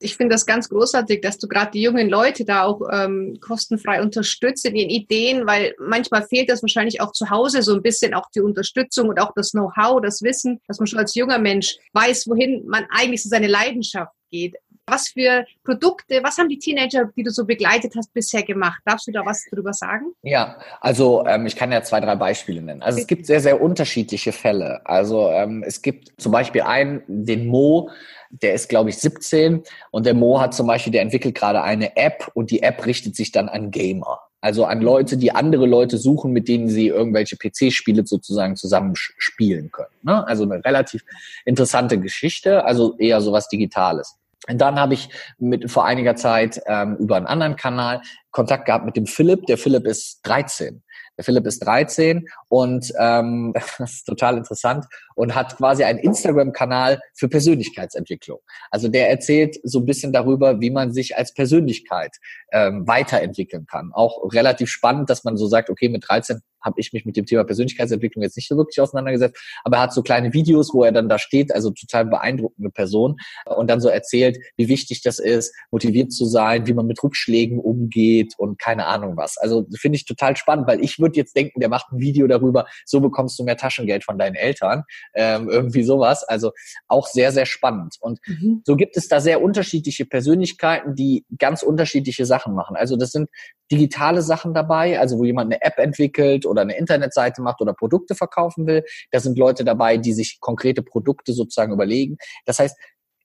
ich 0.00 0.16
finde 0.16 0.34
das 0.34 0.46
ganz 0.46 0.68
großartig, 0.68 1.20
dass 1.20 1.38
du 1.38 1.46
gerade 1.46 1.70
die 1.72 1.82
jungen 1.82 2.08
Leute 2.08 2.44
da 2.44 2.64
auch 2.64 2.80
ähm, 2.90 3.38
kostenfrei 3.40 4.02
unterstützt 4.02 4.64
in 4.64 4.74
ihren 4.74 4.90
Ideen, 4.90 5.46
weil 5.46 5.74
manchmal 5.78 6.22
fehlt 6.22 6.48
das 6.48 6.62
wahrscheinlich 6.62 7.00
auch 7.00 7.12
zu 7.12 7.30
Hause 7.30 7.62
so 7.62 7.74
ein 7.74 7.82
bisschen 7.82 8.14
auch 8.14 8.30
die 8.34 8.40
Unterstützung 8.40 9.08
und 9.08 9.20
auch 9.20 9.32
das 9.36 9.52
Know-how, 9.52 10.00
das 10.00 10.22
Wissen, 10.22 10.60
dass 10.66 10.78
man 10.78 10.86
schon 10.86 10.98
als 10.98 11.14
junger 11.14 11.38
Mensch 11.38 11.76
weiß, 11.92 12.26
wohin 12.28 12.66
man 12.66 12.86
eigentlich 12.90 13.22
so 13.22 13.28
seine 13.28 13.46
Leidenschaft 13.46 14.12
geht. 14.30 14.56
Was 14.86 15.10
für 15.10 15.44
Produkte, 15.62 16.20
was 16.24 16.36
haben 16.38 16.48
die 16.48 16.58
Teenager, 16.58 17.10
die 17.16 17.22
du 17.22 17.30
so 17.30 17.44
begleitet 17.44 17.92
hast, 17.96 18.12
bisher 18.12 18.42
gemacht? 18.42 18.80
Darfst 18.84 19.06
du 19.06 19.12
da 19.12 19.24
was 19.24 19.44
drüber 19.52 19.72
sagen? 19.72 20.06
Ja, 20.22 20.58
also 20.80 21.24
ähm, 21.26 21.46
ich 21.46 21.54
kann 21.54 21.70
ja 21.70 21.82
zwei, 21.82 22.00
drei 22.00 22.16
Beispiele 22.16 22.60
nennen. 22.60 22.82
Also 22.82 22.98
es 22.98 23.06
gibt 23.06 23.26
sehr, 23.26 23.40
sehr 23.40 23.60
unterschiedliche 23.60 24.32
Fälle. 24.32 24.80
Also 24.84 25.28
ähm, 25.30 25.62
es 25.64 25.82
gibt 25.82 26.20
zum 26.20 26.32
Beispiel 26.32 26.62
einen, 26.62 27.04
den 27.06 27.46
Mo, 27.46 27.90
der 28.30 28.54
ist, 28.54 28.68
glaube 28.68 28.90
ich, 28.90 28.98
17 28.98 29.62
und 29.90 30.06
der 30.06 30.14
Mo 30.14 30.40
hat 30.40 30.54
zum 30.54 30.66
Beispiel, 30.66 30.92
der 30.92 31.02
entwickelt 31.02 31.34
gerade 31.34 31.62
eine 31.62 31.96
App 31.96 32.30
und 32.34 32.50
die 32.50 32.62
App 32.62 32.86
richtet 32.86 33.16
sich 33.16 33.32
dann 33.32 33.48
an 33.48 33.70
Gamer. 33.70 34.20
Also 34.40 34.64
an 34.64 34.80
Leute, 34.80 35.18
die 35.18 35.32
andere 35.32 35.66
Leute 35.66 35.98
suchen, 35.98 36.32
mit 36.32 36.48
denen 36.48 36.68
sie 36.68 36.88
irgendwelche 36.88 37.36
PC-Spiele 37.36 38.06
sozusagen 38.06 38.56
zusammen 38.56 38.94
spielen 38.94 39.70
können. 39.70 39.92
Ne? 40.02 40.26
Also 40.26 40.44
eine 40.44 40.64
relativ 40.64 41.02
interessante 41.44 41.98
Geschichte, 41.98 42.64
also 42.64 42.96
eher 42.96 43.20
sowas 43.20 43.48
Digitales. 43.48 44.16
Und 44.48 44.58
dann 44.58 44.80
habe 44.80 44.94
ich 44.94 45.10
mit 45.38 45.70
vor 45.70 45.84
einiger 45.84 46.16
Zeit 46.16 46.62
ähm, 46.66 46.96
über 46.96 47.16
einen 47.16 47.26
anderen 47.26 47.56
Kanal 47.56 48.00
Kontakt 48.30 48.64
gehabt 48.64 48.86
mit 48.86 48.96
dem 48.96 49.06
Philipp. 49.06 49.44
Der 49.46 49.58
Philipp 49.58 49.86
ist 49.86 50.20
13. 50.22 50.82
Der 51.20 51.24
Philipp 51.24 51.46
ist 51.46 51.58
13 51.66 52.26
und 52.48 52.94
ähm, 52.98 53.52
das 53.78 53.92
ist 53.92 54.04
total 54.04 54.38
interessant 54.38 54.86
und 55.14 55.34
hat 55.34 55.54
quasi 55.58 55.84
einen 55.84 55.98
Instagram-Kanal 55.98 56.98
für 57.14 57.28
Persönlichkeitsentwicklung. 57.28 58.38
Also 58.70 58.88
der 58.88 59.10
erzählt 59.10 59.58
so 59.62 59.80
ein 59.80 59.84
bisschen 59.84 60.14
darüber, 60.14 60.62
wie 60.62 60.70
man 60.70 60.94
sich 60.94 61.18
als 61.18 61.34
Persönlichkeit 61.34 62.16
ähm, 62.52 62.88
weiterentwickeln 62.88 63.66
kann. 63.66 63.90
Auch 63.92 64.32
relativ 64.32 64.70
spannend, 64.70 65.10
dass 65.10 65.22
man 65.22 65.36
so 65.36 65.46
sagt, 65.46 65.68
okay, 65.68 65.90
mit 65.90 66.08
13 66.08 66.40
habe 66.62 66.80
ich 66.80 66.92
mich 66.92 67.04
mit 67.04 67.16
dem 67.16 67.26
Thema 67.26 67.44
Persönlichkeitsentwicklung 67.44 68.22
jetzt 68.22 68.36
nicht 68.36 68.48
so 68.48 68.56
wirklich 68.56 68.80
auseinandergesetzt, 68.80 69.38
aber 69.64 69.78
er 69.78 69.82
hat 69.82 69.92
so 69.92 70.02
kleine 70.02 70.32
Videos, 70.32 70.72
wo 70.74 70.84
er 70.84 70.92
dann 70.92 71.08
da 71.08 71.18
steht, 71.18 71.54
also 71.54 71.70
total 71.70 72.06
beeindruckende 72.06 72.70
Person 72.70 73.16
und 73.44 73.68
dann 73.68 73.80
so 73.80 73.88
erzählt, 73.88 74.38
wie 74.56 74.68
wichtig 74.68 75.02
das 75.02 75.18
ist, 75.18 75.54
motiviert 75.70 76.12
zu 76.12 76.24
sein, 76.24 76.66
wie 76.66 76.74
man 76.74 76.86
mit 76.86 77.02
Rückschlägen 77.02 77.58
umgeht 77.58 78.34
und 78.38 78.58
keine 78.58 78.86
Ahnung 78.86 79.16
was. 79.16 79.38
Also 79.38 79.66
finde 79.78 79.96
ich 79.96 80.04
total 80.04 80.36
spannend, 80.36 80.66
weil 80.66 80.82
ich 80.82 80.98
würde 80.98 81.16
jetzt 81.16 81.36
denken, 81.36 81.60
der 81.60 81.68
macht 81.68 81.92
ein 81.92 82.00
Video 82.00 82.26
darüber, 82.26 82.66
so 82.84 83.00
bekommst 83.00 83.38
du 83.38 83.44
mehr 83.44 83.56
Taschengeld 83.56 84.04
von 84.04 84.18
deinen 84.18 84.34
Eltern, 84.34 84.84
ähm, 85.14 85.48
irgendwie 85.48 85.82
sowas. 85.82 86.24
Also 86.24 86.52
auch 86.88 87.06
sehr, 87.06 87.32
sehr 87.32 87.46
spannend. 87.46 87.96
Und 88.00 88.20
mhm. 88.26 88.62
so 88.64 88.76
gibt 88.76 88.96
es 88.96 89.08
da 89.08 89.20
sehr 89.20 89.42
unterschiedliche 89.42 90.04
Persönlichkeiten, 90.06 90.94
die 90.94 91.24
ganz 91.38 91.62
unterschiedliche 91.62 92.26
Sachen 92.26 92.54
machen. 92.54 92.76
Also 92.76 92.96
das 92.96 93.10
sind 93.10 93.28
digitale 93.70 94.22
Sachen 94.22 94.54
dabei, 94.54 94.98
also 94.98 95.18
wo 95.18 95.24
jemand 95.24 95.52
eine 95.52 95.62
App 95.62 95.78
entwickelt 95.78 96.46
oder 96.46 96.62
eine 96.62 96.76
Internetseite 96.76 97.42
macht 97.42 97.60
oder 97.60 97.72
Produkte 97.72 98.14
verkaufen 98.14 98.66
will. 98.66 98.84
Da 99.10 99.20
sind 99.20 99.38
Leute 99.38 99.64
dabei, 99.64 99.96
die 99.96 100.12
sich 100.12 100.38
konkrete 100.40 100.82
Produkte 100.82 101.32
sozusagen 101.32 101.72
überlegen. 101.72 102.16
Das 102.44 102.58
heißt, 102.58 102.76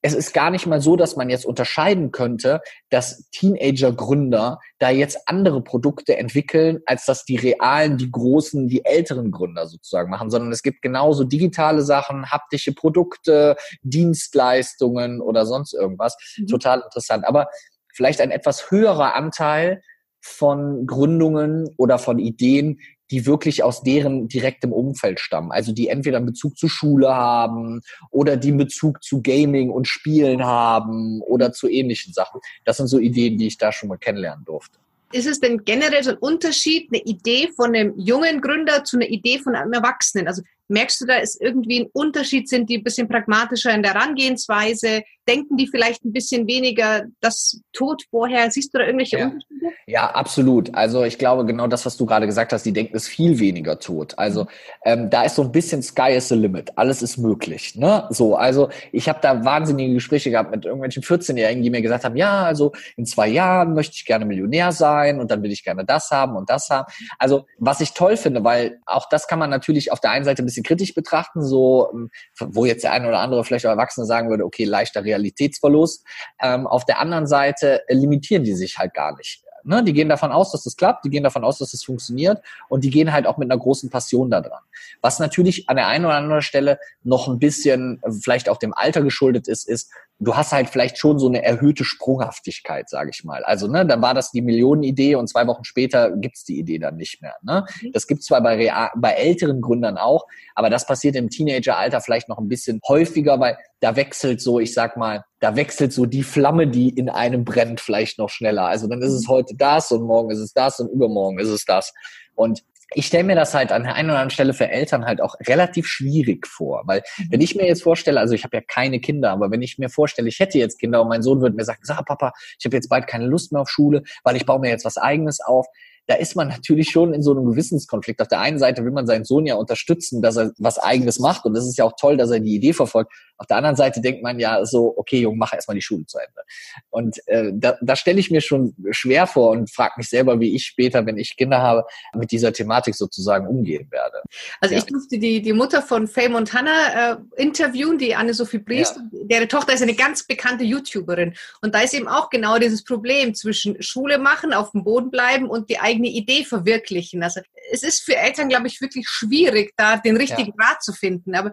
es 0.05 0.13
ist 0.13 0.33
gar 0.33 0.51
nicht 0.51 0.67
mal 0.67 0.81
so, 0.81 0.95
dass 0.95 1.15
man 1.15 1.31
jetzt 1.31 1.47
unterscheiden 1.47 2.11
könnte, 2.11 2.61
dass 2.91 3.27
Teenager-Gründer 3.31 4.59
da 4.77 4.89
jetzt 4.91 5.17
andere 5.27 5.63
Produkte 5.63 6.15
entwickeln, 6.15 6.81
als 6.85 7.05
dass 7.05 7.25
die 7.25 7.37
realen, 7.37 7.97
die 7.97 8.11
großen, 8.11 8.67
die 8.67 8.85
älteren 8.85 9.31
Gründer 9.31 9.65
sozusagen 9.65 10.11
machen, 10.11 10.29
sondern 10.29 10.51
es 10.51 10.61
gibt 10.61 10.83
genauso 10.83 11.23
digitale 11.23 11.81
Sachen, 11.81 12.29
haptische 12.29 12.75
Produkte, 12.75 13.55
Dienstleistungen 13.81 15.21
oder 15.21 15.47
sonst 15.47 15.73
irgendwas. 15.73 16.15
Mhm. 16.37 16.47
Total 16.47 16.81
interessant. 16.81 17.25
Aber 17.25 17.47
vielleicht 17.91 18.21
ein 18.21 18.29
etwas 18.29 18.69
höherer 18.69 19.15
Anteil 19.15 19.81
von 20.25 20.87
Gründungen 20.87 21.69
oder 21.77 21.99
von 21.99 22.17
Ideen, 22.17 22.79
die 23.11 23.27
wirklich 23.27 23.61
aus 23.61 23.83
deren 23.83 24.27
direktem 24.27 24.73
Umfeld 24.73 25.19
stammen. 25.19 25.51
Also 25.51 25.71
die 25.71 25.87
entweder 25.87 26.17
einen 26.17 26.25
Bezug 26.25 26.57
zu 26.57 26.67
Schule 26.67 27.13
haben 27.13 27.81
oder 28.09 28.35
die 28.35 28.47
einen 28.47 28.57
Bezug 28.57 29.03
zu 29.03 29.21
Gaming 29.21 29.69
und 29.69 29.87
Spielen 29.87 30.43
haben 30.43 31.21
oder 31.21 31.53
zu 31.53 31.69
ähnlichen 31.69 32.11
Sachen. 32.11 32.41
Das 32.65 32.77
sind 32.77 32.87
so 32.87 32.97
Ideen, 32.97 33.37
die 33.37 33.45
ich 33.45 33.59
da 33.59 33.71
schon 33.71 33.89
mal 33.89 33.99
kennenlernen 33.99 34.43
durfte. 34.45 34.79
Ist 35.11 35.27
es 35.27 35.39
denn 35.39 35.63
generell 35.63 36.03
so 36.03 36.09
ein 36.09 36.17
Unterschied, 36.17 36.89
eine 36.91 37.03
Idee 37.03 37.49
von 37.55 37.75
einem 37.75 37.93
jungen 37.95 38.41
Gründer 38.41 38.83
zu 38.83 38.97
einer 38.97 39.07
Idee 39.07 39.37
von 39.37 39.55
einem 39.55 39.73
Erwachsenen? 39.73 40.27
Also 40.27 40.41
Merkst 40.67 41.01
du, 41.01 41.05
da 41.05 41.17
ist 41.17 41.39
irgendwie 41.39 41.81
ein 41.81 41.89
Unterschied? 41.93 42.49
Sind 42.49 42.69
die 42.69 42.77
ein 42.77 42.83
bisschen 42.83 43.07
pragmatischer 43.07 43.73
in 43.73 43.83
der 43.83 43.93
Herangehensweise? 43.93 45.03
Denken 45.27 45.57
die 45.57 45.67
vielleicht 45.67 46.05
ein 46.05 46.13
bisschen 46.13 46.47
weniger 46.47 47.03
das 47.19 47.61
Tod 47.73 48.03
vorher? 48.09 48.51
Siehst 48.51 48.73
du 48.73 48.77
da 48.77 48.85
irgendwelche 48.85 49.17
ja. 49.17 49.25
Unterschiede? 49.25 49.55
Ja, 49.87 50.11
absolut. 50.11 50.73
Also 50.73 51.03
ich 51.03 51.17
glaube, 51.19 51.45
genau 51.45 51.67
das, 51.67 51.85
was 51.85 51.97
du 51.97 52.05
gerade 52.05 52.25
gesagt 52.25 52.53
hast, 52.53 52.63
die 52.63 52.73
denken, 52.73 52.95
ist 52.95 53.07
viel 53.07 53.39
weniger 53.39 53.79
tot. 53.79 54.17
Also 54.17 54.43
mhm. 54.43 54.47
ähm, 54.85 55.09
da 55.09 55.23
ist 55.23 55.35
so 55.35 55.43
ein 55.43 55.51
bisschen 55.51 55.83
Sky 55.83 56.13
is 56.15 56.29
the 56.29 56.35
limit. 56.35 56.77
Alles 56.77 57.01
ist 57.01 57.17
möglich. 57.17 57.75
Ne? 57.75 58.05
So, 58.09 58.35
also 58.35 58.69
ich 58.91 59.07
habe 59.09 59.19
da 59.21 59.45
wahnsinnige 59.45 59.93
Gespräche 59.93 60.31
gehabt 60.31 60.51
mit 60.51 60.65
irgendwelchen 60.65 61.03
14-Jährigen, 61.03 61.61
die 61.61 61.69
mir 61.69 61.81
gesagt 61.81 62.03
haben, 62.03 62.15
ja, 62.15 62.43
also 62.43 62.71
in 62.97 63.05
zwei 63.05 63.27
Jahren 63.27 63.73
möchte 63.73 63.95
ich 63.95 64.05
gerne 64.05 64.25
Millionär 64.25 64.71
sein 64.71 65.19
und 65.19 65.31
dann 65.31 65.43
will 65.43 65.51
ich 65.51 65.63
gerne 65.63 65.85
das 65.85 66.11
haben 66.11 66.35
und 66.35 66.49
das 66.49 66.69
haben. 66.69 66.91
Also 67.19 67.45
was 67.57 67.81
ich 67.81 67.93
toll 67.93 68.17
finde, 68.17 68.43
weil 68.43 68.79
auch 68.85 69.07
das 69.09 69.27
kann 69.27 69.39
man 69.39 69.49
natürlich 69.49 69.91
auf 69.91 69.99
der 69.99 70.11
einen 70.11 70.25
Seite 70.25 70.43
ein 70.43 70.45
bisschen 70.45 70.63
kritisch 70.63 70.93
betrachten, 70.93 71.43
so 71.43 71.89
ähm, 71.93 72.09
wo 72.39 72.65
jetzt 72.65 72.83
der 72.83 72.91
eine 72.91 73.07
oder 73.07 73.19
andere 73.19 73.43
vielleicht 73.43 73.65
auch 73.65 73.71
Erwachsene 73.71 74.05
sagen 74.05 74.29
würde, 74.29 74.45
okay, 74.45 74.63
leichter 74.65 75.03
Realitätsverlust. 75.15 76.05
Ähm, 76.41 76.67
auf 76.67 76.85
der 76.85 76.99
anderen 76.99 77.27
Seite 77.27 77.81
limitieren 77.87 78.43
die 78.43 78.53
sich 78.53 78.77
halt 78.77 78.93
gar 78.93 79.15
nicht. 79.15 79.45
Ne? 79.65 79.83
Die 79.83 79.93
gehen 79.93 80.09
davon 80.09 80.31
aus, 80.31 80.51
dass 80.51 80.63
das 80.63 80.77
klappt, 80.77 81.05
die 81.05 81.09
gehen 81.09 81.23
davon 81.23 81.43
aus, 81.43 81.57
dass 81.57 81.71
das 81.71 81.83
funktioniert 81.83 82.41
und 82.69 82.83
die 82.83 82.91
gehen 82.91 83.11
halt 83.11 83.25
auch 83.25 83.37
mit 83.37 83.49
einer 83.49 83.59
großen 83.59 83.89
Passion 83.89 84.29
da 84.29 84.41
dran. 84.41 84.61
Was 85.01 85.19
natürlich 85.19 85.67
an 85.69 85.75
der 85.75 85.87
einen 85.87 86.05
oder 86.05 86.15
anderen 86.15 86.43
Stelle 86.43 86.79
noch 87.03 87.27
ein 87.27 87.39
bisschen 87.39 87.99
äh, 88.03 88.11
vielleicht 88.11 88.47
auch 88.47 88.57
dem 88.57 88.73
Alter 88.73 89.01
geschuldet 89.01 89.47
ist, 89.47 89.67
ist, 89.67 89.91
du 90.19 90.35
hast 90.35 90.53
halt 90.53 90.69
vielleicht 90.69 90.97
schon 90.97 91.19
so 91.19 91.27
eine 91.27 91.43
erhöhte 91.43 91.83
Sprunghaftigkeit, 91.83 92.89
sage 92.89 93.11
ich 93.13 93.23
mal. 93.23 93.43
Also, 93.43 93.67
ne, 93.67 93.85
dann 93.85 94.01
war 94.01 94.13
das 94.13 94.31
die 94.31 94.41
Millionenidee 94.41 95.15
und 95.15 95.27
zwei 95.27 95.45
Wochen 95.47 95.65
später 95.65 96.11
gibt's 96.11 96.45
die 96.45 96.57
Idee 96.57 96.79
dann 96.79 96.95
nicht 96.95 97.21
mehr. 97.21 97.35
Ne? 97.41 97.65
Mhm. 97.81 97.91
Das 97.91 98.07
gibt's 98.07 98.25
zwar 98.25 98.41
bei, 98.41 98.55
real, 98.55 98.91
bei 98.95 99.11
älteren 99.11 99.61
Gründern 99.61 99.97
auch, 99.97 100.25
aber 100.55 100.69
das 100.69 100.85
passiert 100.85 101.15
im 101.15 101.29
Teenageralter 101.29 101.99
vielleicht 101.99 102.29
noch 102.29 102.37
ein 102.37 102.47
bisschen 102.47 102.79
häufiger, 102.87 103.39
weil 103.39 103.57
da 103.81 103.95
wechselt 103.95 104.41
so, 104.41 104.59
ich 104.59 104.73
sag 104.73 104.95
mal, 104.95 105.25
da 105.39 105.55
wechselt 105.55 105.91
so 105.91 106.05
die 106.05 106.23
Flamme, 106.23 106.67
die 106.67 106.89
in 106.89 107.09
einem 107.09 107.43
brennt, 107.43 107.81
vielleicht 107.81 108.17
noch 108.17 108.29
schneller. 108.29 108.63
Also 108.63 108.87
dann 108.87 109.01
ist 109.01 109.13
es 109.13 109.27
mhm. 109.27 109.31
heute 109.31 109.55
das 109.55 109.91
und 109.91 110.03
morgen 110.03 110.31
ist 110.31 110.39
es 110.39 110.53
das 110.53 110.79
und 110.79 110.89
übermorgen 110.89 111.39
ist 111.39 111.49
es 111.49 111.65
das. 111.65 111.93
Und 112.35 112.63
ich 112.95 113.07
stelle 113.07 113.25
mir 113.25 113.35
das 113.35 113.53
halt 113.53 113.71
an 113.71 113.83
der 113.83 113.95
einen 113.95 114.09
oder 114.09 114.19
anderen 114.19 114.31
Stelle 114.31 114.53
für 114.53 114.69
Eltern 114.69 115.05
halt 115.05 115.21
auch 115.21 115.35
relativ 115.47 115.85
schwierig 115.87 116.47
vor, 116.47 116.83
weil 116.85 117.03
mhm. 117.17 117.27
wenn 117.31 117.41
ich 117.41 117.55
mir 117.55 117.67
jetzt 117.67 117.83
vorstelle, 117.83 118.19
also 118.19 118.33
ich 118.33 118.43
habe 118.43 118.57
ja 118.57 118.63
keine 118.65 118.99
Kinder, 118.99 119.31
aber 119.31 119.51
wenn 119.51 119.61
ich 119.61 119.77
mir 119.77 119.89
vorstelle, 119.89 120.29
ich 120.29 120.39
hätte 120.39 120.57
jetzt 120.57 120.79
Kinder 120.79 121.01
und 121.01 121.09
mein 121.09 121.21
Sohn 121.21 121.41
würde 121.41 121.55
mir 121.55 121.65
sagen, 121.65 121.81
sag 121.83 122.05
Papa, 122.05 122.31
ich 122.57 122.65
habe 122.65 122.75
jetzt 122.75 122.89
bald 122.89 123.07
keine 123.07 123.27
Lust 123.27 123.51
mehr 123.51 123.61
auf 123.61 123.69
Schule, 123.69 124.03
weil 124.23 124.35
ich 124.37 124.45
baue 124.45 124.59
mir 124.59 124.69
jetzt 124.69 124.85
was 124.85 124.97
eigenes 124.97 125.41
auf, 125.41 125.67
da 126.07 126.15
ist 126.15 126.35
man 126.35 126.47
natürlich 126.49 126.89
schon 126.89 127.13
in 127.13 127.21
so 127.21 127.31
einem 127.31 127.45
Gewissenskonflikt. 127.45 128.21
Auf 128.21 128.27
der 128.27 128.39
einen 128.39 128.59
Seite 128.59 128.83
will 128.83 128.91
man 128.91 129.07
seinen 129.07 129.25
Sohn 129.25 129.45
ja 129.45 129.55
unterstützen, 129.55 130.21
dass 130.21 130.37
er 130.37 130.51
was 130.57 130.79
eigenes 130.79 131.19
macht 131.19 131.45
und 131.45 131.55
es 131.55 131.65
ist 131.65 131.77
ja 131.77 131.85
auch 131.85 131.95
toll, 131.99 132.17
dass 132.17 132.31
er 132.31 132.39
die 132.39 132.55
Idee 132.55 132.73
verfolgt. 132.73 133.11
Auf 133.37 133.47
der 133.47 133.57
anderen 133.57 133.75
Seite 133.75 134.01
denkt 134.01 134.23
man 134.23 134.39
ja 134.39 134.65
so, 134.65 134.93
okay, 134.97 135.19
Junge, 135.19 135.37
mach 135.37 135.53
erstmal 135.53 135.75
die 135.75 135.81
Schule 135.81 136.05
zu 136.05 136.17
Ende. 136.17 136.41
Und 136.89 137.17
äh, 137.27 137.51
da, 137.53 137.77
da 137.81 137.95
stelle 137.95 138.19
ich 138.19 138.31
mir 138.31 138.41
schon 138.41 138.75
schwer 138.91 139.27
vor 139.27 139.51
und 139.51 139.71
frage 139.71 139.93
mich 139.97 140.09
selber, 140.09 140.39
wie 140.39 140.55
ich 140.55 140.65
später, 140.65 141.05
wenn 141.05 141.17
ich 141.17 141.35
Kinder 141.35 141.61
habe, 141.61 141.85
mit 142.15 142.31
dieser 142.31 142.53
Thematik 142.53 142.95
sozusagen 142.95 143.47
umgehen 143.47 143.87
werde. 143.91 144.21
Also 144.61 144.75
ja. 144.75 144.79
ich 144.79 144.85
durfte 144.85 145.19
die, 145.19 145.41
die 145.41 145.53
Mutter 145.53 145.81
von 145.81 146.07
Faye 146.07 146.29
Montana 146.29 147.13
äh, 147.13 147.17
interviewen, 147.35 147.97
die 147.97 148.15
Anne-Sophie 148.15 148.59
Briest. 148.59 148.95
Ja. 148.95 149.03
Deren 149.25 149.49
Tochter 149.49 149.73
ist 149.73 149.81
eine 149.81 149.95
ganz 149.95 150.25
bekannte 150.25 150.63
YouTuberin. 150.63 151.35
Und 151.61 151.75
da 151.75 151.81
ist 151.81 151.93
eben 151.93 152.07
auch 152.07 152.29
genau 152.29 152.57
dieses 152.57 152.83
Problem 152.83 153.35
zwischen 153.35 153.81
Schule 153.81 154.17
machen, 154.17 154.53
auf 154.53 154.71
dem 154.71 154.83
Boden 154.83 155.11
bleiben 155.11 155.49
und 155.49 155.69
die 155.69 155.79
eigene 155.79 156.07
Idee 156.07 156.43
verwirklichen. 156.43 157.23
Also 157.23 157.41
es 157.71 157.83
ist 157.83 158.03
für 158.03 158.15
Eltern, 158.15 158.49
glaube 158.49 158.67
ich, 158.67 158.81
wirklich 158.81 159.07
schwierig, 159.07 159.73
da 159.75 159.97
den 159.97 160.17
richtigen 160.17 160.53
ja. 160.57 160.65
Rat 160.65 160.83
zu 160.83 160.93
finden. 160.93 161.35
Aber 161.35 161.51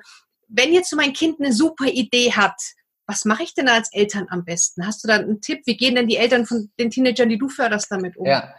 wenn 0.52 0.72
jetzt 0.72 0.90
so 0.90 0.96
mein 0.96 1.12
Kind 1.12 1.40
eine 1.40 1.52
super 1.52 1.86
Idee 1.86 2.32
hat, 2.32 2.60
was 3.06 3.24
mache 3.24 3.42
ich 3.42 3.54
denn 3.54 3.68
als 3.68 3.92
Eltern 3.92 4.26
am 4.30 4.44
besten? 4.44 4.86
Hast 4.86 5.02
du 5.02 5.08
da 5.08 5.16
einen 5.16 5.40
Tipp? 5.40 5.62
Wie 5.66 5.76
gehen 5.76 5.96
denn 5.96 6.06
die 6.06 6.16
Eltern 6.16 6.46
von 6.46 6.70
den 6.78 6.90
Teenagern, 6.90 7.28
die 7.28 7.38
du 7.38 7.48
förderst, 7.48 7.90
damit 7.90 8.16
um? 8.16 8.26
Ja. 8.26 8.54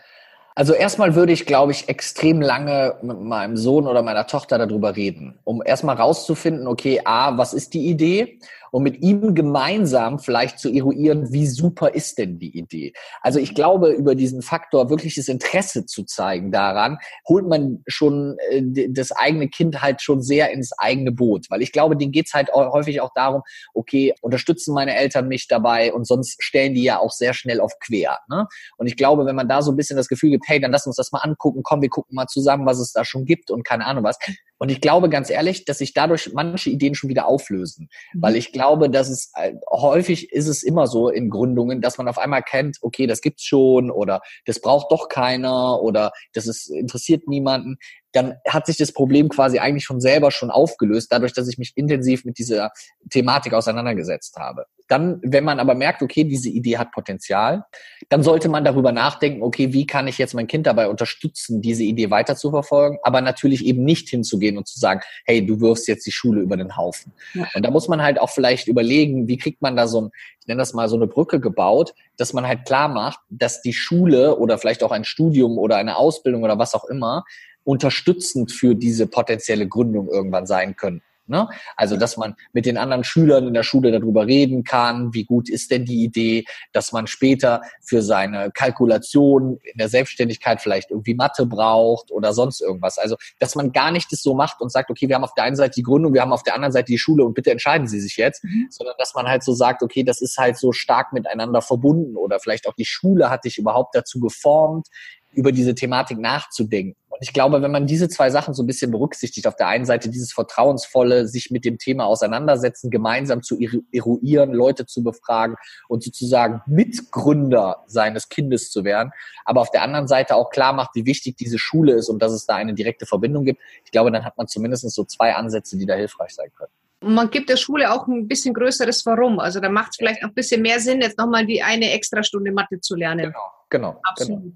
Also 0.56 0.74
erstmal 0.74 1.16
würde 1.16 1.34
ich, 1.34 1.46
glaube 1.46 1.72
ich, 1.72 1.89
extrem 1.89 2.42
lange 2.42 2.96
mit 3.02 3.20
meinem 3.20 3.58
Sohn 3.58 3.88
oder 3.88 4.04
meiner 4.04 4.28
Tochter 4.28 4.58
darüber 4.58 4.96
reden, 4.96 5.39
um 5.44 5.63
erstmal 5.66 5.96
rauszufinden, 5.96 6.68
okay, 6.68 7.02
a, 7.04 7.38
was 7.38 7.54
ist 7.54 7.74
die 7.74 7.88
Idee? 7.88 8.39
und 8.74 8.82
mit 8.82 9.04
ihm 9.04 9.36
gemeinsam 9.36 10.18
vielleicht 10.18 10.58
zu 10.58 10.68
eruieren, 10.68 11.32
wie 11.32 11.46
super 11.46 11.94
ist 11.94 12.18
denn 12.18 12.39
die 12.39 12.58
Idee. 12.58 12.94
Also 13.22 13.38
ich 13.38 13.54
glaube, 13.54 13.92
über 13.92 14.16
diesen 14.16 14.42
Faktor 14.42 14.89
wirkliches 14.89 15.28
Interesse 15.28 15.86
zu 15.86 16.06
zeigen 16.06 16.52
daran, 16.52 16.98
holt 17.28 17.48
man 17.48 17.84
schon 17.86 18.36
äh, 18.50 18.89
das 18.89 19.12
eigene 19.12 19.48
Kind 19.48 19.84
halt 19.84 20.02
schon 20.02 20.24
sehr 20.24 20.50
ins 20.50 20.72
eigene 20.80 21.12
Boot. 21.12 21.46
Weil 21.52 21.62
ich 21.62 21.72
glaube, 21.72 21.96
denen 21.96 22.12
geht's 22.12 22.34
halt 22.34 22.52
auch 22.52 22.74
häufig 22.74 23.00
auch 23.00 23.12
darum, 23.13 23.44
okay, 23.76 24.16
unterstützen 24.22 24.74
meine 24.74 24.96
Eltern 24.96 25.28
mich 25.28 25.48
dabei 25.48 25.94
und 25.94 26.08
sonst 26.08 26.42
stellen 26.42 26.74
die 26.74 26.84
ja 26.84 26.98
auch 26.98 27.12
sehr 27.12 27.36
schnell 27.36 27.62
auf 27.62 27.74
quer. 27.80 28.22
Ne? 28.28 28.48
Und 28.78 28.88
ich 28.88 28.98
glaube, 28.98 29.28
wenn 29.28 29.36
man 29.36 29.48
da 29.48 29.62
so 29.62 29.72
ein 29.72 29.78
bisschen 29.78 29.98
das 29.98 30.08
Gefühl 30.08 30.32
gibt, 30.32 30.42
hey, 30.45 30.60
dann 30.60 30.71
lass 30.71 30.86
uns 30.88 30.95
das 30.95 31.12
mal 31.12 31.19
angucken, 31.19 31.62
komm, 31.63 31.82
wir 31.82 31.89
gucken 31.89 32.15
mal 32.15 32.27
zusammen, 32.27 32.65
was 32.65 32.79
es 32.79 32.91
da 32.91 33.06
schon 33.06 33.25
gibt 33.25 33.51
und 33.51 33.63
keine 33.63 33.86
Ahnung 33.86 34.03
was. 34.03 34.17
Und 34.58 34.69
ich 34.69 34.79
glaube 34.79 35.10
ganz 35.10 35.29
ehrlich, 35.29 35.65
dass 35.65 35.79
sich 35.79 35.93
dadurch 35.93 36.32
manche 36.34 36.69
Ideen 36.69 36.95
schon 36.95 37.10
wieder 37.10 37.27
auflösen. 37.27 37.89
Mhm. 38.13 38.21
Weil 38.21 38.36
ich 38.36 38.51
glaube, 38.51 38.89
dass 38.89 39.10
es 39.10 39.32
äh, 39.36 39.53
häufig 39.69 40.32
ist 40.32 40.47
es 40.47 40.63
immer 40.63 40.88
so 40.88 41.10
in 41.10 41.29
Gründungen, 41.29 41.82
dass 41.82 41.97
man 41.97 42.08
auf 42.08 42.17
einmal 42.17 42.43
kennt, 42.43 42.77
okay, 42.82 43.08
das 43.08 43.21
gibt's 43.21 43.43
schon 43.43 43.91
oder 43.91 44.21
das 44.45 44.62
braucht 44.62 44.91
doch 44.91 45.10
keiner 45.10 45.82
oder 45.82 46.12
das 46.34 46.47
ist, 46.47 46.69
interessiert 46.69 47.27
niemanden 47.27 47.77
dann 48.13 48.36
hat 48.47 48.67
sich 48.67 48.78
das 48.78 48.91
Problem 48.91 49.28
quasi 49.28 49.60
eigentlich 49.60 49.84
schon 49.84 49.99
selber 49.99 50.32
schon 50.32 50.52
aufgelöst, 50.52 51.12
dadurch, 51.12 51.34
dass 51.34 51.47
ich 51.47 51.58
mich 51.58 51.73
intensiv 51.76 52.26
mit 52.26 52.38
dieser 52.38 52.71
Thematik 53.10 53.54
auseinandergesetzt 53.54 54.38
habe. 54.38 54.65
Dann, 54.88 55.19
wenn 55.23 55.43
man 55.43 55.60
aber 55.60 55.76
merkt, 55.76 56.04
okay, 56.04 56.23
diese 56.23 56.49
Idee 56.49 56.78
hat 56.78 56.91
Potenzial, 56.91 57.63
dann 58.10 58.21
sollte 58.21 58.49
man 58.49 58.63
darüber 58.63 58.91
nachdenken, 58.91 59.41
okay, 59.41 59.73
wie 59.73 59.88
kann 59.88 60.08
ich 60.08 60.17
jetzt 60.17 60.36
mein 60.36 60.47
Kind 60.47 60.67
dabei 60.67 60.89
unterstützen, 60.89 61.62
diese 61.62 61.84
Idee 61.84 62.12
weiter 62.12 62.36
zu 62.36 62.52
verfolgen, 62.52 62.99
aber 63.02 63.21
natürlich 63.21 63.65
eben 63.65 63.84
nicht 63.84 64.10
hinzugehen 64.10 64.58
und 64.58 64.67
zu 64.67 64.80
sagen, 64.80 65.02
hey, 65.26 65.43
du 65.43 65.60
wirfst 65.60 65.88
jetzt 65.88 66.06
die 66.06 66.12
Schule 66.12 66.41
über 66.41 66.58
den 66.58 66.78
Haufen. 66.78 67.13
Ja. 67.34 67.47
Und 67.56 67.65
da 67.65 67.71
muss 67.71 67.88
man 67.88 68.04
halt 68.04 68.19
auch 68.19 68.30
vielleicht 68.30 68.67
überlegen, 68.67 69.28
wie 69.28 69.38
kriegt 69.38 69.62
man 69.62 69.76
da 69.76 69.88
so 69.88 70.02
ein, 70.02 70.10
ich 70.41 70.47
nenne 70.47 70.60
das 70.60 70.73
mal 70.73 70.89
so 70.89 70.97
eine 70.97 71.08
Brücke 71.08 71.39
gebaut, 71.39 71.93
dass 72.17 72.34
man 72.34 72.45
halt 72.45 72.65
klar 72.65 72.89
macht, 72.89 73.19
dass 73.30 73.62
die 73.62 73.73
Schule 73.73 74.38
oder 74.38 74.60
vielleicht 74.60 74.84
auch 74.84 74.91
ein 74.91 75.06
Studium 75.06 75.58
oder 75.58 75.78
eine 75.78 75.95
Ausbildung 75.95 76.43
oder 76.43 76.60
was 76.60 76.76
auch 76.76 76.84
immer 76.86 77.23
unterstützend 77.63 78.52
für 78.52 78.76
diese 78.76 79.08
potenzielle 79.08 79.67
Gründung 79.67 80.10
irgendwann 80.10 80.45
sein 80.45 80.76
können. 80.76 81.02
Ne? 81.26 81.47
Also, 81.78 81.95
dass 81.95 82.17
man 82.17 82.36
mit 82.52 82.65
den 82.65 82.78
anderen 82.78 83.06
Schülern 83.06 83.47
in 83.47 83.54
der 83.54 83.63
Schule 83.63 83.91
darüber 83.91 84.28
reden 84.28 84.65
kann, 84.65 85.13
wie 85.13 85.23
gut 85.23 85.49
ist 85.49 85.71
denn 85.71 85.86
die 85.86 86.04
Idee, 86.04 86.43
dass 86.73 86.91
man 86.91 87.08
später 87.08 87.62
für 87.82 88.02
seine 88.02 88.52
Kalkulation 88.52 89.58
in 89.63 89.78
der 89.78 89.88
Selbstständigkeit 89.88 90.62
vielleicht 90.62 90.91
irgendwie 90.91 91.13
Mathe 91.13 91.45
braucht 91.45 92.12
oder 92.12 92.34
sonst 92.34 92.60
irgendwas. 92.60 92.97
Also, 92.97 93.15
dass 93.39 93.56
man 93.56 93.71
gar 93.71 93.91
nicht 93.91 94.12
das 94.12 94.21
so 94.21 94.34
macht 94.34 94.60
und 94.60 94.69
sagt, 94.69 94.89
okay, 94.89 95.08
wir 95.08 95.15
haben 95.15 95.23
auf 95.23 95.34
der 95.34 95.45
einen 95.45 95.56
Seite 95.56 95.76
die 95.76 95.84
Gründung, 95.84 96.13
wir 96.13 96.21
haben 96.21 96.34
auf 96.34 96.43
der 96.43 96.56
anderen 96.56 96.73
Seite 96.73 96.88
die 96.88 96.97
Schule 96.97 97.23
und 97.23 97.36
bitte 97.36 97.52
entscheiden 97.52 97.88
Sie 97.88 98.02
sich 98.02 98.17
jetzt, 98.17 98.43
mhm. 98.43 98.67
sondern 98.69 98.95
dass 98.97 99.13
man 99.15 99.28
halt 99.28 99.43
so 99.43 99.54
sagt, 99.54 99.82
okay, 99.82 100.04
das 100.04 100.21
ist 100.21 100.38
halt 100.38 100.58
so 100.58 100.73
stark 100.73 101.13
miteinander 101.13 101.62
verbunden 101.62 102.17
oder 102.17 102.41
vielleicht 102.41 102.67
auch 102.67 102.73
die 102.73 102.86
Schule 102.86 103.30
hat 103.30 103.45
dich 103.45 103.58
überhaupt 103.58 103.95
dazu 103.95 104.19
geformt, 104.19 104.88
über 105.32 105.52
diese 105.52 105.73
Thematik 105.73 106.19
nachzudenken. 106.19 106.97
Und 107.13 107.19
ich 107.21 107.32
glaube, 107.32 107.62
wenn 107.62 107.71
man 107.71 107.86
diese 107.86 108.10
zwei 108.10 108.32
Sachen 108.32 108.56
so 108.56 108.63
ein 108.63 108.65
bisschen 108.65 108.89
berücksichtigt, 108.89 109.45
auf 109.45 109.56
der 109.56 109.67
einen 109.67 109.86
Seite 109.86 110.10
dieses 110.10 110.34
vertrauensvolle, 110.34 111.28
sich 111.28 111.52
mit 111.52 111.63
dem 111.63 111.78
Thema 111.78 112.06
auseinandersetzen, 112.06 112.89
gemeinsam 112.89 113.43
zu 113.43 113.60
eruieren, 113.91 114.52
Leute 114.52 114.88
zu 114.88 115.04
befragen 115.04 115.56
und 115.88 116.04
sozusagen 116.04 116.62
Mitgründer 116.65 117.84
seines 117.86 118.30
Kindes 118.30 118.71
zu 118.71 118.84
werden, 118.84 119.12
aber 119.45 119.62
auf 119.62 119.69
der 119.69 119.84
anderen 119.84 120.08
Seite 120.08 120.36
auch 120.36 120.49
klar 120.49 120.73
macht, 120.73 120.95
wie 120.95 121.06
wichtig 121.06 121.38
diese 121.38 121.60
Schule 121.60 121.93
ist 121.93 122.10
und 122.10 122.19
dass 122.19 122.32
es 122.32 122.47
da 122.47 122.56
eine 122.56 122.73
direkte 122.73 123.06
Verbindung 123.06 123.45
gibt, 123.45 123.62
ich 123.86 123.91
glaube, 123.91 124.12
dann 124.12 124.26
hat 124.26 124.36
man 124.36 124.47
zumindest 124.47 124.89
so 124.89 125.04
zwei 125.04 125.36
Ansätze, 125.36 125.78
die 125.78 125.86
da 125.86 125.93
hilfreich 125.93 126.34
sein 126.34 126.49
können. 126.58 126.71
Und 127.02 127.13
man 127.13 127.30
gibt 127.30 127.49
der 127.49 127.58
Schule 127.58 127.91
auch 127.91 128.08
ein 128.08 128.28
bisschen 128.28 128.56
größeres 128.56 129.06
Warum. 129.06 129.39
Also 129.39 129.60
da 129.60 129.69
macht 129.69 129.91
es 129.91 129.97
vielleicht 129.97 130.23
noch 130.23 130.30
ein 130.30 130.36
bisschen 130.36 130.62
mehr 130.63 130.80
Sinn, 130.80 131.02
jetzt 131.02 131.19
nochmal 131.19 131.45
die 131.45 131.62
eine 131.62 131.91
Extrastunde 131.91 132.52
Mathe 132.52 132.80
zu 132.80 132.95
lernen. 132.95 133.26
Genau, 133.26 133.52
genau. 133.69 134.02
Absolut. 134.04 134.41
Genau. 134.41 134.54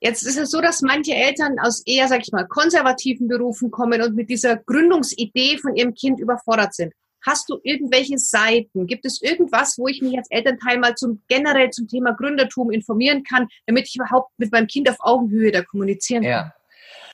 Jetzt 0.00 0.22
ist 0.22 0.38
es 0.38 0.50
so, 0.50 0.60
dass 0.60 0.80
manche 0.80 1.14
Eltern 1.14 1.58
aus 1.60 1.82
eher, 1.84 2.08
sag 2.08 2.22
ich 2.22 2.32
mal, 2.32 2.46
konservativen 2.46 3.28
Berufen 3.28 3.70
kommen 3.70 4.00
und 4.02 4.14
mit 4.16 4.30
dieser 4.30 4.56
Gründungsidee 4.56 5.58
von 5.58 5.76
ihrem 5.76 5.94
Kind 5.94 6.20
überfordert 6.20 6.74
sind. 6.74 6.94
Hast 7.24 7.50
du 7.50 7.58
irgendwelche 7.62 8.16
Seiten? 8.16 8.86
Gibt 8.86 9.04
es 9.04 9.20
irgendwas, 9.20 9.76
wo 9.76 9.88
ich 9.88 10.00
mich 10.00 10.16
als 10.16 10.30
Elternteil 10.30 10.78
mal 10.78 10.94
zum 10.94 11.22
generell 11.28 11.68
zum 11.68 11.86
Thema 11.86 12.12
Gründertum 12.12 12.70
informieren 12.70 13.24
kann, 13.24 13.46
damit 13.66 13.88
ich 13.88 13.96
überhaupt 13.96 14.32
mit 14.38 14.50
meinem 14.52 14.68
Kind 14.68 14.88
auf 14.88 14.96
Augenhöhe 15.00 15.52
da 15.52 15.62
kommunizieren 15.62 16.22
kann? 16.22 16.30
Ja. 16.30 16.54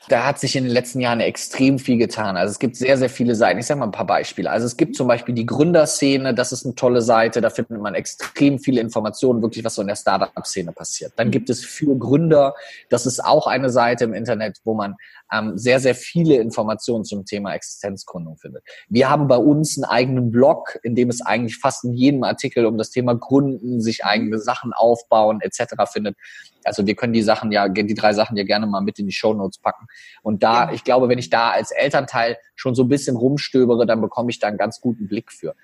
Da 0.08 0.24
hat 0.24 0.38
sich 0.38 0.54
in 0.54 0.64
den 0.64 0.72
letzten 0.72 1.00
Jahren 1.00 1.20
extrem 1.20 1.78
viel 1.78 1.98
getan. 1.98 2.36
Also 2.36 2.52
es 2.52 2.58
gibt 2.58 2.76
sehr, 2.76 2.96
sehr 2.96 3.10
viele 3.10 3.34
Seiten. 3.34 3.58
Ich 3.58 3.66
sage 3.66 3.80
mal 3.80 3.86
ein 3.86 3.92
paar 3.92 4.06
Beispiele. 4.06 4.50
Also 4.50 4.66
es 4.66 4.76
gibt 4.76 4.94
zum 4.94 5.08
Beispiel 5.08 5.34
die 5.34 5.46
Gründerszene, 5.46 6.34
das 6.34 6.52
ist 6.52 6.64
eine 6.64 6.74
tolle 6.74 7.02
Seite, 7.02 7.40
da 7.40 7.50
findet 7.50 7.80
man 7.80 7.94
extrem 7.94 8.58
viele 8.58 8.80
Informationen, 8.80 9.42
wirklich 9.42 9.64
was 9.64 9.74
so 9.74 9.82
in 9.82 9.88
der 9.88 9.96
Startup-Szene 9.96 10.72
passiert. 10.72 11.12
Dann 11.16 11.30
gibt 11.30 11.50
es 11.50 11.64
für 11.64 11.96
Gründer, 11.98 12.54
das 12.88 13.06
ist 13.06 13.24
auch 13.24 13.46
eine 13.46 13.70
Seite 13.70 14.04
im 14.04 14.14
Internet, 14.14 14.60
wo 14.64 14.74
man 14.74 14.96
ähm, 15.32 15.56
sehr, 15.58 15.80
sehr 15.80 15.94
viele 15.94 16.36
Informationen 16.36 17.04
zum 17.04 17.24
Thema 17.24 17.54
Existenzgründung 17.54 18.36
findet. 18.36 18.62
Wir 18.88 19.10
haben 19.10 19.28
bei 19.28 19.36
uns 19.36 19.76
einen 19.76 19.84
eigenen 19.84 20.30
Blog, 20.30 20.78
in 20.82 20.94
dem 20.94 21.08
es 21.08 21.20
eigentlich 21.20 21.58
fast 21.58 21.84
in 21.84 21.92
jedem 21.92 22.22
Artikel 22.22 22.66
um 22.66 22.78
das 22.78 22.90
Thema 22.90 23.14
Gründen, 23.14 23.80
sich 23.80 24.04
eigene 24.04 24.38
Sachen 24.38 24.72
aufbauen 24.72 25.40
etc. 25.40 25.74
findet. 25.92 26.16
Also 26.64 26.86
wir 26.86 26.94
können 26.94 27.12
die 27.12 27.22
Sachen 27.22 27.52
ja, 27.52 27.68
die 27.68 27.94
drei 27.94 28.12
Sachen 28.12 28.36
ja 28.36 28.44
gerne 28.44 28.66
mal 28.66 28.80
mit 28.80 28.98
in 28.98 29.06
die 29.06 29.12
Show 29.12 29.34
Notes 29.34 29.58
packen. 29.58 29.86
Und 30.22 30.42
da, 30.42 30.66
ja. 30.66 30.72
ich 30.72 30.84
glaube, 30.84 31.08
wenn 31.08 31.18
ich 31.18 31.30
da 31.30 31.50
als 31.50 31.70
Elternteil 31.70 32.36
schon 32.54 32.74
so 32.74 32.82
ein 32.84 32.88
bisschen 32.88 33.16
rumstöbere, 33.16 33.86
dann 33.86 34.00
bekomme 34.00 34.30
ich 34.30 34.38
da 34.38 34.48
einen 34.48 34.58
ganz 34.58 34.80
guten 34.80 35.08
Blick 35.08 35.32
für. 35.32 35.54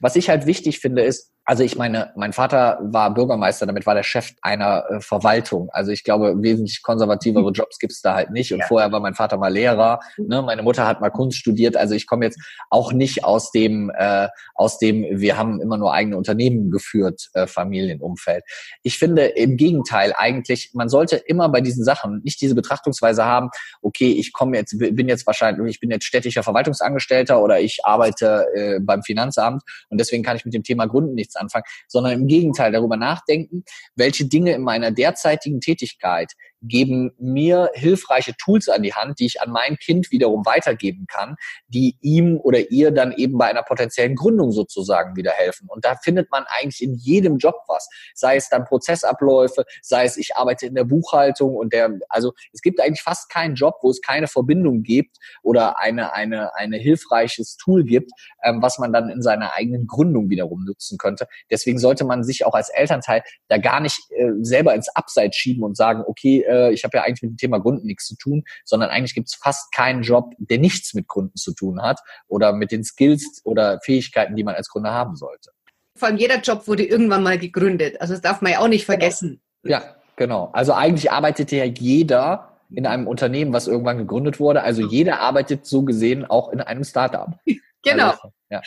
Was 0.00 0.16
ich 0.16 0.30
halt 0.30 0.46
wichtig 0.46 0.80
finde, 0.80 1.02
ist, 1.02 1.30
also 1.50 1.64
ich 1.64 1.74
meine, 1.74 2.12
mein 2.14 2.32
Vater 2.32 2.78
war 2.80 3.12
Bürgermeister, 3.12 3.66
damit 3.66 3.84
war 3.84 3.96
der 3.96 4.04
Chef 4.04 4.30
einer 4.40 4.84
äh, 4.88 5.00
Verwaltung. 5.00 5.68
Also 5.72 5.90
ich 5.90 6.04
glaube, 6.04 6.40
wesentlich 6.40 6.80
konservativere 6.80 7.48
mhm. 7.48 7.54
Jobs 7.54 7.80
gibt's 7.80 8.00
da 8.02 8.14
halt 8.14 8.30
nicht. 8.30 8.52
Und 8.52 8.60
ja. 8.60 8.66
vorher 8.68 8.92
war 8.92 9.00
mein 9.00 9.16
Vater 9.16 9.36
mal 9.36 9.52
Lehrer, 9.52 9.98
mhm. 10.16 10.28
ne? 10.28 10.42
meine 10.42 10.62
Mutter 10.62 10.86
hat 10.86 11.00
mal 11.00 11.10
Kunst 11.10 11.38
studiert. 11.38 11.76
Also 11.76 11.96
ich 11.96 12.06
komme 12.06 12.24
jetzt 12.24 12.40
auch 12.70 12.92
nicht 12.92 13.24
aus 13.24 13.50
dem, 13.50 13.90
äh, 13.98 14.28
aus 14.54 14.78
dem, 14.78 15.04
wir 15.10 15.36
haben 15.36 15.60
immer 15.60 15.76
nur 15.76 15.92
eigene 15.92 16.16
Unternehmen 16.16 16.70
geführt, 16.70 17.30
äh, 17.32 17.48
Familienumfeld. 17.48 18.44
Ich 18.84 18.96
finde 18.96 19.24
im 19.24 19.56
Gegenteil 19.56 20.14
eigentlich, 20.16 20.70
man 20.74 20.88
sollte 20.88 21.16
immer 21.16 21.48
bei 21.48 21.62
diesen 21.62 21.82
Sachen 21.82 22.20
nicht 22.22 22.40
diese 22.40 22.54
Betrachtungsweise 22.54 23.24
haben, 23.24 23.50
okay, 23.82 24.12
ich 24.12 24.32
komme 24.32 24.56
jetzt, 24.56 24.78
bin 24.78 25.08
jetzt 25.08 25.26
wahrscheinlich, 25.26 25.68
ich 25.68 25.80
bin 25.80 25.90
jetzt 25.90 26.04
städtischer 26.04 26.44
Verwaltungsangestellter 26.44 27.42
oder 27.42 27.58
ich 27.58 27.80
arbeite 27.82 28.46
äh, 28.54 28.78
beim 28.80 29.02
Finanzamt 29.02 29.64
und 29.88 29.98
deswegen 29.98 30.22
kann 30.22 30.36
ich 30.36 30.44
mit 30.44 30.54
dem 30.54 30.62
Thema 30.62 30.86
Gründen 30.86 31.16
nichts 31.16 31.39
anfangen, 31.40 31.64
sondern 31.88 32.12
im 32.12 32.26
Gegenteil 32.26 32.72
darüber 32.72 32.96
nachdenken, 32.96 33.64
welche 33.94 34.26
Dinge 34.26 34.52
in 34.52 34.62
meiner 34.62 34.90
derzeitigen 34.90 35.60
Tätigkeit 35.60 36.32
geben 36.62 37.12
mir 37.18 37.70
hilfreiche 37.74 38.34
Tools 38.36 38.68
an 38.68 38.82
die 38.82 38.94
Hand, 38.94 39.18
die 39.18 39.26
ich 39.26 39.40
an 39.40 39.50
mein 39.50 39.76
Kind 39.76 40.10
wiederum 40.10 40.44
weitergeben 40.44 41.06
kann, 41.06 41.36
die 41.68 41.96
ihm 42.00 42.38
oder 42.42 42.70
ihr 42.70 42.90
dann 42.90 43.12
eben 43.12 43.38
bei 43.38 43.46
einer 43.46 43.62
potenziellen 43.62 44.14
Gründung 44.14 44.52
sozusagen 44.52 45.16
wieder 45.16 45.32
helfen. 45.32 45.68
Und 45.68 45.84
da 45.84 45.94
findet 45.96 46.30
man 46.30 46.44
eigentlich 46.48 46.82
in 46.82 46.94
jedem 46.94 47.38
Job 47.38 47.56
was. 47.66 47.88
Sei 48.14 48.36
es 48.36 48.48
dann 48.48 48.64
Prozessabläufe, 48.64 49.64
sei 49.82 50.04
es 50.04 50.16
ich 50.16 50.36
arbeite 50.36 50.66
in 50.66 50.74
der 50.74 50.84
Buchhaltung 50.84 51.56
und 51.56 51.72
der, 51.72 51.90
also 52.08 52.32
es 52.52 52.60
gibt 52.60 52.80
eigentlich 52.80 53.02
fast 53.02 53.30
keinen 53.30 53.54
Job, 53.54 53.76
wo 53.82 53.90
es 53.90 54.00
keine 54.02 54.26
Verbindung 54.26 54.82
gibt 54.82 55.16
oder 55.42 55.78
eine, 55.78 56.12
eine, 56.12 56.54
eine 56.54 56.76
hilfreiches 56.76 57.56
Tool 57.56 57.84
gibt, 57.84 58.12
ähm, 58.42 58.60
was 58.60 58.78
man 58.78 58.92
dann 58.92 59.08
in 59.08 59.22
seiner 59.22 59.54
eigenen 59.54 59.86
Gründung 59.86 60.28
wiederum 60.28 60.64
nutzen 60.64 60.98
könnte. 60.98 61.26
Deswegen 61.50 61.78
sollte 61.78 62.04
man 62.04 62.22
sich 62.22 62.44
auch 62.44 62.54
als 62.54 62.68
Elternteil 62.68 63.22
da 63.48 63.58
gar 63.58 63.80
nicht 63.80 63.98
äh, 64.10 64.30
selber 64.42 64.74
ins 64.74 64.88
Abseits 64.94 65.36
schieben 65.36 65.64
und 65.64 65.76
sagen, 65.76 66.02
okay, 66.06 66.44
äh, 66.50 66.72
ich 66.72 66.84
habe 66.84 66.96
ja 66.96 67.04
eigentlich 67.04 67.22
mit 67.22 67.32
dem 67.32 67.36
Thema 67.36 67.58
Gründen 67.58 67.86
nichts 67.86 68.06
zu 68.06 68.16
tun, 68.16 68.44
sondern 68.64 68.90
eigentlich 68.90 69.14
gibt 69.14 69.28
es 69.28 69.34
fast 69.34 69.72
keinen 69.72 70.02
Job, 70.02 70.34
der 70.38 70.58
nichts 70.58 70.94
mit 70.94 71.08
Gründen 71.08 71.36
zu 71.36 71.54
tun 71.54 71.80
hat 71.80 72.00
oder 72.28 72.52
mit 72.52 72.72
den 72.72 72.84
Skills 72.84 73.40
oder 73.44 73.80
Fähigkeiten, 73.82 74.36
die 74.36 74.44
man 74.44 74.54
als 74.54 74.68
Gründer 74.68 74.92
haben 74.92 75.16
sollte. 75.16 75.50
Vor 75.96 76.08
allem 76.08 76.16
jeder 76.16 76.40
Job 76.40 76.66
wurde 76.66 76.84
irgendwann 76.84 77.22
mal 77.22 77.38
gegründet. 77.38 78.00
Also 78.00 78.14
das 78.14 78.22
darf 78.22 78.40
man 78.40 78.52
ja 78.52 78.60
auch 78.60 78.68
nicht 78.68 78.86
vergessen. 78.86 79.40
Ja, 79.62 79.82
genau. 80.16 80.50
Also 80.52 80.72
eigentlich 80.72 81.12
arbeitete 81.12 81.56
ja 81.56 81.64
jeder 81.64 82.56
in 82.70 82.86
einem 82.86 83.06
Unternehmen, 83.06 83.52
was 83.52 83.66
irgendwann 83.66 83.98
gegründet 83.98 84.40
wurde. 84.40 84.62
Also 84.62 84.86
jeder 84.86 85.20
arbeitet 85.20 85.66
so 85.66 85.82
gesehen 85.82 86.24
auch 86.24 86.50
in 86.50 86.60
einem 86.60 86.84
Startup. 86.84 87.28
Genau. 87.82 88.10
Also, 88.10 88.32
ja. 88.50 88.60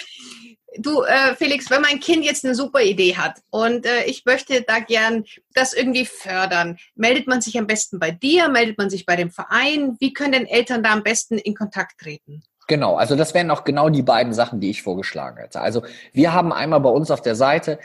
Du, 0.77 1.03
äh, 1.03 1.35
Felix, 1.35 1.69
wenn 1.69 1.81
mein 1.81 1.99
Kind 1.99 2.25
jetzt 2.25 2.45
eine 2.45 2.55
super 2.55 2.81
Idee 2.81 3.15
hat 3.15 3.39
und 3.51 3.85
äh, 3.85 4.05
ich 4.05 4.25
möchte 4.25 4.61
da 4.63 4.79
gern 4.79 5.23
das 5.53 5.73
irgendwie 5.73 6.05
fördern, 6.05 6.77
meldet 6.95 7.27
man 7.27 7.41
sich 7.41 7.57
am 7.59 7.67
besten 7.67 7.99
bei 7.99 8.11
dir, 8.11 8.49
meldet 8.49 8.77
man 8.77 8.89
sich 8.89 9.05
bei 9.05 9.15
dem 9.15 9.29
Verein? 9.29 9.97
Wie 9.99 10.13
können 10.13 10.31
denn 10.31 10.45
Eltern 10.47 10.81
da 10.81 10.93
am 10.93 11.03
besten 11.03 11.37
in 11.37 11.53
Kontakt 11.53 11.99
treten? 11.99 12.43
Genau, 12.67 12.95
also 12.95 13.15
das 13.15 13.33
wären 13.33 13.51
auch 13.51 13.65
genau 13.65 13.89
die 13.89 14.03
beiden 14.03 14.33
Sachen, 14.33 14.59
die 14.59 14.69
ich 14.69 14.83
vorgeschlagen 14.83 15.37
hätte. 15.37 15.59
Also 15.59 15.83
wir 16.13 16.33
haben 16.33 16.53
einmal 16.53 16.79
bei 16.79 16.89
uns 16.89 17.11
auf 17.11 17.21
der 17.21 17.35
Seite 17.35 17.77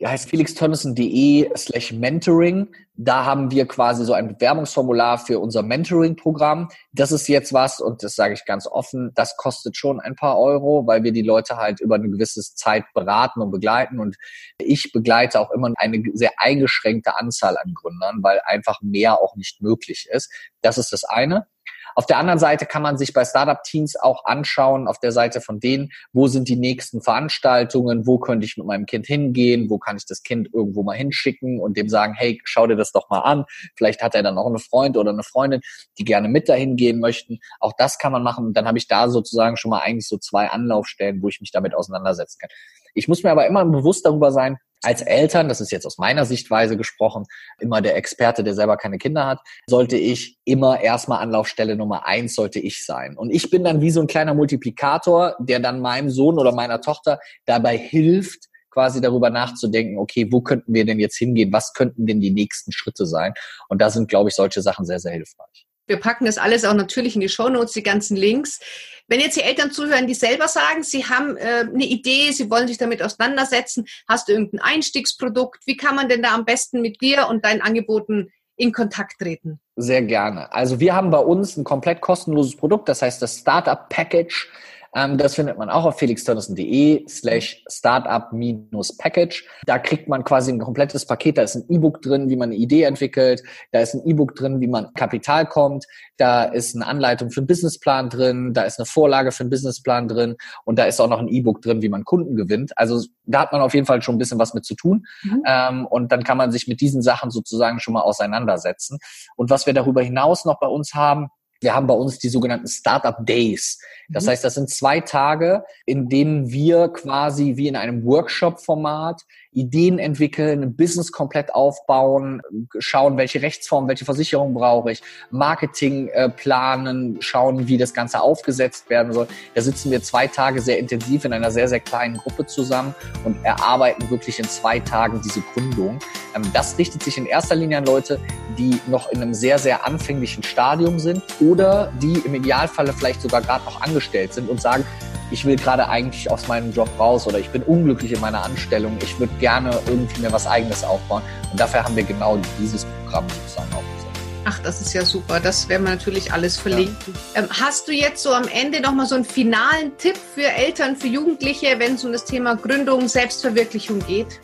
ja, 0.00 0.08
heißt 0.08 0.30
felixtönnissen.de 0.30 1.50
slash 1.56 1.92
mentoring. 1.92 2.68
Da 2.94 3.26
haben 3.26 3.50
wir 3.50 3.68
quasi 3.68 4.04
so 4.06 4.14
ein 4.14 4.28
Bewerbungsformular 4.28 5.18
für 5.18 5.38
unser 5.38 5.62
Mentoring-Programm. 5.62 6.70
Das 6.92 7.12
ist 7.12 7.28
jetzt 7.28 7.52
was, 7.52 7.80
und 7.80 8.02
das 8.02 8.14
sage 8.14 8.32
ich 8.32 8.46
ganz 8.46 8.66
offen, 8.66 9.12
das 9.14 9.36
kostet 9.36 9.76
schon 9.76 10.00
ein 10.00 10.16
paar 10.16 10.38
Euro, 10.38 10.86
weil 10.86 11.02
wir 11.02 11.12
die 11.12 11.20
Leute 11.20 11.58
halt 11.58 11.80
über 11.80 11.96
eine 11.96 12.08
gewisse 12.08 12.40
Zeit 12.40 12.84
beraten 12.94 13.42
und 13.42 13.50
begleiten. 13.50 14.00
Und 14.00 14.16
ich 14.56 14.90
begleite 14.90 15.38
auch 15.38 15.50
immer 15.50 15.70
eine 15.76 16.02
sehr 16.14 16.32
eingeschränkte 16.38 17.18
Anzahl 17.18 17.58
an 17.58 17.74
Gründern, 17.74 18.22
weil 18.22 18.40
einfach 18.46 18.80
mehr 18.80 19.20
auch 19.20 19.36
nicht 19.36 19.60
möglich 19.60 20.08
ist. 20.10 20.32
Das 20.62 20.78
ist 20.78 20.94
das 20.94 21.04
eine. 21.04 21.46
Auf 21.94 22.06
der 22.06 22.18
anderen 22.18 22.38
Seite 22.38 22.66
kann 22.66 22.82
man 22.82 22.98
sich 22.98 23.12
bei 23.12 23.24
Startup-Teams 23.24 23.96
auch 23.96 24.24
anschauen, 24.24 24.88
auf 24.88 24.98
der 24.98 25.12
Seite 25.12 25.40
von 25.40 25.60
denen, 25.60 25.90
wo 26.12 26.28
sind 26.28 26.48
die 26.48 26.56
nächsten 26.56 27.02
Veranstaltungen, 27.02 28.06
wo 28.06 28.18
könnte 28.18 28.46
ich 28.46 28.56
mit 28.56 28.66
meinem 28.66 28.86
Kind 28.86 29.06
hingehen, 29.06 29.70
wo 29.70 29.78
kann 29.78 29.96
ich 29.96 30.06
das 30.06 30.22
Kind 30.22 30.48
irgendwo 30.52 30.82
mal 30.82 30.96
hinschicken 30.96 31.60
und 31.60 31.76
dem 31.76 31.88
sagen, 31.88 32.14
hey, 32.14 32.40
schau 32.44 32.66
dir 32.66 32.76
das 32.76 32.92
doch 32.92 33.10
mal 33.10 33.20
an. 33.20 33.44
Vielleicht 33.76 34.02
hat 34.02 34.14
er 34.14 34.22
dann 34.22 34.38
auch 34.38 34.46
einen 34.46 34.58
Freund 34.58 34.96
oder 34.96 35.10
eine 35.10 35.22
Freundin, 35.22 35.60
die 35.98 36.04
gerne 36.04 36.28
mit 36.28 36.48
dahin 36.48 36.76
gehen 36.76 37.00
möchten. 37.00 37.38
Auch 37.60 37.72
das 37.76 37.98
kann 37.98 38.12
man 38.12 38.22
machen. 38.22 38.46
Und 38.46 38.56
dann 38.56 38.66
habe 38.66 38.78
ich 38.78 38.88
da 38.88 39.08
sozusagen 39.08 39.56
schon 39.56 39.70
mal 39.70 39.80
eigentlich 39.80 40.08
so 40.08 40.18
zwei 40.18 40.48
Anlaufstellen, 40.48 41.22
wo 41.22 41.28
ich 41.28 41.40
mich 41.40 41.50
damit 41.50 41.74
auseinandersetzen 41.74 42.38
kann. 42.40 42.50
Ich 42.94 43.08
muss 43.08 43.22
mir 43.22 43.30
aber 43.30 43.46
immer 43.46 43.64
bewusst 43.64 44.04
darüber 44.04 44.32
sein, 44.32 44.58
als 44.82 45.02
Eltern, 45.02 45.48
das 45.48 45.60
ist 45.60 45.72
jetzt 45.72 45.86
aus 45.86 45.98
meiner 45.98 46.24
Sichtweise 46.24 46.76
gesprochen, 46.76 47.24
immer 47.58 47.80
der 47.80 47.96
Experte, 47.96 48.42
der 48.42 48.54
selber 48.54 48.76
keine 48.76 48.98
Kinder 48.98 49.26
hat, 49.26 49.40
sollte 49.66 49.96
ich 49.96 50.38
immer 50.44 50.80
erstmal 50.80 51.22
Anlaufstelle 51.22 51.76
Nummer 51.76 52.06
eins 52.06 52.34
sollte 52.34 52.60
ich 52.60 52.84
sein. 52.84 53.16
Und 53.16 53.30
ich 53.30 53.50
bin 53.50 53.64
dann 53.64 53.80
wie 53.80 53.90
so 53.90 54.00
ein 54.00 54.06
kleiner 54.06 54.34
Multiplikator, 54.34 55.36
der 55.38 55.60
dann 55.60 55.80
meinem 55.80 56.10
Sohn 56.10 56.38
oder 56.38 56.52
meiner 56.52 56.80
Tochter 56.80 57.20
dabei 57.44 57.76
hilft, 57.76 58.46
quasi 58.70 59.00
darüber 59.00 59.30
nachzudenken, 59.30 59.98
okay, 59.98 60.28
wo 60.30 60.40
könnten 60.40 60.72
wir 60.72 60.86
denn 60.86 61.00
jetzt 61.00 61.16
hingehen? 61.16 61.52
Was 61.52 61.72
könnten 61.72 62.06
denn 62.06 62.20
die 62.20 62.30
nächsten 62.30 62.72
Schritte 62.72 63.04
sein? 63.04 63.34
Und 63.68 63.80
da 63.80 63.90
sind, 63.90 64.08
glaube 64.08 64.30
ich, 64.30 64.36
solche 64.36 64.62
Sachen 64.62 64.86
sehr, 64.86 65.00
sehr 65.00 65.12
hilfreich. 65.12 65.66
Wir 65.86 65.98
packen 65.98 66.24
das 66.24 66.38
alles 66.38 66.64
auch 66.64 66.74
natürlich 66.74 67.14
in 67.14 67.20
die 67.20 67.28
Shownotes, 67.28 67.72
die 67.72 67.82
ganzen 67.82 68.16
Links. 68.16 68.60
Wenn 69.08 69.18
jetzt 69.18 69.36
die 69.36 69.42
Eltern 69.42 69.72
zuhören, 69.72 70.06
die 70.06 70.14
selber 70.14 70.46
sagen, 70.46 70.84
sie 70.84 71.06
haben 71.06 71.36
äh, 71.36 71.66
eine 71.66 71.84
Idee, 71.84 72.30
sie 72.30 72.48
wollen 72.48 72.68
sich 72.68 72.78
damit 72.78 73.02
auseinandersetzen, 73.02 73.86
hast 74.08 74.28
du 74.28 74.32
irgendein 74.32 74.60
Einstiegsprodukt? 74.60 75.66
Wie 75.66 75.76
kann 75.76 75.96
man 75.96 76.08
denn 76.08 76.22
da 76.22 76.32
am 76.32 76.44
besten 76.44 76.80
mit 76.80 77.00
dir 77.00 77.26
und 77.28 77.44
deinen 77.44 77.60
Angeboten 77.60 78.30
in 78.56 78.72
Kontakt 78.72 79.18
treten? 79.18 79.58
Sehr 79.74 80.02
gerne. 80.02 80.52
Also 80.52 80.78
wir 80.78 80.94
haben 80.94 81.10
bei 81.10 81.18
uns 81.18 81.56
ein 81.56 81.64
komplett 81.64 82.00
kostenloses 82.00 82.56
Produkt, 82.56 82.88
das 82.88 83.02
heißt 83.02 83.20
das 83.20 83.38
Startup 83.38 83.88
Package. 83.88 84.48
Ähm, 84.94 85.18
das 85.18 85.34
findet 85.36 85.56
man 85.56 85.70
auch 85.70 85.84
auf 85.84 85.98
felixtönnissen.de 85.98 87.06
slash 87.08 87.64
startup-package. 87.70 89.44
Da 89.66 89.78
kriegt 89.78 90.08
man 90.08 90.24
quasi 90.24 90.52
ein 90.52 90.58
komplettes 90.58 91.06
Paket. 91.06 91.38
Da 91.38 91.42
ist 91.42 91.54
ein 91.54 91.64
E-Book 91.68 92.02
drin, 92.02 92.28
wie 92.28 92.36
man 92.36 92.50
eine 92.50 92.56
Idee 92.56 92.82
entwickelt. 92.82 93.42
Da 93.72 93.80
ist 93.80 93.94
ein 93.94 94.04
E-Book 94.04 94.34
drin, 94.34 94.60
wie 94.60 94.66
man 94.66 94.92
Kapital 94.94 95.46
kommt. 95.46 95.86
Da 96.16 96.44
ist 96.44 96.74
eine 96.74 96.86
Anleitung 96.86 97.30
für 97.30 97.40
einen 97.40 97.46
Businessplan 97.46 98.08
drin. 98.08 98.52
Da 98.52 98.62
ist 98.62 98.78
eine 98.78 98.86
Vorlage 98.86 99.32
für 99.32 99.44
einen 99.44 99.50
Businessplan 99.50 100.08
drin. 100.08 100.36
Und 100.64 100.78
da 100.78 100.84
ist 100.84 101.00
auch 101.00 101.08
noch 101.08 101.20
ein 101.20 101.28
E-Book 101.28 101.62
drin, 101.62 101.82
wie 101.82 101.88
man 101.88 102.04
Kunden 102.04 102.34
gewinnt. 102.34 102.76
Also 102.76 103.04
da 103.24 103.42
hat 103.42 103.52
man 103.52 103.60
auf 103.60 103.74
jeden 103.74 103.86
Fall 103.86 104.02
schon 104.02 104.16
ein 104.16 104.18
bisschen 104.18 104.38
was 104.38 104.54
mit 104.54 104.64
zu 104.64 104.74
tun. 104.74 105.06
Mhm. 105.22 105.42
Ähm, 105.46 105.86
und 105.86 106.10
dann 106.10 106.24
kann 106.24 106.36
man 106.36 106.50
sich 106.50 106.66
mit 106.66 106.80
diesen 106.80 107.02
Sachen 107.02 107.30
sozusagen 107.30 107.78
schon 107.78 107.94
mal 107.94 108.02
auseinandersetzen. 108.02 108.98
Und 109.36 109.50
was 109.50 109.66
wir 109.66 109.72
darüber 109.72 110.02
hinaus 110.02 110.44
noch 110.44 110.58
bei 110.58 110.66
uns 110.66 110.94
haben, 110.94 111.28
wir 111.60 111.74
haben 111.74 111.86
bei 111.86 111.94
uns 111.94 112.18
die 112.18 112.28
sogenannten 112.28 112.66
Startup 112.66 113.16
Days. 113.24 113.78
Das 114.08 114.24
mhm. 114.24 114.30
heißt, 114.30 114.44
das 114.44 114.54
sind 114.54 114.70
zwei 114.70 115.00
Tage, 115.00 115.64
in 115.84 116.08
denen 116.08 116.50
wir 116.50 116.88
quasi 116.88 117.56
wie 117.56 117.68
in 117.68 117.76
einem 117.76 118.04
Workshop-Format 118.04 119.24
Ideen 119.52 119.98
entwickeln, 119.98 120.62
ein 120.62 120.76
Business 120.76 121.10
komplett 121.10 121.52
aufbauen, 121.52 122.40
schauen, 122.78 123.16
welche 123.16 123.42
Rechtsform, 123.42 123.88
welche 123.88 124.04
Versicherung 124.04 124.54
brauche 124.54 124.92
ich, 124.92 125.02
Marketing 125.30 126.08
äh, 126.08 126.28
planen, 126.28 127.16
schauen, 127.20 127.66
wie 127.66 127.76
das 127.76 127.92
Ganze 127.92 128.20
aufgesetzt 128.20 128.88
werden 128.88 129.12
soll. 129.12 129.26
Da 129.54 129.60
sitzen 129.60 129.90
wir 129.90 130.02
zwei 130.02 130.28
Tage 130.28 130.60
sehr 130.60 130.78
intensiv 130.78 131.24
in 131.24 131.32
einer 131.32 131.50
sehr, 131.50 131.66
sehr 131.66 131.80
kleinen 131.80 132.16
Gruppe 132.16 132.46
zusammen 132.46 132.94
und 133.24 133.36
erarbeiten 133.44 134.08
wirklich 134.08 134.38
in 134.38 134.44
zwei 134.44 134.78
Tagen 134.78 135.20
diese 135.24 135.40
Gründung. 135.52 135.98
Ähm, 136.36 136.42
das 136.52 136.78
richtet 136.78 137.02
sich 137.02 137.18
in 137.18 137.26
erster 137.26 137.56
Linie 137.56 137.78
an 137.78 137.86
Leute, 137.86 138.20
die 138.56 138.78
noch 138.86 139.10
in 139.10 139.20
einem 139.20 139.34
sehr, 139.34 139.58
sehr 139.58 139.84
anfänglichen 139.84 140.44
Stadium 140.44 141.00
sind 141.00 141.22
oder 141.50 141.92
die 142.00 142.14
im 142.24 142.34
Idealfalle 142.34 142.92
vielleicht 142.92 143.22
sogar 143.22 143.42
gerade 143.42 143.64
noch 143.64 143.80
angestellt 143.82 144.32
sind 144.32 144.48
und 144.48 144.60
sagen, 144.60 144.84
ich 145.30 145.44
will 145.44 145.56
gerade 145.56 145.88
eigentlich 145.88 146.30
aus 146.30 146.48
meinem 146.48 146.72
Job 146.72 146.88
raus 146.98 147.26
oder 147.26 147.38
ich 147.38 147.48
bin 147.50 147.62
unglücklich 147.62 148.12
in 148.12 148.20
meiner 148.20 148.42
Anstellung, 148.42 148.96
ich 149.02 149.18
würde 149.18 149.32
gerne 149.38 149.78
irgendwie 149.86 150.20
mir 150.20 150.32
was 150.32 150.46
eigenes 150.46 150.84
aufbauen. 150.84 151.22
Und 151.50 151.60
dafür 151.60 151.84
haben 151.84 151.94
wir 151.96 152.02
genau 152.02 152.38
dieses 152.60 152.84
Programm 153.04 153.24
sozusagen 153.28 153.72
aufgesetzt. 153.72 154.06
Ach, 154.44 154.60
Ach, 154.60 154.64
das 154.64 154.80
ist 154.80 154.92
ja 154.94 155.04
super. 155.04 155.38
Das 155.38 155.68
werden 155.68 155.84
wir 155.84 155.90
natürlich 155.90 156.32
alles 156.32 156.56
verlinken. 156.56 157.14
Ja. 157.34 157.42
Ähm, 157.42 157.48
hast 157.50 157.86
du 157.86 157.92
jetzt 157.92 158.22
so 158.22 158.32
am 158.32 158.48
Ende 158.48 158.80
nochmal 158.80 159.06
so 159.06 159.14
einen 159.14 159.24
finalen 159.24 159.96
Tipp 159.98 160.16
für 160.34 160.46
Eltern, 160.46 160.96
für 160.96 161.06
Jugendliche, 161.06 161.78
wenn 161.78 161.94
es 161.94 162.04
um 162.04 162.12
das 162.12 162.24
Thema 162.24 162.56
Gründung, 162.56 163.06
Selbstverwirklichung 163.06 164.00
geht? 164.06 164.40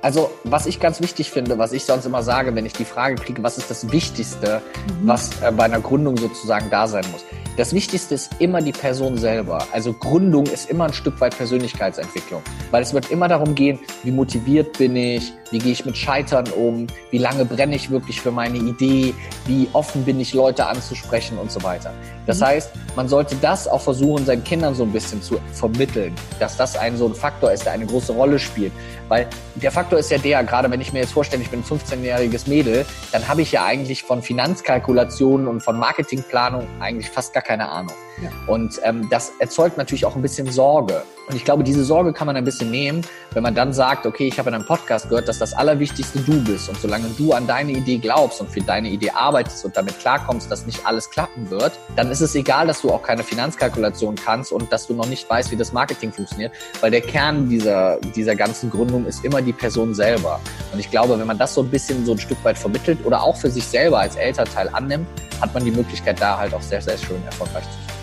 Also, 0.00 0.30
was 0.44 0.66
ich 0.66 0.78
ganz 0.78 1.00
wichtig 1.00 1.30
finde, 1.30 1.58
was 1.58 1.72
ich 1.72 1.84
sonst 1.84 2.06
immer 2.06 2.22
sage, 2.22 2.54
wenn 2.54 2.64
ich 2.64 2.72
die 2.72 2.84
Frage 2.84 3.16
kriege, 3.16 3.42
was 3.42 3.58
ist 3.58 3.70
das 3.70 3.90
Wichtigste, 3.90 4.62
mhm. 5.00 5.08
was 5.08 5.42
äh, 5.42 5.50
bei 5.50 5.64
einer 5.64 5.80
Gründung 5.80 6.16
sozusagen 6.16 6.70
da 6.70 6.86
sein 6.86 7.04
muss. 7.10 7.24
Das 7.58 7.72
Wichtigste 7.72 8.14
ist 8.14 8.36
immer 8.38 8.62
die 8.62 8.70
Person 8.70 9.18
selber. 9.18 9.66
Also 9.72 9.92
Gründung 9.92 10.46
ist 10.46 10.70
immer 10.70 10.84
ein 10.84 10.92
Stück 10.92 11.20
weit 11.20 11.36
Persönlichkeitsentwicklung, 11.36 12.40
weil 12.70 12.84
es 12.84 12.94
wird 12.94 13.10
immer 13.10 13.26
darum 13.26 13.56
gehen, 13.56 13.80
wie 14.04 14.12
motiviert 14.12 14.78
bin 14.78 14.94
ich, 14.94 15.32
wie 15.50 15.58
gehe 15.58 15.72
ich 15.72 15.84
mit 15.84 15.96
Scheitern 15.96 16.46
um, 16.56 16.86
wie 17.10 17.18
lange 17.18 17.44
brenne 17.44 17.74
ich 17.74 17.90
wirklich 17.90 18.20
für 18.20 18.30
meine 18.30 18.58
Idee, 18.58 19.12
wie 19.46 19.68
offen 19.72 20.04
bin 20.04 20.20
ich, 20.20 20.34
Leute 20.34 20.66
anzusprechen 20.66 21.36
und 21.36 21.50
so 21.50 21.60
weiter. 21.64 21.92
Das 22.26 22.38
mhm. 22.38 22.44
heißt, 22.44 22.70
man 22.94 23.08
sollte 23.08 23.34
das 23.36 23.66
auch 23.66 23.80
versuchen, 23.80 24.24
seinen 24.24 24.44
Kindern 24.44 24.76
so 24.76 24.84
ein 24.84 24.92
bisschen 24.92 25.20
zu 25.20 25.40
vermitteln, 25.52 26.14
dass 26.38 26.56
das 26.56 26.76
ein 26.76 26.96
so 26.96 27.06
ein 27.06 27.14
Faktor 27.14 27.50
ist, 27.50 27.64
der 27.64 27.72
eine 27.72 27.86
große 27.86 28.12
Rolle 28.12 28.38
spielt. 28.38 28.72
Weil 29.08 29.26
der 29.54 29.72
Faktor 29.72 29.98
ist 29.98 30.10
ja 30.10 30.18
der, 30.18 30.44
gerade 30.44 30.70
wenn 30.70 30.80
ich 30.80 30.92
mir 30.92 31.00
jetzt 31.00 31.12
vorstelle, 31.12 31.42
ich 31.42 31.50
bin 31.50 31.60
ein 31.60 31.64
15-jähriges 31.64 32.48
Mädel, 32.48 32.84
dann 33.10 33.26
habe 33.26 33.42
ich 33.42 33.52
ja 33.52 33.64
eigentlich 33.64 34.02
von 34.02 34.22
Finanzkalkulationen 34.22 35.48
und 35.48 35.62
von 35.62 35.78
Marketingplanung 35.78 36.66
eigentlich 36.80 37.08
fast 37.08 37.32
gar 37.32 37.42
keine 37.48 37.68
Ahnung. 37.70 37.96
Ja. 38.22 38.30
Und 38.46 38.78
ähm, 38.84 39.08
das 39.08 39.32
erzeugt 39.38 39.78
natürlich 39.78 40.04
auch 40.04 40.14
ein 40.14 40.20
bisschen 40.20 40.52
Sorge. 40.52 41.02
Und 41.28 41.36
ich 41.36 41.44
glaube, 41.44 41.62
diese 41.62 41.84
Sorge 41.84 42.14
kann 42.14 42.26
man 42.26 42.36
ein 42.36 42.44
bisschen 42.44 42.70
nehmen, 42.70 43.02
wenn 43.32 43.42
man 43.42 43.54
dann 43.54 43.74
sagt, 43.74 44.06
okay, 44.06 44.26
ich 44.26 44.38
habe 44.38 44.48
in 44.48 44.54
einem 44.54 44.64
Podcast 44.64 45.10
gehört, 45.10 45.28
dass 45.28 45.38
das 45.38 45.52
Allerwichtigste 45.52 46.20
du 46.20 46.42
bist. 46.42 46.70
Und 46.70 46.80
solange 46.80 47.08
du 47.18 47.34
an 47.34 47.46
deine 47.46 47.72
Idee 47.72 47.98
glaubst 47.98 48.40
und 48.40 48.50
für 48.50 48.62
deine 48.62 48.88
Idee 48.88 49.10
arbeitest 49.10 49.62
und 49.66 49.76
damit 49.76 49.98
klarkommst, 49.98 50.50
dass 50.50 50.64
nicht 50.64 50.86
alles 50.86 51.10
klappen 51.10 51.50
wird, 51.50 51.78
dann 51.96 52.10
ist 52.10 52.22
es 52.22 52.34
egal, 52.34 52.66
dass 52.66 52.80
du 52.80 52.90
auch 52.90 53.02
keine 53.02 53.22
Finanzkalkulation 53.22 54.14
kannst 54.14 54.52
und 54.52 54.72
dass 54.72 54.86
du 54.86 54.94
noch 54.94 55.06
nicht 55.06 55.28
weißt, 55.28 55.50
wie 55.50 55.56
das 55.56 55.72
Marketing 55.72 56.12
funktioniert, 56.12 56.52
weil 56.80 56.90
der 56.90 57.02
Kern 57.02 57.48
dieser, 57.50 57.98
dieser 58.16 58.34
ganzen 58.34 58.70
Gründung 58.70 59.04
ist 59.04 59.22
immer 59.22 59.42
die 59.42 59.52
Person 59.52 59.94
selber. 59.94 60.40
Und 60.72 60.78
ich 60.78 60.90
glaube, 60.90 61.18
wenn 61.18 61.26
man 61.26 61.36
das 61.36 61.52
so 61.54 61.62
ein 61.62 61.68
bisschen 61.68 62.06
so 62.06 62.12
ein 62.12 62.18
Stück 62.18 62.42
weit 62.42 62.56
vermittelt 62.56 63.04
oder 63.04 63.22
auch 63.22 63.36
für 63.36 63.50
sich 63.50 63.64
selber 63.64 64.00
als 64.00 64.16
Elternteil 64.16 64.70
annimmt, 64.72 65.06
hat 65.42 65.52
man 65.52 65.62
die 65.62 65.72
Möglichkeit, 65.72 66.20
da 66.20 66.38
halt 66.38 66.54
auch 66.54 66.62
sehr, 66.62 66.80
sehr 66.80 66.96
schön 66.96 67.22
erfolgreich 67.26 67.64
zu 67.64 67.70
sein. 67.86 67.97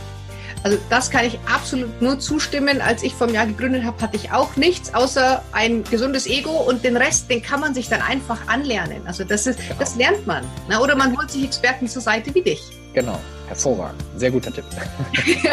Also 0.65 0.79
das 0.89 1.11
kann 1.11 1.25
ich 1.25 1.37
absolut 1.45 2.01
nur 2.01 2.17
zustimmen. 2.17 2.81
Als 2.81 3.03
ich 3.03 3.13
vom 3.13 3.31
Jahr 3.31 3.45
gegründet 3.45 3.83
habe, 3.83 4.01
hatte 4.01 4.15
ich 4.15 4.31
auch 4.31 4.55
nichts 4.55 4.95
außer 4.95 5.43
ein 5.51 5.83
gesundes 5.83 6.25
Ego 6.25 6.49
und 6.49 6.83
den 6.83 6.97
Rest, 6.97 7.29
den 7.29 7.43
kann 7.43 7.59
man 7.59 7.75
sich 7.75 7.87
dann 7.87 8.01
einfach 8.01 8.47
anlernen. 8.47 9.03
Also 9.05 9.23
das 9.23 9.45
ist, 9.45 9.59
genau. 9.59 9.75
das 9.77 9.95
lernt 9.95 10.25
man. 10.25 10.43
Ne? 10.67 10.81
Oder 10.81 10.95
man 10.95 11.15
holt 11.15 11.29
sich 11.29 11.43
Experten 11.43 11.87
zur 11.87 12.01
Seite 12.01 12.33
wie 12.33 12.41
dich. 12.41 12.63
Genau, 12.95 13.19
hervorragend. 13.47 14.03
Sehr 14.17 14.31
guter 14.31 14.51
Tipp. 14.51 14.65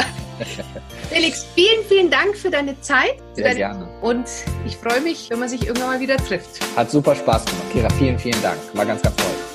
Felix, 1.10 1.44
vielen, 1.54 1.84
vielen 1.86 2.10
Dank 2.10 2.34
für 2.34 2.48
deine 2.48 2.80
Zeit. 2.80 3.16
Sehr 3.34 3.44
deine 3.44 3.56
gerne. 3.56 3.88
Und 4.00 4.24
ich 4.64 4.78
freue 4.78 5.02
mich, 5.02 5.28
wenn 5.28 5.40
man 5.40 5.48
sich 5.50 5.66
irgendwann 5.66 5.88
mal 5.88 6.00
wieder 6.00 6.16
trifft. 6.16 6.58
Hat 6.74 6.90
super 6.90 7.14
Spaß 7.14 7.44
gemacht. 7.44 7.70
Kira, 7.70 7.90
vielen, 7.98 8.18
vielen 8.18 8.40
Dank. 8.40 8.56
War 8.72 8.86
ganz, 8.86 9.02
ganz 9.02 9.14
toll. 9.16 9.51